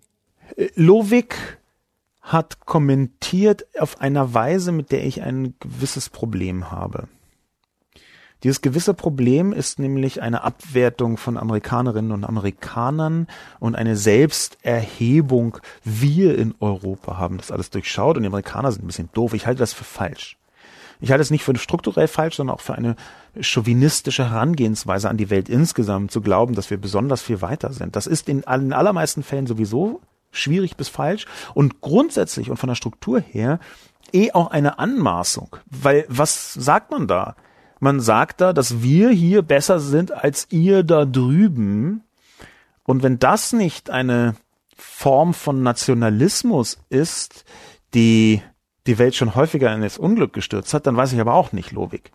Äh, 0.56 0.68
Lovik 0.74 1.58
hat 2.20 2.60
kommentiert 2.60 3.66
auf 3.78 4.00
einer 4.00 4.32
Weise, 4.32 4.70
mit 4.70 4.92
der 4.92 5.04
ich 5.04 5.22
ein 5.22 5.54
gewisses 5.58 6.08
Problem 6.08 6.70
habe. 6.70 7.08
Dieses 8.42 8.60
gewisse 8.60 8.92
Problem 8.92 9.52
ist 9.52 9.78
nämlich 9.78 10.20
eine 10.20 10.42
Abwertung 10.42 11.16
von 11.16 11.36
Amerikanerinnen 11.36 12.10
und 12.10 12.24
Amerikanern 12.24 13.28
und 13.60 13.76
eine 13.76 13.96
Selbsterhebung. 13.96 15.58
Wir 15.84 16.36
in 16.36 16.54
Europa 16.58 17.18
haben 17.18 17.38
das 17.38 17.52
alles 17.52 17.70
durchschaut 17.70 18.16
und 18.16 18.24
die 18.24 18.28
Amerikaner 18.28 18.72
sind 18.72 18.82
ein 18.82 18.88
bisschen 18.88 19.10
doof. 19.12 19.34
Ich 19.34 19.46
halte 19.46 19.60
das 19.60 19.72
für 19.72 19.84
falsch. 19.84 20.38
Ich 21.00 21.10
halte 21.10 21.22
es 21.22 21.30
nicht 21.30 21.44
für 21.44 21.56
strukturell 21.56 22.08
falsch, 22.08 22.36
sondern 22.36 22.56
auch 22.56 22.60
für 22.60 22.74
eine 22.74 22.96
chauvinistische 23.40 24.30
Herangehensweise 24.30 25.08
an 25.08 25.16
die 25.16 25.30
Welt 25.30 25.48
insgesamt, 25.48 26.10
zu 26.10 26.20
glauben, 26.20 26.54
dass 26.54 26.70
wir 26.70 26.78
besonders 26.78 27.22
viel 27.22 27.42
weiter 27.42 27.72
sind. 27.72 27.96
Das 27.96 28.06
ist 28.06 28.28
in, 28.28 28.40
in 28.40 28.72
allermeisten 28.72 29.22
Fällen 29.22 29.46
sowieso 29.46 30.00
schwierig 30.32 30.76
bis 30.76 30.88
falsch 30.88 31.26
und 31.54 31.80
grundsätzlich 31.80 32.50
und 32.50 32.56
von 32.56 32.68
der 32.68 32.76
Struktur 32.76 33.20
her 33.20 33.60
eh 34.12 34.32
auch 34.32 34.50
eine 34.50 34.78
Anmaßung. 34.78 35.56
Weil 35.66 36.06
was 36.08 36.54
sagt 36.54 36.90
man 36.90 37.06
da? 37.06 37.36
Man 37.82 37.98
sagt 37.98 38.40
da, 38.40 38.52
dass 38.52 38.80
wir 38.82 39.10
hier 39.10 39.42
besser 39.42 39.80
sind 39.80 40.12
als 40.12 40.46
ihr 40.50 40.84
da 40.84 41.04
drüben. 41.04 42.04
Und 42.84 43.02
wenn 43.02 43.18
das 43.18 43.52
nicht 43.52 43.90
eine 43.90 44.36
Form 44.76 45.34
von 45.34 45.64
Nationalismus 45.64 46.78
ist, 46.90 47.44
die 47.92 48.40
die 48.86 48.98
Welt 48.98 49.16
schon 49.16 49.34
häufiger 49.34 49.74
in 49.74 49.82
das 49.82 49.98
Unglück 49.98 50.32
gestürzt 50.32 50.72
hat, 50.74 50.86
dann 50.86 50.96
weiß 50.96 51.12
ich 51.12 51.20
aber 51.20 51.34
auch 51.34 51.50
nicht, 51.50 51.72
Logik. 51.72 52.12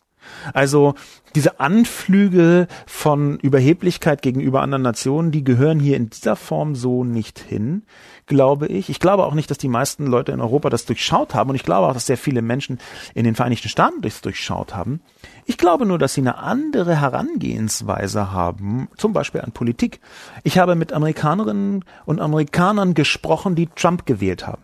Also 0.53 0.95
diese 1.36 1.59
Anflüge 1.59 2.67
von 2.86 3.38
Überheblichkeit 3.39 4.21
gegenüber 4.21 4.61
anderen 4.61 4.82
Nationen, 4.82 5.32
die 5.32 5.43
gehören 5.43 5.80
hier 5.80 5.97
in 5.97 6.09
dieser 6.09 6.36
Form 6.36 6.75
so 6.75 7.03
nicht 7.03 7.38
hin, 7.38 7.84
glaube 8.25 8.67
ich. 8.67 8.89
Ich 8.89 8.99
glaube 8.99 9.25
auch 9.25 9.34
nicht, 9.34 9.51
dass 9.51 9.57
die 9.57 9.67
meisten 9.67 10.07
Leute 10.07 10.32
in 10.32 10.41
Europa 10.41 10.69
das 10.69 10.86
durchschaut 10.86 11.36
haben 11.36 11.49
und 11.49 11.55
ich 11.55 11.63
glaube 11.63 11.88
auch, 11.88 11.93
dass 11.93 12.05
sehr 12.07 12.17
viele 12.17 12.41
Menschen 12.41 12.80
in 13.13 13.23
den 13.23 13.36
Vereinigten 13.36 13.69
Staaten 13.69 14.01
das 14.01 14.21
durchschaut 14.21 14.75
haben. 14.75 15.01
Ich 15.45 15.57
glaube 15.57 15.86
nur, 15.86 15.99
dass 15.99 16.13
sie 16.13 16.21
eine 16.21 16.38
andere 16.38 16.99
Herangehensweise 16.99 18.32
haben, 18.32 18.88
zum 18.97 19.13
Beispiel 19.13 19.41
an 19.41 19.51
Politik. 19.51 19.99
Ich 20.43 20.57
habe 20.57 20.75
mit 20.75 20.91
Amerikanerinnen 20.93 21.86
und 22.05 22.19
Amerikanern 22.19 22.93
gesprochen, 22.93 23.55
die 23.55 23.67
Trump 23.67 24.05
gewählt 24.05 24.47
haben. 24.47 24.63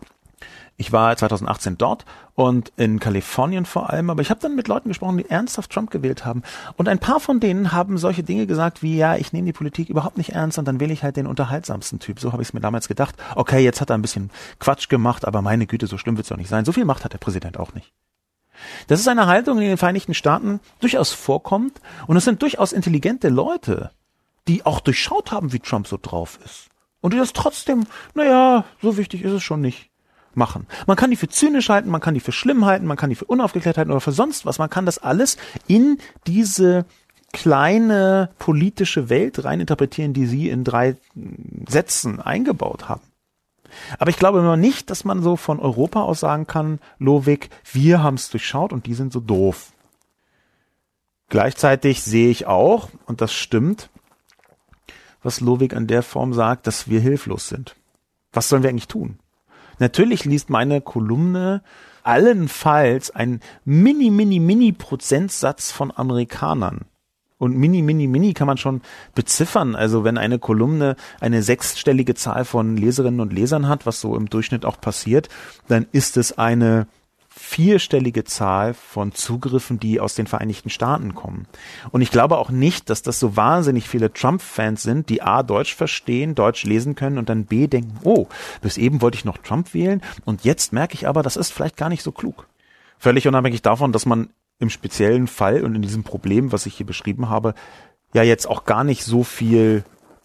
Ich 0.76 0.90
war 0.90 1.16
2018 1.16 1.78
dort 1.78 2.04
und 2.34 2.72
in 2.76 2.98
Kalifornien 2.98 3.64
vor 3.64 3.90
allem, 3.90 4.10
aber 4.10 4.22
ich 4.22 4.30
habe 4.30 4.40
dann 4.40 4.56
mit 4.56 4.66
Leuten 4.66 4.88
gesprochen, 4.88 5.18
die 5.18 5.30
ernsthaft 5.30 5.70
Trump 5.70 5.90
gewählt 5.90 6.24
haben. 6.24 6.42
Und 6.76 6.88
ein 6.88 6.98
paar 6.98 7.20
von 7.20 7.38
denen 7.38 7.70
haben 7.70 7.96
solche 7.96 8.24
Dinge 8.24 8.48
gesagt 8.48 8.82
wie, 8.82 8.96
ja, 8.96 9.14
ich 9.14 9.32
nehme 9.32 9.46
die 9.46 9.52
Politik 9.52 9.88
überhaupt 9.88 10.18
nicht 10.18 10.30
ernst 10.30 10.58
und 10.58 10.66
dann 10.66 10.80
wähle 10.80 10.92
ich 10.92 11.04
halt 11.04 11.16
den 11.16 11.28
unterhaltsamsten 11.28 12.00
Typ. 12.00 12.18
So 12.18 12.32
habe 12.32 12.42
ich 12.42 12.48
es 12.48 12.54
mir 12.54 12.60
damals 12.60 12.88
gedacht. 12.88 13.14
Okay, 13.36 13.62
jetzt 13.62 13.80
hat 13.80 13.90
er 13.90 13.96
ein 13.96 14.02
bisschen 14.02 14.30
Quatsch 14.58 14.88
gemacht, 14.88 15.24
aber 15.24 15.42
meine 15.42 15.66
Güte, 15.66 15.86
so 15.86 15.96
schlimm 15.96 16.16
wird 16.16 16.24
es 16.24 16.30
doch 16.30 16.36
nicht 16.36 16.48
sein. 16.48 16.64
So 16.64 16.72
viel 16.72 16.84
Macht 16.84 17.04
hat 17.04 17.12
der 17.12 17.18
Präsident 17.18 17.56
auch 17.56 17.72
nicht. 17.74 17.92
Das 18.88 18.98
ist 18.98 19.08
eine 19.08 19.26
Haltung, 19.26 19.58
die 19.58 19.64
in 19.64 19.70
den 19.70 19.78
Vereinigten 19.78 20.14
Staaten 20.14 20.58
durchaus 20.80 21.12
vorkommt 21.12 21.80
und 22.08 22.16
es 22.16 22.24
sind 22.24 22.42
durchaus 22.42 22.72
intelligente 22.72 23.28
Leute, 23.28 23.92
die 24.48 24.66
auch 24.66 24.80
durchschaut 24.80 25.30
haben, 25.30 25.52
wie 25.52 25.60
Trump 25.60 25.86
so 25.86 25.98
drauf 26.00 26.38
ist. 26.44 26.68
Und 27.00 27.12
die 27.12 27.18
das 27.18 27.32
trotzdem, 27.32 27.86
naja, 28.14 28.64
so 28.82 28.96
wichtig 28.96 29.22
ist 29.22 29.32
es 29.32 29.42
schon 29.42 29.60
nicht 29.60 29.90
machen. 30.36 30.66
Man 30.86 30.96
kann 30.96 31.10
die 31.10 31.16
für 31.16 31.28
zynisch 31.28 31.68
halten, 31.68 31.90
man 31.90 32.00
kann 32.00 32.14
die 32.14 32.20
für 32.20 32.32
schlimm 32.32 32.64
halten, 32.64 32.86
man 32.86 32.96
kann 32.96 33.10
die 33.10 33.16
für 33.16 33.24
unaufgeklärt 33.24 33.78
halten 33.78 33.90
oder 33.90 34.00
für 34.00 34.12
sonst 34.12 34.46
was. 34.46 34.58
Man 34.58 34.70
kann 34.70 34.86
das 34.86 34.98
alles 34.98 35.36
in 35.66 35.98
diese 36.26 36.84
kleine 37.32 38.30
politische 38.38 39.08
Welt 39.08 39.44
reininterpretieren, 39.44 40.12
die 40.12 40.26
sie 40.26 40.48
in 40.48 40.64
drei 40.64 40.96
Sätzen 41.68 42.20
eingebaut 42.20 42.88
haben. 42.88 43.02
Aber 43.98 44.10
ich 44.10 44.18
glaube 44.18 44.38
immer 44.38 44.56
nicht, 44.56 44.88
dass 44.90 45.04
man 45.04 45.22
so 45.22 45.36
von 45.36 45.58
Europa 45.58 46.02
aus 46.02 46.20
sagen 46.20 46.46
kann, 46.46 46.78
Lowik, 46.98 47.50
wir 47.72 48.02
haben 48.02 48.14
es 48.14 48.30
durchschaut 48.30 48.72
und 48.72 48.86
die 48.86 48.94
sind 48.94 49.12
so 49.12 49.20
doof. 49.20 49.72
Gleichzeitig 51.28 52.02
sehe 52.02 52.30
ich 52.30 52.46
auch, 52.46 52.90
und 53.06 53.20
das 53.20 53.32
stimmt, 53.32 53.90
was 55.24 55.40
Lowik 55.40 55.74
an 55.74 55.88
der 55.88 56.02
Form 56.02 56.34
sagt, 56.34 56.66
dass 56.68 56.88
wir 56.88 57.00
hilflos 57.00 57.48
sind. 57.48 57.74
Was 58.32 58.48
sollen 58.48 58.62
wir 58.62 58.70
eigentlich 58.70 58.88
tun? 58.88 59.18
Natürlich 59.78 60.24
liest 60.24 60.50
meine 60.50 60.80
Kolumne 60.80 61.62
allenfalls 62.02 63.10
ein 63.10 63.40
mini, 63.64 64.10
mini, 64.10 64.38
mini 64.38 64.72
Prozentsatz 64.72 65.72
von 65.72 65.92
Amerikanern 65.94 66.82
Und 67.38 67.56
mini, 67.56 67.82
mini, 67.82 68.06
mini 68.06 68.34
kann 68.34 68.46
man 68.46 68.58
schon 68.58 68.82
beziffern. 69.14 69.74
Also 69.74 70.04
wenn 70.04 70.18
eine 70.18 70.38
Kolumne 70.38 70.96
eine 71.20 71.42
sechsstellige 71.42 72.14
Zahl 72.14 72.44
von 72.44 72.76
Leserinnen 72.76 73.20
und 73.20 73.32
Lesern 73.32 73.68
hat, 73.68 73.86
was 73.86 74.00
so 74.00 74.16
im 74.16 74.30
Durchschnitt 74.30 74.64
auch 74.64 74.80
passiert, 74.80 75.28
dann 75.68 75.86
ist 75.92 76.16
es 76.16 76.38
eine 76.38 76.86
vierstellige 77.44 78.24
Zahl 78.24 78.74
von 78.74 79.12
Zugriffen, 79.12 79.78
die 79.78 80.00
aus 80.00 80.14
den 80.14 80.26
Vereinigten 80.26 80.70
Staaten 80.70 81.14
kommen. 81.14 81.46
Und 81.90 82.00
ich 82.00 82.10
glaube 82.10 82.38
auch 82.38 82.50
nicht, 82.50 82.88
dass 82.88 83.02
das 83.02 83.20
so 83.20 83.36
wahnsinnig 83.36 83.86
viele 83.88 84.12
Trump-Fans 84.12 84.82
sind, 84.82 85.10
die 85.10 85.22
A, 85.22 85.42
Deutsch 85.42 85.74
verstehen, 85.74 86.34
Deutsch 86.34 86.64
lesen 86.64 86.94
können 86.94 87.18
und 87.18 87.28
dann 87.28 87.44
B, 87.44 87.66
denken, 87.66 87.98
oh, 88.02 88.26
bis 88.62 88.78
eben 88.78 89.02
wollte 89.02 89.18
ich 89.18 89.24
noch 89.24 89.38
Trump 89.38 89.74
wählen 89.74 90.02
und 90.24 90.44
jetzt 90.44 90.72
merke 90.72 90.94
ich 90.94 91.06
aber, 91.06 91.22
das 91.22 91.36
ist 91.36 91.50
vielleicht 91.50 91.76
gar 91.76 91.90
nicht 91.90 92.02
so 92.02 92.12
klug. 92.12 92.48
Völlig 92.98 93.28
unabhängig 93.28 93.62
davon, 93.62 93.92
dass 93.92 94.06
man 94.06 94.30
im 94.58 94.70
speziellen 94.70 95.26
Fall 95.26 95.62
und 95.62 95.74
in 95.74 95.82
diesem 95.82 96.02
Problem, 96.02 96.50
was 96.50 96.66
ich 96.66 96.74
hier 96.74 96.86
beschrieben 96.86 97.28
habe, 97.28 97.54
ja 98.14 98.22
jetzt 98.22 98.46
auch 98.46 98.64
gar 98.64 98.84
nicht 98.84 99.04
so 99.04 99.22
viel 99.22 99.84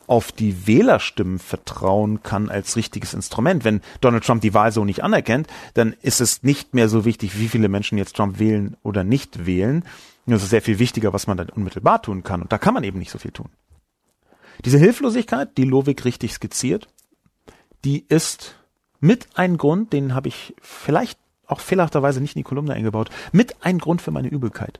auf 0.09 0.31
die 0.31 0.65
Wählerstimmen 0.65 1.37
vertrauen 1.37 2.23
kann 2.23 2.49
als 2.49 2.75
richtiges 2.75 3.13
Instrument. 3.13 3.63
Wenn 3.63 3.81
Donald 4.01 4.23
Trump 4.23 4.41
die 4.41 4.55
Wahl 4.55 4.71
so 4.71 4.83
nicht 4.83 5.03
anerkennt, 5.03 5.47
dann 5.75 5.93
ist 6.01 6.19
es 6.19 6.41
nicht 6.41 6.73
mehr 6.73 6.89
so 6.89 7.05
wichtig, 7.05 7.39
wie 7.39 7.47
viele 7.47 7.69
Menschen 7.69 7.97
jetzt 7.97 8.15
Trump 8.15 8.39
wählen 8.39 8.75
oder 8.81 9.03
nicht 9.03 9.45
wählen. 9.45 9.83
Es 10.25 10.43
ist 10.43 10.49
sehr 10.49 10.63
viel 10.63 10.79
wichtiger, 10.79 11.13
was 11.13 11.27
man 11.27 11.37
dann 11.37 11.49
unmittelbar 11.49 12.01
tun 12.01 12.23
kann. 12.23 12.41
Und 12.41 12.51
da 12.51 12.57
kann 12.57 12.73
man 12.73 12.83
eben 12.83 12.97
nicht 12.97 13.11
so 13.11 13.19
viel 13.19 13.31
tun. 13.31 13.49
Diese 14.65 14.79
Hilflosigkeit, 14.79 15.57
die 15.57 15.63
Lovik 15.63 16.05
richtig 16.05 16.33
skizziert, 16.33 16.87
die 17.85 18.05
ist 18.09 18.55
mit 18.99 19.27
ein 19.35 19.57
Grund, 19.57 19.93
den 19.93 20.15
habe 20.15 20.27
ich 20.27 20.55
vielleicht 20.61 21.19
auch 21.45 21.59
fehlerhafterweise 21.59 22.19
nicht 22.19 22.35
in 22.35 22.39
die 22.39 22.43
Kolumne 22.43 22.73
eingebaut, 22.73 23.09
mit 23.31 23.63
ein 23.63 23.77
Grund 23.77 24.01
für 24.01 24.11
meine 24.11 24.27
Übelkeit. 24.27 24.79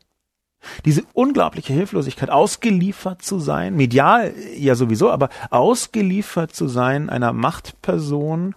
Diese 0.86 1.04
unglaubliche 1.14 1.74
Hilflosigkeit, 1.74 2.30
ausgeliefert 2.30 3.22
zu 3.22 3.40
sein, 3.40 3.76
medial 3.76 4.34
ja 4.58 4.76
sowieso, 4.76 5.10
aber 5.10 5.30
ausgeliefert 5.50 6.54
zu 6.54 6.68
sein 6.68 7.10
einer 7.10 7.34
Machtperson, 7.34 8.56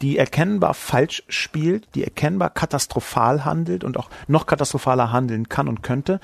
die 0.00 0.16
erkennbar 0.16 0.74
falsch 0.74 1.24
spielt, 1.28 1.94
die 1.94 2.04
erkennbar 2.04 2.50
katastrophal 2.50 3.44
handelt 3.44 3.84
und 3.84 3.96
auch 3.98 4.08
noch 4.28 4.46
katastrophaler 4.46 5.12
handeln 5.12 5.48
kann 5.48 5.68
und 5.68 5.82
könnte, 5.82 6.20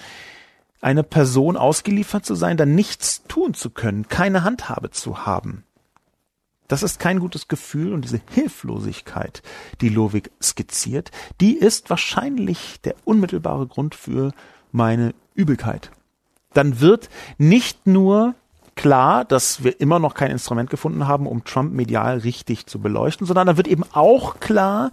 eine 0.80 1.02
Person 1.02 1.56
ausgeliefert 1.56 2.24
zu 2.24 2.34
sein, 2.34 2.56
dann 2.56 2.74
nichts 2.74 3.24
tun 3.24 3.54
zu 3.54 3.70
können, 3.70 4.08
keine 4.08 4.44
Handhabe 4.44 4.90
zu 4.90 5.26
haben. 5.26 5.64
Das 6.68 6.82
ist 6.82 6.98
kein 6.98 7.20
gutes 7.20 7.48
Gefühl 7.48 7.92
und 7.92 8.02
diese 8.02 8.20
Hilflosigkeit, 8.32 9.42
die 9.80 9.88
Lovik 9.88 10.30
skizziert, 10.42 11.10
die 11.40 11.56
ist 11.56 11.90
wahrscheinlich 11.90 12.80
der 12.82 12.96
unmittelbare 13.04 13.66
Grund 13.66 13.94
für 13.94 14.32
meine 14.72 15.14
Übelkeit. 15.34 15.90
Dann 16.54 16.80
wird 16.80 17.08
nicht 17.38 17.86
nur 17.86 18.34
klar, 18.76 19.24
dass 19.24 19.64
wir 19.64 19.80
immer 19.80 19.98
noch 19.98 20.14
kein 20.14 20.30
Instrument 20.30 20.70
gefunden 20.70 21.08
haben, 21.08 21.26
um 21.26 21.44
Trump 21.44 21.72
medial 21.72 22.18
richtig 22.18 22.66
zu 22.66 22.78
beleuchten, 22.78 23.26
sondern 23.26 23.46
da 23.46 23.56
wird 23.56 23.68
eben 23.68 23.84
auch 23.92 24.38
klar, 24.38 24.92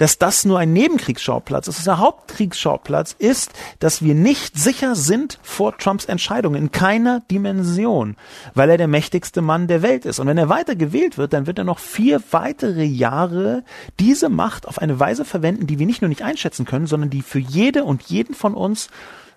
dass 0.00 0.16
das 0.16 0.46
nur 0.46 0.58
ein 0.58 0.72
Nebenkriegsschauplatz 0.72 1.68
ist. 1.68 1.86
Der 1.86 1.98
Hauptkriegsschauplatz 1.98 3.14
ist, 3.18 3.52
dass 3.80 4.02
wir 4.02 4.14
nicht 4.14 4.58
sicher 4.58 4.94
sind 4.94 5.38
vor 5.42 5.76
Trumps 5.76 6.06
Entscheidungen 6.06 6.56
in 6.56 6.72
keiner 6.72 7.20
Dimension, 7.30 8.16
weil 8.54 8.70
er 8.70 8.78
der 8.78 8.88
mächtigste 8.88 9.42
Mann 9.42 9.66
der 9.66 9.82
Welt 9.82 10.06
ist. 10.06 10.18
Und 10.18 10.26
wenn 10.26 10.38
er 10.38 10.48
weiter 10.48 10.74
gewählt 10.74 11.18
wird, 11.18 11.34
dann 11.34 11.46
wird 11.46 11.58
er 11.58 11.64
noch 11.64 11.78
vier 11.78 12.22
weitere 12.30 12.84
Jahre 12.84 13.62
diese 13.98 14.30
Macht 14.30 14.66
auf 14.66 14.78
eine 14.78 14.98
Weise 14.98 15.26
verwenden, 15.26 15.66
die 15.66 15.78
wir 15.78 15.84
nicht 15.84 16.00
nur 16.00 16.08
nicht 16.08 16.22
einschätzen 16.22 16.64
können, 16.64 16.86
sondern 16.86 17.10
die 17.10 17.20
für 17.20 17.38
jede 17.38 17.84
und 17.84 18.04
jeden 18.04 18.34
von 18.34 18.54
uns 18.54 18.88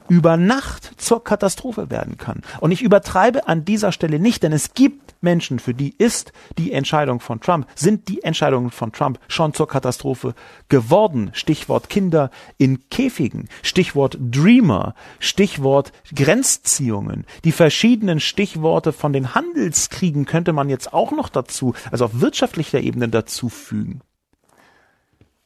über 0.10 0.38
Nacht 0.38 0.92
zur 0.98 1.24
Katastrophe 1.24 1.90
werden 1.90 2.18
kann. 2.18 2.42
Und 2.60 2.72
ich 2.72 2.82
übertreibe 2.82 3.48
an 3.48 3.66
dieser 3.66 3.92
Stelle 3.92 4.20
nicht, 4.20 4.44
denn 4.44 4.52
es 4.52 4.74
gibt 4.74 5.16
Menschen, 5.22 5.60
für 5.60 5.74
die 5.74 5.96
ist 5.98 6.34
die 6.58 6.74
Entscheidung 6.74 7.20
von 7.20 7.40
Trump, 7.40 7.68
sind 7.76 8.10
die 8.10 8.24
Entscheidungen 8.24 8.70
von 8.70 8.92
Trump 8.92 9.20
schon 9.28 9.54
zur 9.54 9.68
Katastrophe 9.68 10.36
geworden. 10.70 11.32
Stichwort 11.34 11.90
Kinder 11.90 12.30
in 12.58 12.90
Käfigen, 12.90 13.48
Stichwort 13.62 14.18
Dreamer, 14.20 14.96
Stichwort 15.20 15.94
Grenzziehungen. 16.14 17.26
Die 17.46 17.54
verschiedenen 17.54 18.20
Stichworte 18.20 18.92
von 18.92 19.14
den 19.14 19.34
Handelskriegen 19.34 20.26
könnte 20.26 20.54
man 20.54 20.70
jetzt 20.70 20.94
auch 20.94 21.12
noch 21.12 21.30
dazu, 21.30 21.74
also 21.92 22.06
auf 22.06 22.20
wirtschaftlicher 22.20 22.82
Ebene 22.82 23.08
dazu 23.08 23.50
fügen. 23.50 24.02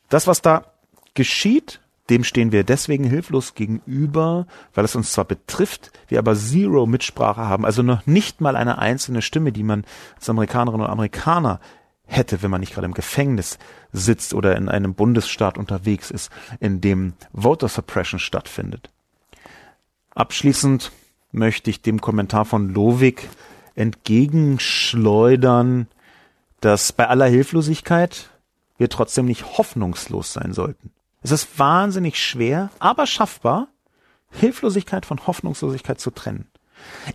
Das, 0.10 0.26
was 0.26 0.42
da 0.42 0.74
geschieht, 1.14 1.82
dem 2.10 2.24
stehen 2.24 2.52
wir 2.52 2.64
deswegen 2.64 3.04
hilflos 3.04 3.54
gegenüber, 3.54 4.48
weil 4.74 4.86
es 4.86 4.96
uns 4.96 5.12
zwar 5.12 5.26
betrifft, 5.26 5.92
wir 6.08 6.20
aber 6.20 6.36
zero 6.36 6.86
Mitsprache 6.86 7.42
haben, 7.42 7.66
also 7.66 7.84
noch 7.84 8.06
nicht 8.06 8.40
mal 8.40 8.56
eine 8.56 8.78
einzelne 8.78 9.22
Stimme, 9.22 9.52
die 9.52 9.64
man 9.64 9.84
als 10.16 10.30
Amerikanerin 10.30 10.80
oder 10.82 10.90
Amerikaner 10.90 11.60
hätte, 12.06 12.42
wenn 12.42 12.52
man 12.52 12.62
nicht 12.62 12.74
gerade 12.74 12.86
im 12.86 12.94
Gefängnis 12.94 13.60
sitzt 13.92 14.34
oder 14.34 14.56
in 14.56 14.70
einem 14.70 14.94
Bundesstaat 14.94 15.58
unterwegs 15.58 16.10
ist, 16.10 16.32
in 16.60 16.82
dem 16.82 17.14
Voter 17.34 17.68
Suppression 17.68 18.20
stattfindet. 18.20 18.90
Abschließend 20.16 20.92
möchte 21.32 21.70
ich 21.70 21.82
dem 21.82 22.02
Kommentar 22.02 22.46
von 22.46 22.74
Lovik 22.74 23.28
entgegenschleudern, 23.76 25.88
dass 26.62 26.94
bei 26.94 27.08
aller 27.08 27.28
Hilflosigkeit 27.28 28.32
wir 28.78 28.90
trotzdem 28.90 29.26
nicht 29.26 29.58
hoffnungslos 29.58 30.34
sein 30.34 30.54
sollten. 30.54 30.92
Es 31.28 31.44
ist 31.44 31.60
wahnsinnig 31.60 32.24
schwer, 32.24 32.70
aber 32.80 33.06
schaffbar, 33.06 33.68
Hilflosigkeit 34.32 35.06
von 35.06 35.28
Hoffnungslosigkeit 35.28 36.00
zu 36.00 36.10
trennen. 36.10 36.48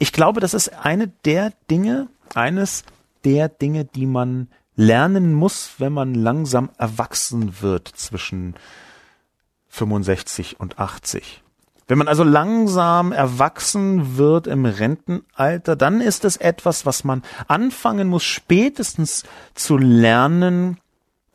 Ich 0.01 0.13
glaube, 0.13 0.41
das 0.41 0.53
ist 0.53 0.69
eine 0.69 1.09
der 1.09 1.55
Dinge, 1.71 2.09
eines 2.35 2.85
der 3.25 3.49
Dinge, 3.49 3.87
die 3.87 4.05
man 4.05 4.49
lernen 4.77 5.33
muss, 5.33 5.77
wenn 5.79 5.95
man 5.95 6.15
langsam 6.15 6.69
erwachsen 6.77 7.63
wird 7.63 7.89
zwischen 7.89 8.55
65 9.69 10.61
und 10.61 10.79
80. 10.79 11.43
Wenn 11.89 11.97
man 11.97 12.09
also 12.09 12.23
langsam 12.23 13.13
erwachsen 13.13 14.19
wird 14.19 14.47
im 14.47 14.67
Rentenalter, 14.67 15.75
dann 15.75 16.03
ist 16.03 16.27
es 16.27 16.37
etwas, 16.37 16.85
was 16.85 17.05
man 17.05 17.23
anfangen 17.49 18.09
muss, 18.09 18.25
spätestens 18.25 19.25
zu 19.55 19.79
lernen, 19.79 20.77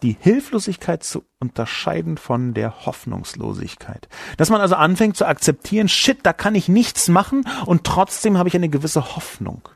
die 0.03 0.15
Hilflosigkeit 0.19 1.03
zu 1.03 1.23
unterscheiden 1.39 2.17
von 2.17 2.53
der 2.53 2.85
Hoffnungslosigkeit. 2.85 4.07
Dass 4.37 4.49
man 4.49 4.61
also 4.61 4.75
anfängt 4.75 5.17
zu 5.17 5.25
akzeptieren, 5.25 5.89
shit, 5.89 6.19
da 6.23 6.33
kann 6.33 6.55
ich 6.55 6.69
nichts 6.69 7.07
machen 7.07 7.45
und 7.65 7.83
trotzdem 7.83 8.37
habe 8.37 8.49
ich 8.49 8.55
eine 8.55 8.69
gewisse 8.69 9.15
Hoffnung. 9.15 9.69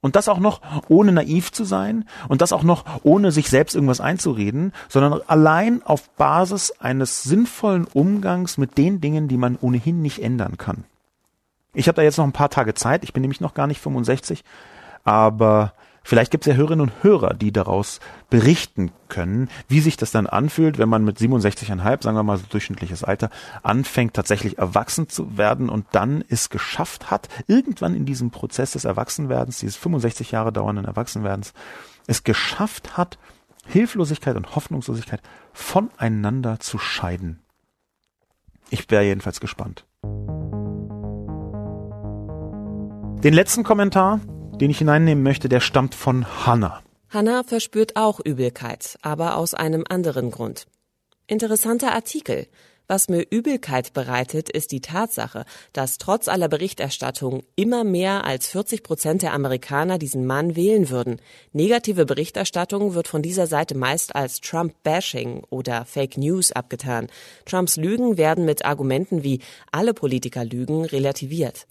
Und 0.00 0.14
das 0.14 0.28
auch 0.28 0.38
noch 0.38 0.60
ohne 0.88 1.10
naiv 1.10 1.50
zu 1.50 1.64
sein 1.64 2.04
und 2.28 2.40
das 2.40 2.52
auch 2.52 2.62
noch 2.62 2.84
ohne 3.02 3.32
sich 3.32 3.50
selbst 3.50 3.74
irgendwas 3.74 4.00
einzureden, 4.00 4.72
sondern 4.88 5.20
allein 5.26 5.82
auf 5.82 6.08
Basis 6.10 6.70
eines 6.78 7.24
sinnvollen 7.24 7.84
Umgangs 7.84 8.58
mit 8.58 8.78
den 8.78 9.00
Dingen, 9.00 9.26
die 9.26 9.36
man 9.36 9.58
ohnehin 9.60 10.00
nicht 10.00 10.22
ändern 10.22 10.56
kann. 10.56 10.84
Ich 11.74 11.88
habe 11.88 11.96
da 11.96 12.02
jetzt 12.02 12.16
noch 12.16 12.24
ein 12.24 12.32
paar 12.32 12.50
Tage 12.50 12.74
Zeit, 12.74 13.02
ich 13.02 13.12
bin 13.12 13.22
nämlich 13.22 13.40
noch 13.40 13.54
gar 13.54 13.66
nicht 13.66 13.80
65, 13.80 14.44
aber 15.02 15.72
Vielleicht 16.08 16.30
gibt 16.30 16.46
es 16.46 16.50
ja 16.50 16.56
Hörerinnen 16.56 16.88
und 16.88 17.02
Hörer, 17.02 17.34
die 17.34 17.52
daraus 17.52 18.00
berichten 18.30 18.92
können, 19.10 19.50
wie 19.68 19.80
sich 19.80 19.98
das 19.98 20.10
dann 20.10 20.26
anfühlt, 20.26 20.78
wenn 20.78 20.88
man 20.88 21.04
mit 21.04 21.18
67,5, 21.18 22.02
sagen 22.02 22.16
wir 22.16 22.22
mal 22.22 22.38
so 22.38 22.46
durchschnittliches 22.48 23.04
Alter, 23.04 23.28
anfängt 23.62 24.14
tatsächlich 24.14 24.56
erwachsen 24.56 25.10
zu 25.10 25.36
werden 25.36 25.68
und 25.68 25.84
dann 25.92 26.24
es 26.30 26.48
geschafft 26.48 27.10
hat, 27.10 27.28
irgendwann 27.46 27.94
in 27.94 28.06
diesem 28.06 28.30
Prozess 28.30 28.70
des 28.70 28.86
Erwachsenwerdens, 28.86 29.58
dieses 29.58 29.76
65 29.76 30.30
Jahre 30.30 30.50
dauernden 30.50 30.86
Erwachsenwerdens, 30.86 31.52
es 32.06 32.24
geschafft 32.24 32.96
hat, 32.96 33.18
Hilflosigkeit 33.66 34.36
und 34.36 34.56
Hoffnungslosigkeit 34.56 35.20
voneinander 35.52 36.58
zu 36.58 36.78
scheiden. 36.78 37.40
Ich 38.70 38.90
wäre 38.90 39.04
jedenfalls 39.04 39.40
gespannt. 39.40 39.84
Den 43.22 43.34
letzten 43.34 43.62
Kommentar, 43.62 44.20
den 44.60 44.70
ich 44.70 44.78
hineinnehmen 44.78 45.22
möchte, 45.22 45.48
der 45.48 45.60
stammt 45.60 45.94
von 45.94 46.26
Hannah. 46.46 46.82
Hannah 47.10 47.42
verspürt 47.42 47.96
auch 47.96 48.20
Übelkeit, 48.20 48.98
aber 49.02 49.36
aus 49.36 49.54
einem 49.54 49.84
anderen 49.88 50.30
Grund. 50.30 50.66
Interessanter 51.26 51.92
Artikel. 51.92 52.46
Was 52.90 53.10
mir 53.10 53.26
Übelkeit 53.28 53.92
bereitet, 53.92 54.48
ist 54.48 54.72
die 54.72 54.80
Tatsache, 54.80 55.44
dass 55.74 55.98
trotz 55.98 56.26
aller 56.26 56.48
Berichterstattung 56.48 57.42
immer 57.54 57.84
mehr 57.84 58.24
als 58.24 58.48
40 58.48 58.82
Prozent 58.82 59.20
der 59.20 59.34
Amerikaner 59.34 59.98
diesen 59.98 60.24
Mann 60.24 60.56
wählen 60.56 60.88
würden. 60.88 61.20
Negative 61.52 62.06
Berichterstattung 62.06 62.94
wird 62.94 63.06
von 63.06 63.20
dieser 63.20 63.46
Seite 63.46 63.76
meist 63.76 64.16
als 64.16 64.40
Trump-Bashing 64.40 65.44
oder 65.50 65.84
Fake 65.84 66.16
News 66.16 66.50
abgetan. 66.52 67.08
Trumps 67.44 67.76
Lügen 67.76 68.16
werden 68.16 68.46
mit 68.46 68.64
Argumenten 68.64 69.22
wie 69.22 69.40
alle 69.70 69.92
Politiker 69.92 70.46
lügen 70.46 70.86
relativiert. 70.86 71.66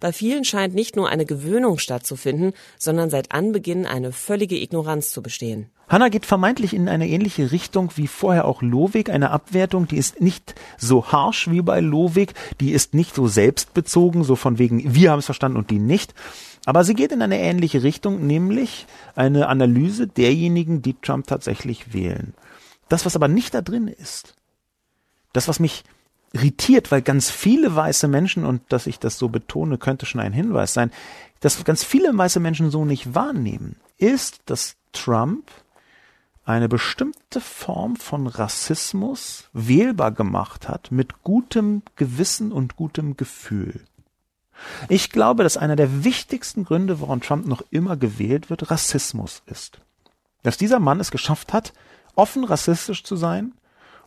Bei 0.00 0.12
vielen 0.12 0.44
scheint 0.44 0.74
nicht 0.74 0.96
nur 0.96 1.08
eine 1.08 1.26
Gewöhnung 1.26 1.78
stattzufinden, 1.78 2.52
sondern 2.78 3.10
seit 3.10 3.32
Anbeginn 3.32 3.86
eine 3.86 4.12
völlige 4.12 4.60
Ignoranz 4.60 5.10
zu 5.10 5.22
bestehen. 5.22 5.70
Hanna 5.88 6.08
geht 6.08 6.24
vermeintlich 6.24 6.72
in 6.72 6.88
eine 6.88 7.08
ähnliche 7.08 7.52
Richtung 7.52 7.90
wie 7.96 8.06
vorher 8.06 8.46
auch 8.46 8.62
Lowig, 8.62 9.10
eine 9.10 9.30
Abwertung, 9.30 9.86
die 9.86 9.98
ist 9.98 10.20
nicht 10.22 10.54
so 10.78 11.12
harsh 11.12 11.50
wie 11.50 11.60
bei 11.60 11.80
Lowig, 11.80 12.32
die 12.60 12.72
ist 12.72 12.94
nicht 12.94 13.14
so 13.14 13.26
selbstbezogen, 13.26 14.24
so 14.24 14.34
von 14.34 14.58
wegen 14.58 14.94
wir 14.94 15.10
haben 15.10 15.18
es 15.18 15.26
verstanden 15.26 15.58
und 15.58 15.70
die 15.70 15.78
nicht, 15.78 16.14
aber 16.64 16.84
sie 16.84 16.94
geht 16.94 17.12
in 17.12 17.22
eine 17.22 17.40
ähnliche 17.40 17.82
Richtung, 17.82 18.26
nämlich 18.26 18.86
eine 19.16 19.48
Analyse 19.48 20.06
derjenigen, 20.06 20.80
die 20.80 20.94
Trump 20.94 21.26
tatsächlich 21.26 21.92
wählen. 21.92 22.34
Das, 22.88 23.04
was 23.04 23.16
aber 23.16 23.28
nicht 23.28 23.52
da 23.52 23.62
drin 23.62 23.88
ist, 23.88 24.34
das, 25.32 25.48
was 25.48 25.60
mich 25.60 25.84
irritiert, 26.32 26.90
weil 26.90 27.02
ganz 27.02 27.30
viele 27.30 27.74
weiße 27.74 28.08
Menschen, 28.08 28.44
und 28.44 28.62
dass 28.70 28.86
ich 28.86 28.98
das 28.98 29.18
so 29.18 29.28
betone, 29.28 29.78
könnte 29.78 30.06
schon 30.06 30.20
ein 30.20 30.32
Hinweis 30.32 30.72
sein, 30.72 30.90
dass 31.40 31.62
ganz 31.64 31.84
viele 31.84 32.16
weiße 32.16 32.40
Menschen 32.40 32.70
so 32.70 32.84
nicht 32.84 33.14
wahrnehmen, 33.14 33.76
ist, 33.98 34.40
dass 34.46 34.76
Trump 34.92 35.50
eine 36.44 36.68
bestimmte 36.68 37.40
Form 37.40 37.96
von 37.96 38.26
Rassismus 38.26 39.48
wählbar 39.52 40.12
gemacht 40.12 40.68
hat 40.68 40.90
mit 40.90 41.22
gutem 41.22 41.82
Gewissen 41.96 42.52
und 42.52 42.76
gutem 42.76 43.16
Gefühl. 43.16 43.80
Ich 44.88 45.10
glaube, 45.10 45.42
dass 45.42 45.56
einer 45.56 45.76
der 45.76 46.04
wichtigsten 46.04 46.64
Gründe, 46.64 47.00
warum 47.00 47.20
Trump 47.20 47.46
noch 47.46 47.62
immer 47.70 47.96
gewählt 47.96 48.50
wird, 48.50 48.70
Rassismus 48.70 49.42
ist. 49.46 49.80
Dass 50.42 50.56
dieser 50.56 50.80
Mann 50.80 51.00
es 51.00 51.10
geschafft 51.10 51.52
hat, 51.52 51.72
offen 52.14 52.44
rassistisch 52.44 53.04
zu 53.04 53.16
sein 53.16 53.52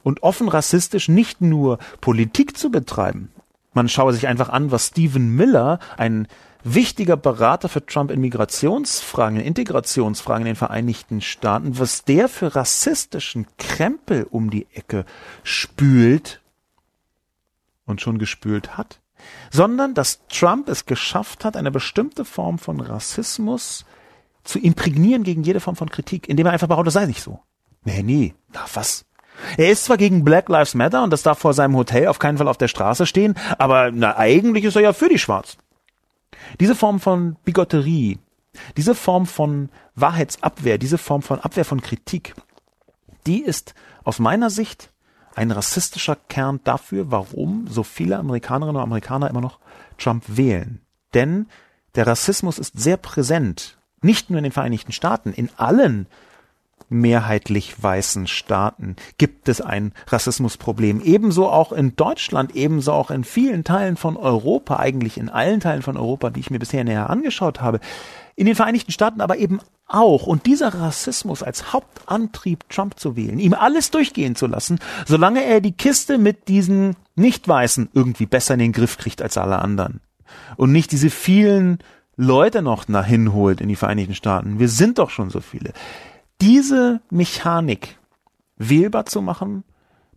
und 0.05 0.21
offen 0.21 0.47
rassistisch 0.47 1.09
nicht 1.09 1.41
nur 1.41 1.79
Politik 1.99 2.55
zu 2.55 2.69
betreiben. 2.69 3.31
Man 3.73 3.89
schaue 3.89 4.13
sich 4.13 4.27
einfach 4.27 4.49
an, 4.49 4.69
was 4.71 4.87
Stephen 4.87 5.35
Miller, 5.35 5.79
ein 5.97 6.27
wichtiger 6.63 7.17
Berater 7.17 7.69
für 7.69 7.83
Trump 7.83 8.11
in 8.11 8.21
Migrationsfragen, 8.21 9.39
in 9.39 9.45
Integrationsfragen 9.45 10.43
in 10.43 10.51
den 10.51 10.55
Vereinigten 10.55 11.21
Staaten, 11.21 11.79
was 11.79 12.05
der 12.05 12.29
für 12.29 12.55
rassistischen 12.55 13.47
Krempel 13.57 14.27
um 14.29 14.51
die 14.51 14.67
Ecke 14.73 15.05
spült 15.43 16.39
und 17.85 17.99
schon 17.99 18.19
gespült 18.19 18.77
hat, 18.77 18.99
sondern 19.49 19.95
dass 19.95 20.19
Trump 20.27 20.69
es 20.69 20.85
geschafft 20.85 21.45
hat, 21.45 21.57
eine 21.57 21.71
bestimmte 21.71 22.25
Form 22.25 22.59
von 22.59 22.79
Rassismus 22.79 23.85
zu 24.43 24.59
imprägnieren 24.59 25.23
gegen 25.23 25.41
jede 25.41 25.59
Form 25.59 25.75
von 25.75 25.89
Kritik, 25.89 26.29
indem 26.29 26.45
er 26.45 26.53
einfach 26.53 26.67
behauptet, 26.67 26.87
das 26.87 26.93
sei 26.93 27.07
nicht 27.07 27.23
so. 27.23 27.39
Nee, 27.83 28.03
nee, 28.03 28.35
na 28.53 28.65
was? 28.75 29.05
Er 29.57 29.69
ist 29.69 29.85
zwar 29.85 29.97
gegen 29.97 30.23
Black 30.23 30.49
Lives 30.49 30.73
Matter 30.73 31.03
und 31.03 31.11
das 31.11 31.23
darf 31.23 31.39
vor 31.39 31.53
seinem 31.53 31.75
Hotel 31.75 32.07
auf 32.07 32.19
keinen 32.19 32.37
Fall 32.37 32.47
auf 32.47 32.57
der 32.57 32.67
Straße 32.67 33.05
stehen, 33.05 33.35
aber 33.57 33.91
na, 33.91 34.17
eigentlich 34.17 34.65
ist 34.65 34.75
er 34.75 34.81
ja 34.81 34.93
für 34.93 35.09
die 35.09 35.19
Schwarzen. 35.19 35.59
Diese 36.59 36.75
Form 36.75 36.99
von 36.99 37.35
Bigotterie, 37.43 38.19
diese 38.77 38.95
Form 38.95 39.25
von 39.25 39.69
Wahrheitsabwehr, 39.95 40.77
diese 40.77 40.97
Form 40.97 41.21
von 41.21 41.39
Abwehr 41.39 41.65
von 41.65 41.81
Kritik, 41.81 42.35
die 43.25 43.41
ist 43.41 43.73
aus 44.03 44.19
meiner 44.19 44.49
Sicht 44.49 44.91
ein 45.35 45.51
rassistischer 45.51 46.15
Kern 46.15 46.61
dafür, 46.63 47.11
warum 47.11 47.67
so 47.67 47.83
viele 47.83 48.17
Amerikanerinnen 48.17 48.77
und 48.77 48.83
Amerikaner 48.83 49.29
immer 49.29 49.41
noch 49.41 49.59
Trump 49.97 50.23
wählen. 50.27 50.81
Denn 51.13 51.47
der 51.95 52.07
Rassismus 52.07 52.57
ist 52.57 52.79
sehr 52.79 52.97
präsent, 52.97 53.77
nicht 54.01 54.29
nur 54.29 54.37
in 54.37 54.43
den 54.43 54.53
Vereinigten 54.53 54.91
Staaten, 54.91 55.33
in 55.33 55.49
allen 55.57 56.07
mehrheitlich 56.89 57.81
weißen 57.81 58.27
Staaten 58.27 58.95
gibt 59.17 59.49
es 59.49 59.61
ein 59.61 59.93
Rassismusproblem. 60.07 61.01
Ebenso 61.01 61.47
auch 61.47 61.71
in 61.71 61.95
Deutschland, 61.95 62.55
ebenso 62.55 62.93
auch 62.93 63.11
in 63.11 63.23
vielen 63.23 63.63
Teilen 63.63 63.97
von 63.97 64.17
Europa, 64.17 64.77
eigentlich 64.77 65.17
in 65.17 65.29
allen 65.29 65.59
Teilen 65.59 65.81
von 65.81 65.97
Europa, 65.97 66.29
die 66.29 66.39
ich 66.39 66.51
mir 66.51 66.59
bisher 66.59 66.83
näher 66.83 67.09
angeschaut 67.09 67.61
habe. 67.61 67.79
In 68.35 68.45
den 68.45 68.55
Vereinigten 68.55 68.91
Staaten 68.91 69.21
aber 69.21 69.37
eben 69.37 69.59
auch. 69.87 70.27
Und 70.27 70.45
dieser 70.45 70.73
Rassismus 70.73 71.43
als 71.43 71.73
Hauptantrieb, 71.73 72.67
Trump 72.69 72.99
zu 72.99 73.15
wählen, 73.15 73.39
ihm 73.39 73.53
alles 73.53 73.91
durchgehen 73.91 74.35
zu 74.35 74.47
lassen, 74.47 74.79
solange 75.05 75.43
er 75.43 75.61
die 75.61 75.71
Kiste 75.71 76.17
mit 76.17 76.47
diesen 76.47 76.95
Nicht-Weißen 77.15 77.89
irgendwie 77.93 78.25
besser 78.25 78.55
in 78.55 78.59
den 78.59 78.71
Griff 78.71 78.97
kriegt 78.97 79.21
als 79.21 79.37
alle 79.37 79.59
anderen. 79.59 80.01
Und 80.57 80.71
nicht 80.71 80.91
diese 80.91 81.09
vielen 81.09 81.79
Leute 82.17 82.61
noch 82.61 82.87
nach 82.87 83.05
hinholt 83.05 83.61
in 83.61 83.69
die 83.69 83.75
Vereinigten 83.75 84.15
Staaten. 84.15 84.59
Wir 84.59 84.69
sind 84.69 84.99
doch 84.99 85.09
schon 85.09 85.29
so 85.29 85.41
viele 85.41 85.73
diese 86.41 87.01
Mechanik 87.09 87.97
wählbar 88.57 89.05
zu 89.05 89.21
machen, 89.21 89.63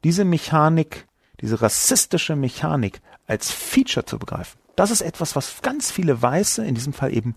diese 0.04 0.24
Mechanik, 0.24 1.06
diese 1.40 1.60
rassistische 1.60 2.36
Mechanik 2.36 3.00
als 3.26 3.50
Feature 3.50 4.06
zu 4.06 4.18
begreifen. 4.18 4.58
Das 4.76 4.90
ist 4.90 5.00
etwas, 5.00 5.36
was 5.36 5.62
ganz 5.62 5.90
viele 5.90 6.20
Weiße, 6.20 6.64
in 6.64 6.74
diesem 6.74 6.92
Fall 6.92 7.14
eben 7.14 7.34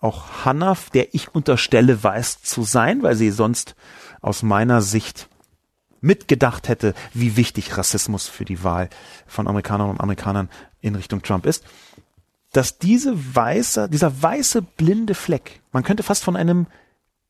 auch 0.00 0.44
Hannah, 0.44 0.76
der 0.92 1.14
ich 1.14 1.34
unterstelle, 1.34 2.02
weiß 2.02 2.42
zu 2.42 2.62
sein, 2.62 3.02
weil 3.02 3.16
sie 3.16 3.30
sonst 3.30 3.74
aus 4.20 4.42
meiner 4.42 4.82
Sicht 4.82 5.28
mitgedacht 6.00 6.68
hätte, 6.68 6.94
wie 7.14 7.36
wichtig 7.36 7.78
Rassismus 7.78 8.28
für 8.28 8.44
die 8.44 8.62
Wahl 8.62 8.90
von 9.26 9.48
Amerikanern 9.48 9.88
und 9.88 10.00
Amerikanern 10.00 10.50
in 10.82 10.94
Richtung 10.94 11.22
Trump 11.22 11.46
ist, 11.46 11.64
dass 12.52 12.78
diese 12.78 13.14
weiße, 13.34 13.88
dieser 13.88 14.22
weiße 14.22 14.62
blinde 14.62 15.14
Fleck, 15.14 15.62
man 15.72 15.82
könnte 15.82 16.02
fast 16.02 16.22
von 16.22 16.36
einem 16.36 16.66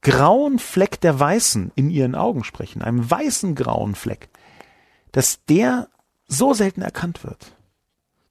grauen 0.04 0.60
Fleck 0.60 1.00
der 1.00 1.18
Weißen 1.18 1.72
in 1.74 1.90
ihren 1.90 2.14
Augen 2.14 2.44
sprechen, 2.44 2.82
einem 2.82 3.10
weißen 3.10 3.56
grauen 3.56 3.96
Fleck, 3.96 4.28
dass 5.10 5.44
der 5.46 5.88
so 6.28 6.54
selten 6.54 6.82
erkannt 6.82 7.24
wird. 7.24 7.56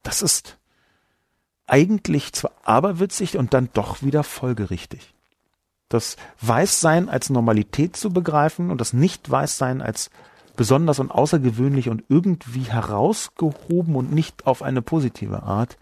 Das 0.03 0.21
ist 0.21 0.57
eigentlich 1.67 2.32
zwar 2.34 2.51
aberwitzig 2.63 3.38
und 3.38 3.53
dann 3.53 3.69
doch 3.74 4.03
wieder 4.03 4.24
folgerichtig. 4.24 5.13
Das 5.89 6.15
Weißsein 6.41 7.09
als 7.09 7.30
Normalität 7.30 7.97
zu 7.97 8.11
begreifen 8.11 8.69
und 8.69 8.80
das 8.80 8.93
Nicht-Weißsein 8.93 9.82
als 9.82 10.09
besonders 10.55 10.99
und 10.99 11.11
außergewöhnlich 11.11 11.89
und 11.89 12.03
irgendwie 12.09 12.63
herausgehoben 12.63 13.95
und 13.95 14.11
nicht 14.11 14.45
auf 14.45 14.61
eine 14.61 14.82
positive 14.82 15.43
Art, 15.43 15.78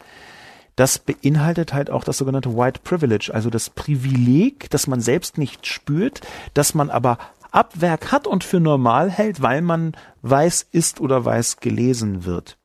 das 0.81 0.97
beinhaltet 0.97 1.73
halt 1.73 1.91
auch 1.91 2.03
das 2.03 2.17
sogenannte 2.17 2.57
White 2.57 2.79
Privilege, 2.83 3.29
also 3.31 3.51
das 3.51 3.69
Privileg, 3.69 4.67
das 4.71 4.87
man 4.87 4.99
selbst 4.99 5.37
nicht 5.37 5.67
spürt, 5.67 6.21
das 6.55 6.73
man 6.73 6.89
aber 6.89 7.19
ab 7.51 7.79
Werk 7.81 8.11
hat 8.11 8.25
und 8.25 8.43
für 8.43 8.59
normal 8.59 9.11
hält, 9.11 9.43
weil 9.43 9.61
man 9.61 9.95
weiß 10.23 10.65
ist 10.71 10.99
oder 10.99 11.23
weiß 11.23 11.57
gelesen 11.57 12.25
wird. 12.25 12.57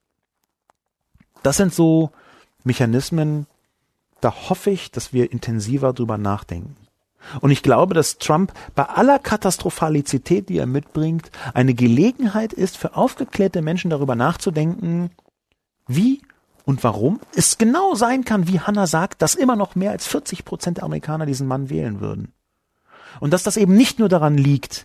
Das 1.42 1.58
sind 1.58 1.74
so 1.74 2.10
Mechanismen, 2.64 3.46
da 4.22 4.32
hoffe 4.48 4.70
ich, 4.70 4.90
dass 4.90 5.12
wir 5.12 5.30
intensiver 5.30 5.92
drüber 5.92 6.16
nachdenken. 6.16 6.74
Und 7.42 7.50
ich 7.50 7.62
glaube, 7.62 7.92
dass 7.92 8.16
Trump 8.16 8.54
bei 8.74 8.84
aller 8.84 9.18
Katastrophalizität, 9.18 10.48
die 10.48 10.56
er 10.56 10.66
mitbringt, 10.66 11.30
eine 11.52 11.74
Gelegenheit 11.74 12.54
ist, 12.54 12.78
für 12.78 12.96
aufgeklärte 12.96 13.60
Menschen 13.60 13.90
darüber 13.90 14.14
nachzudenken, 14.14 15.10
wie 15.86 16.22
und 16.66 16.82
warum 16.82 17.20
es 17.34 17.58
genau 17.58 17.94
sein 17.94 18.24
kann, 18.24 18.48
wie 18.48 18.58
Hannah 18.58 18.88
sagt, 18.88 19.22
dass 19.22 19.36
immer 19.36 19.54
noch 19.54 19.76
mehr 19.76 19.92
als 19.92 20.06
40 20.08 20.44
Prozent 20.44 20.78
der 20.78 20.84
Amerikaner 20.84 21.24
diesen 21.24 21.46
Mann 21.46 21.70
wählen 21.70 22.00
würden. 22.00 22.34
Und 23.20 23.32
dass 23.32 23.44
das 23.44 23.56
eben 23.56 23.76
nicht 23.76 24.00
nur 24.00 24.08
daran 24.08 24.36
liegt, 24.36 24.84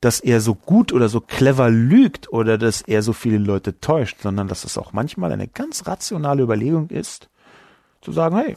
dass 0.00 0.18
er 0.18 0.40
so 0.40 0.56
gut 0.56 0.92
oder 0.92 1.08
so 1.08 1.20
clever 1.20 1.70
lügt 1.70 2.32
oder 2.32 2.58
dass 2.58 2.82
er 2.82 3.02
so 3.02 3.12
viele 3.12 3.38
Leute 3.38 3.78
täuscht, 3.78 4.20
sondern 4.20 4.48
dass 4.48 4.64
es 4.64 4.76
auch 4.76 4.92
manchmal 4.92 5.30
eine 5.30 5.46
ganz 5.46 5.86
rationale 5.86 6.42
Überlegung 6.42 6.90
ist, 6.90 7.30
zu 8.00 8.10
sagen, 8.10 8.36
hey, 8.36 8.56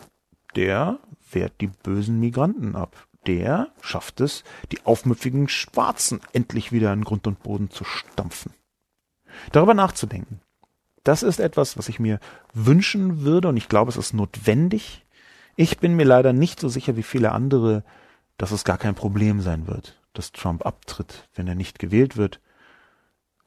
der 0.55 0.97
wehrt 1.31 1.61
die 1.61 1.67
bösen 1.67 2.19
Migranten 2.19 2.75
ab. 2.75 3.07
Der 3.27 3.67
schafft 3.81 4.21
es, 4.21 4.43
die 4.71 4.83
aufmüpfigen 4.85 5.49
Schwarzen 5.49 6.19
endlich 6.33 6.71
wieder 6.71 6.91
in 6.93 7.03
Grund 7.03 7.27
und 7.27 7.43
Boden 7.43 7.69
zu 7.69 7.83
stampfen. 7.83 8.53
Darüber 9.51 9.75
nachzudenken, 9.75 10.41
das 11.05 11.23
ist 11.23 11.39
etwas, 11.39 11.77
was 11.77 11.87
ich 11.87 11.99
mir 11.99 12.19
wünschen 12.53 13.21
würde 13.21 13.47
und 13.47 13.55
ich 13.57 13.69
glaube, 13.69 13.89
es 13.89 13.97
ist 13.97 14.13
notwendig. 14.13 15.05
Ich 15.55 15.77
bin 15.77 15.95
mir 15.95 16.03
leider 16.03 16.33
nicht 16.33 16.59
so 16.59 16.67
sicher 16.67 16.97
wie 16.97 17.03
viele 17.03 17.31
andere, 17.31 17.83
dass 18.37 18.51
es 18.51 18.65
gar 18.65 18.77
kein 18.77 18.95
Problem 18.95 19.39
sein 19.39 19.67
wird, 19.67 20.01
dass 20.13 20.33
Trump 20.33 20.65
abtritt, 20.65 21.29
wenn 21.35 21.47
er 21.47 21.55
nicht 21.55 21.79
gewählt 21.79 22.17
wird 22.17 22.41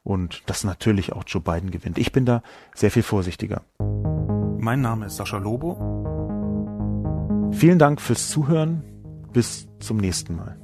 und 0.04 0.42
dass 0.46 0.64
natürlich 0.64 1.12
auch 1.12 1.24
Joe 1.26 1.42
Biden 1.42 1.70
gewinnt. 1.70 1.98
Ich 1.98 2.12
bin 2.12 2.24
da 2.24 2.42
sehr 2.74 2.92
viel 2.92 3.02
vorsichtiger. 3.02 3.62
Mein 4.58 4.80
Name 4.80 5.06
ist 5.06 5.16
Sascha 5.16 5.38
Lobo. 5.38 5.76
Vielen 7.52 7.78
Dank 7.78 8.00
fürs 8.00 8.30
Zuhören. 8.30 8.84
Bis 9.32 9.68
zum 9.80 9.98
nächsten 9.98 10.36
Mal. 10.36 10.56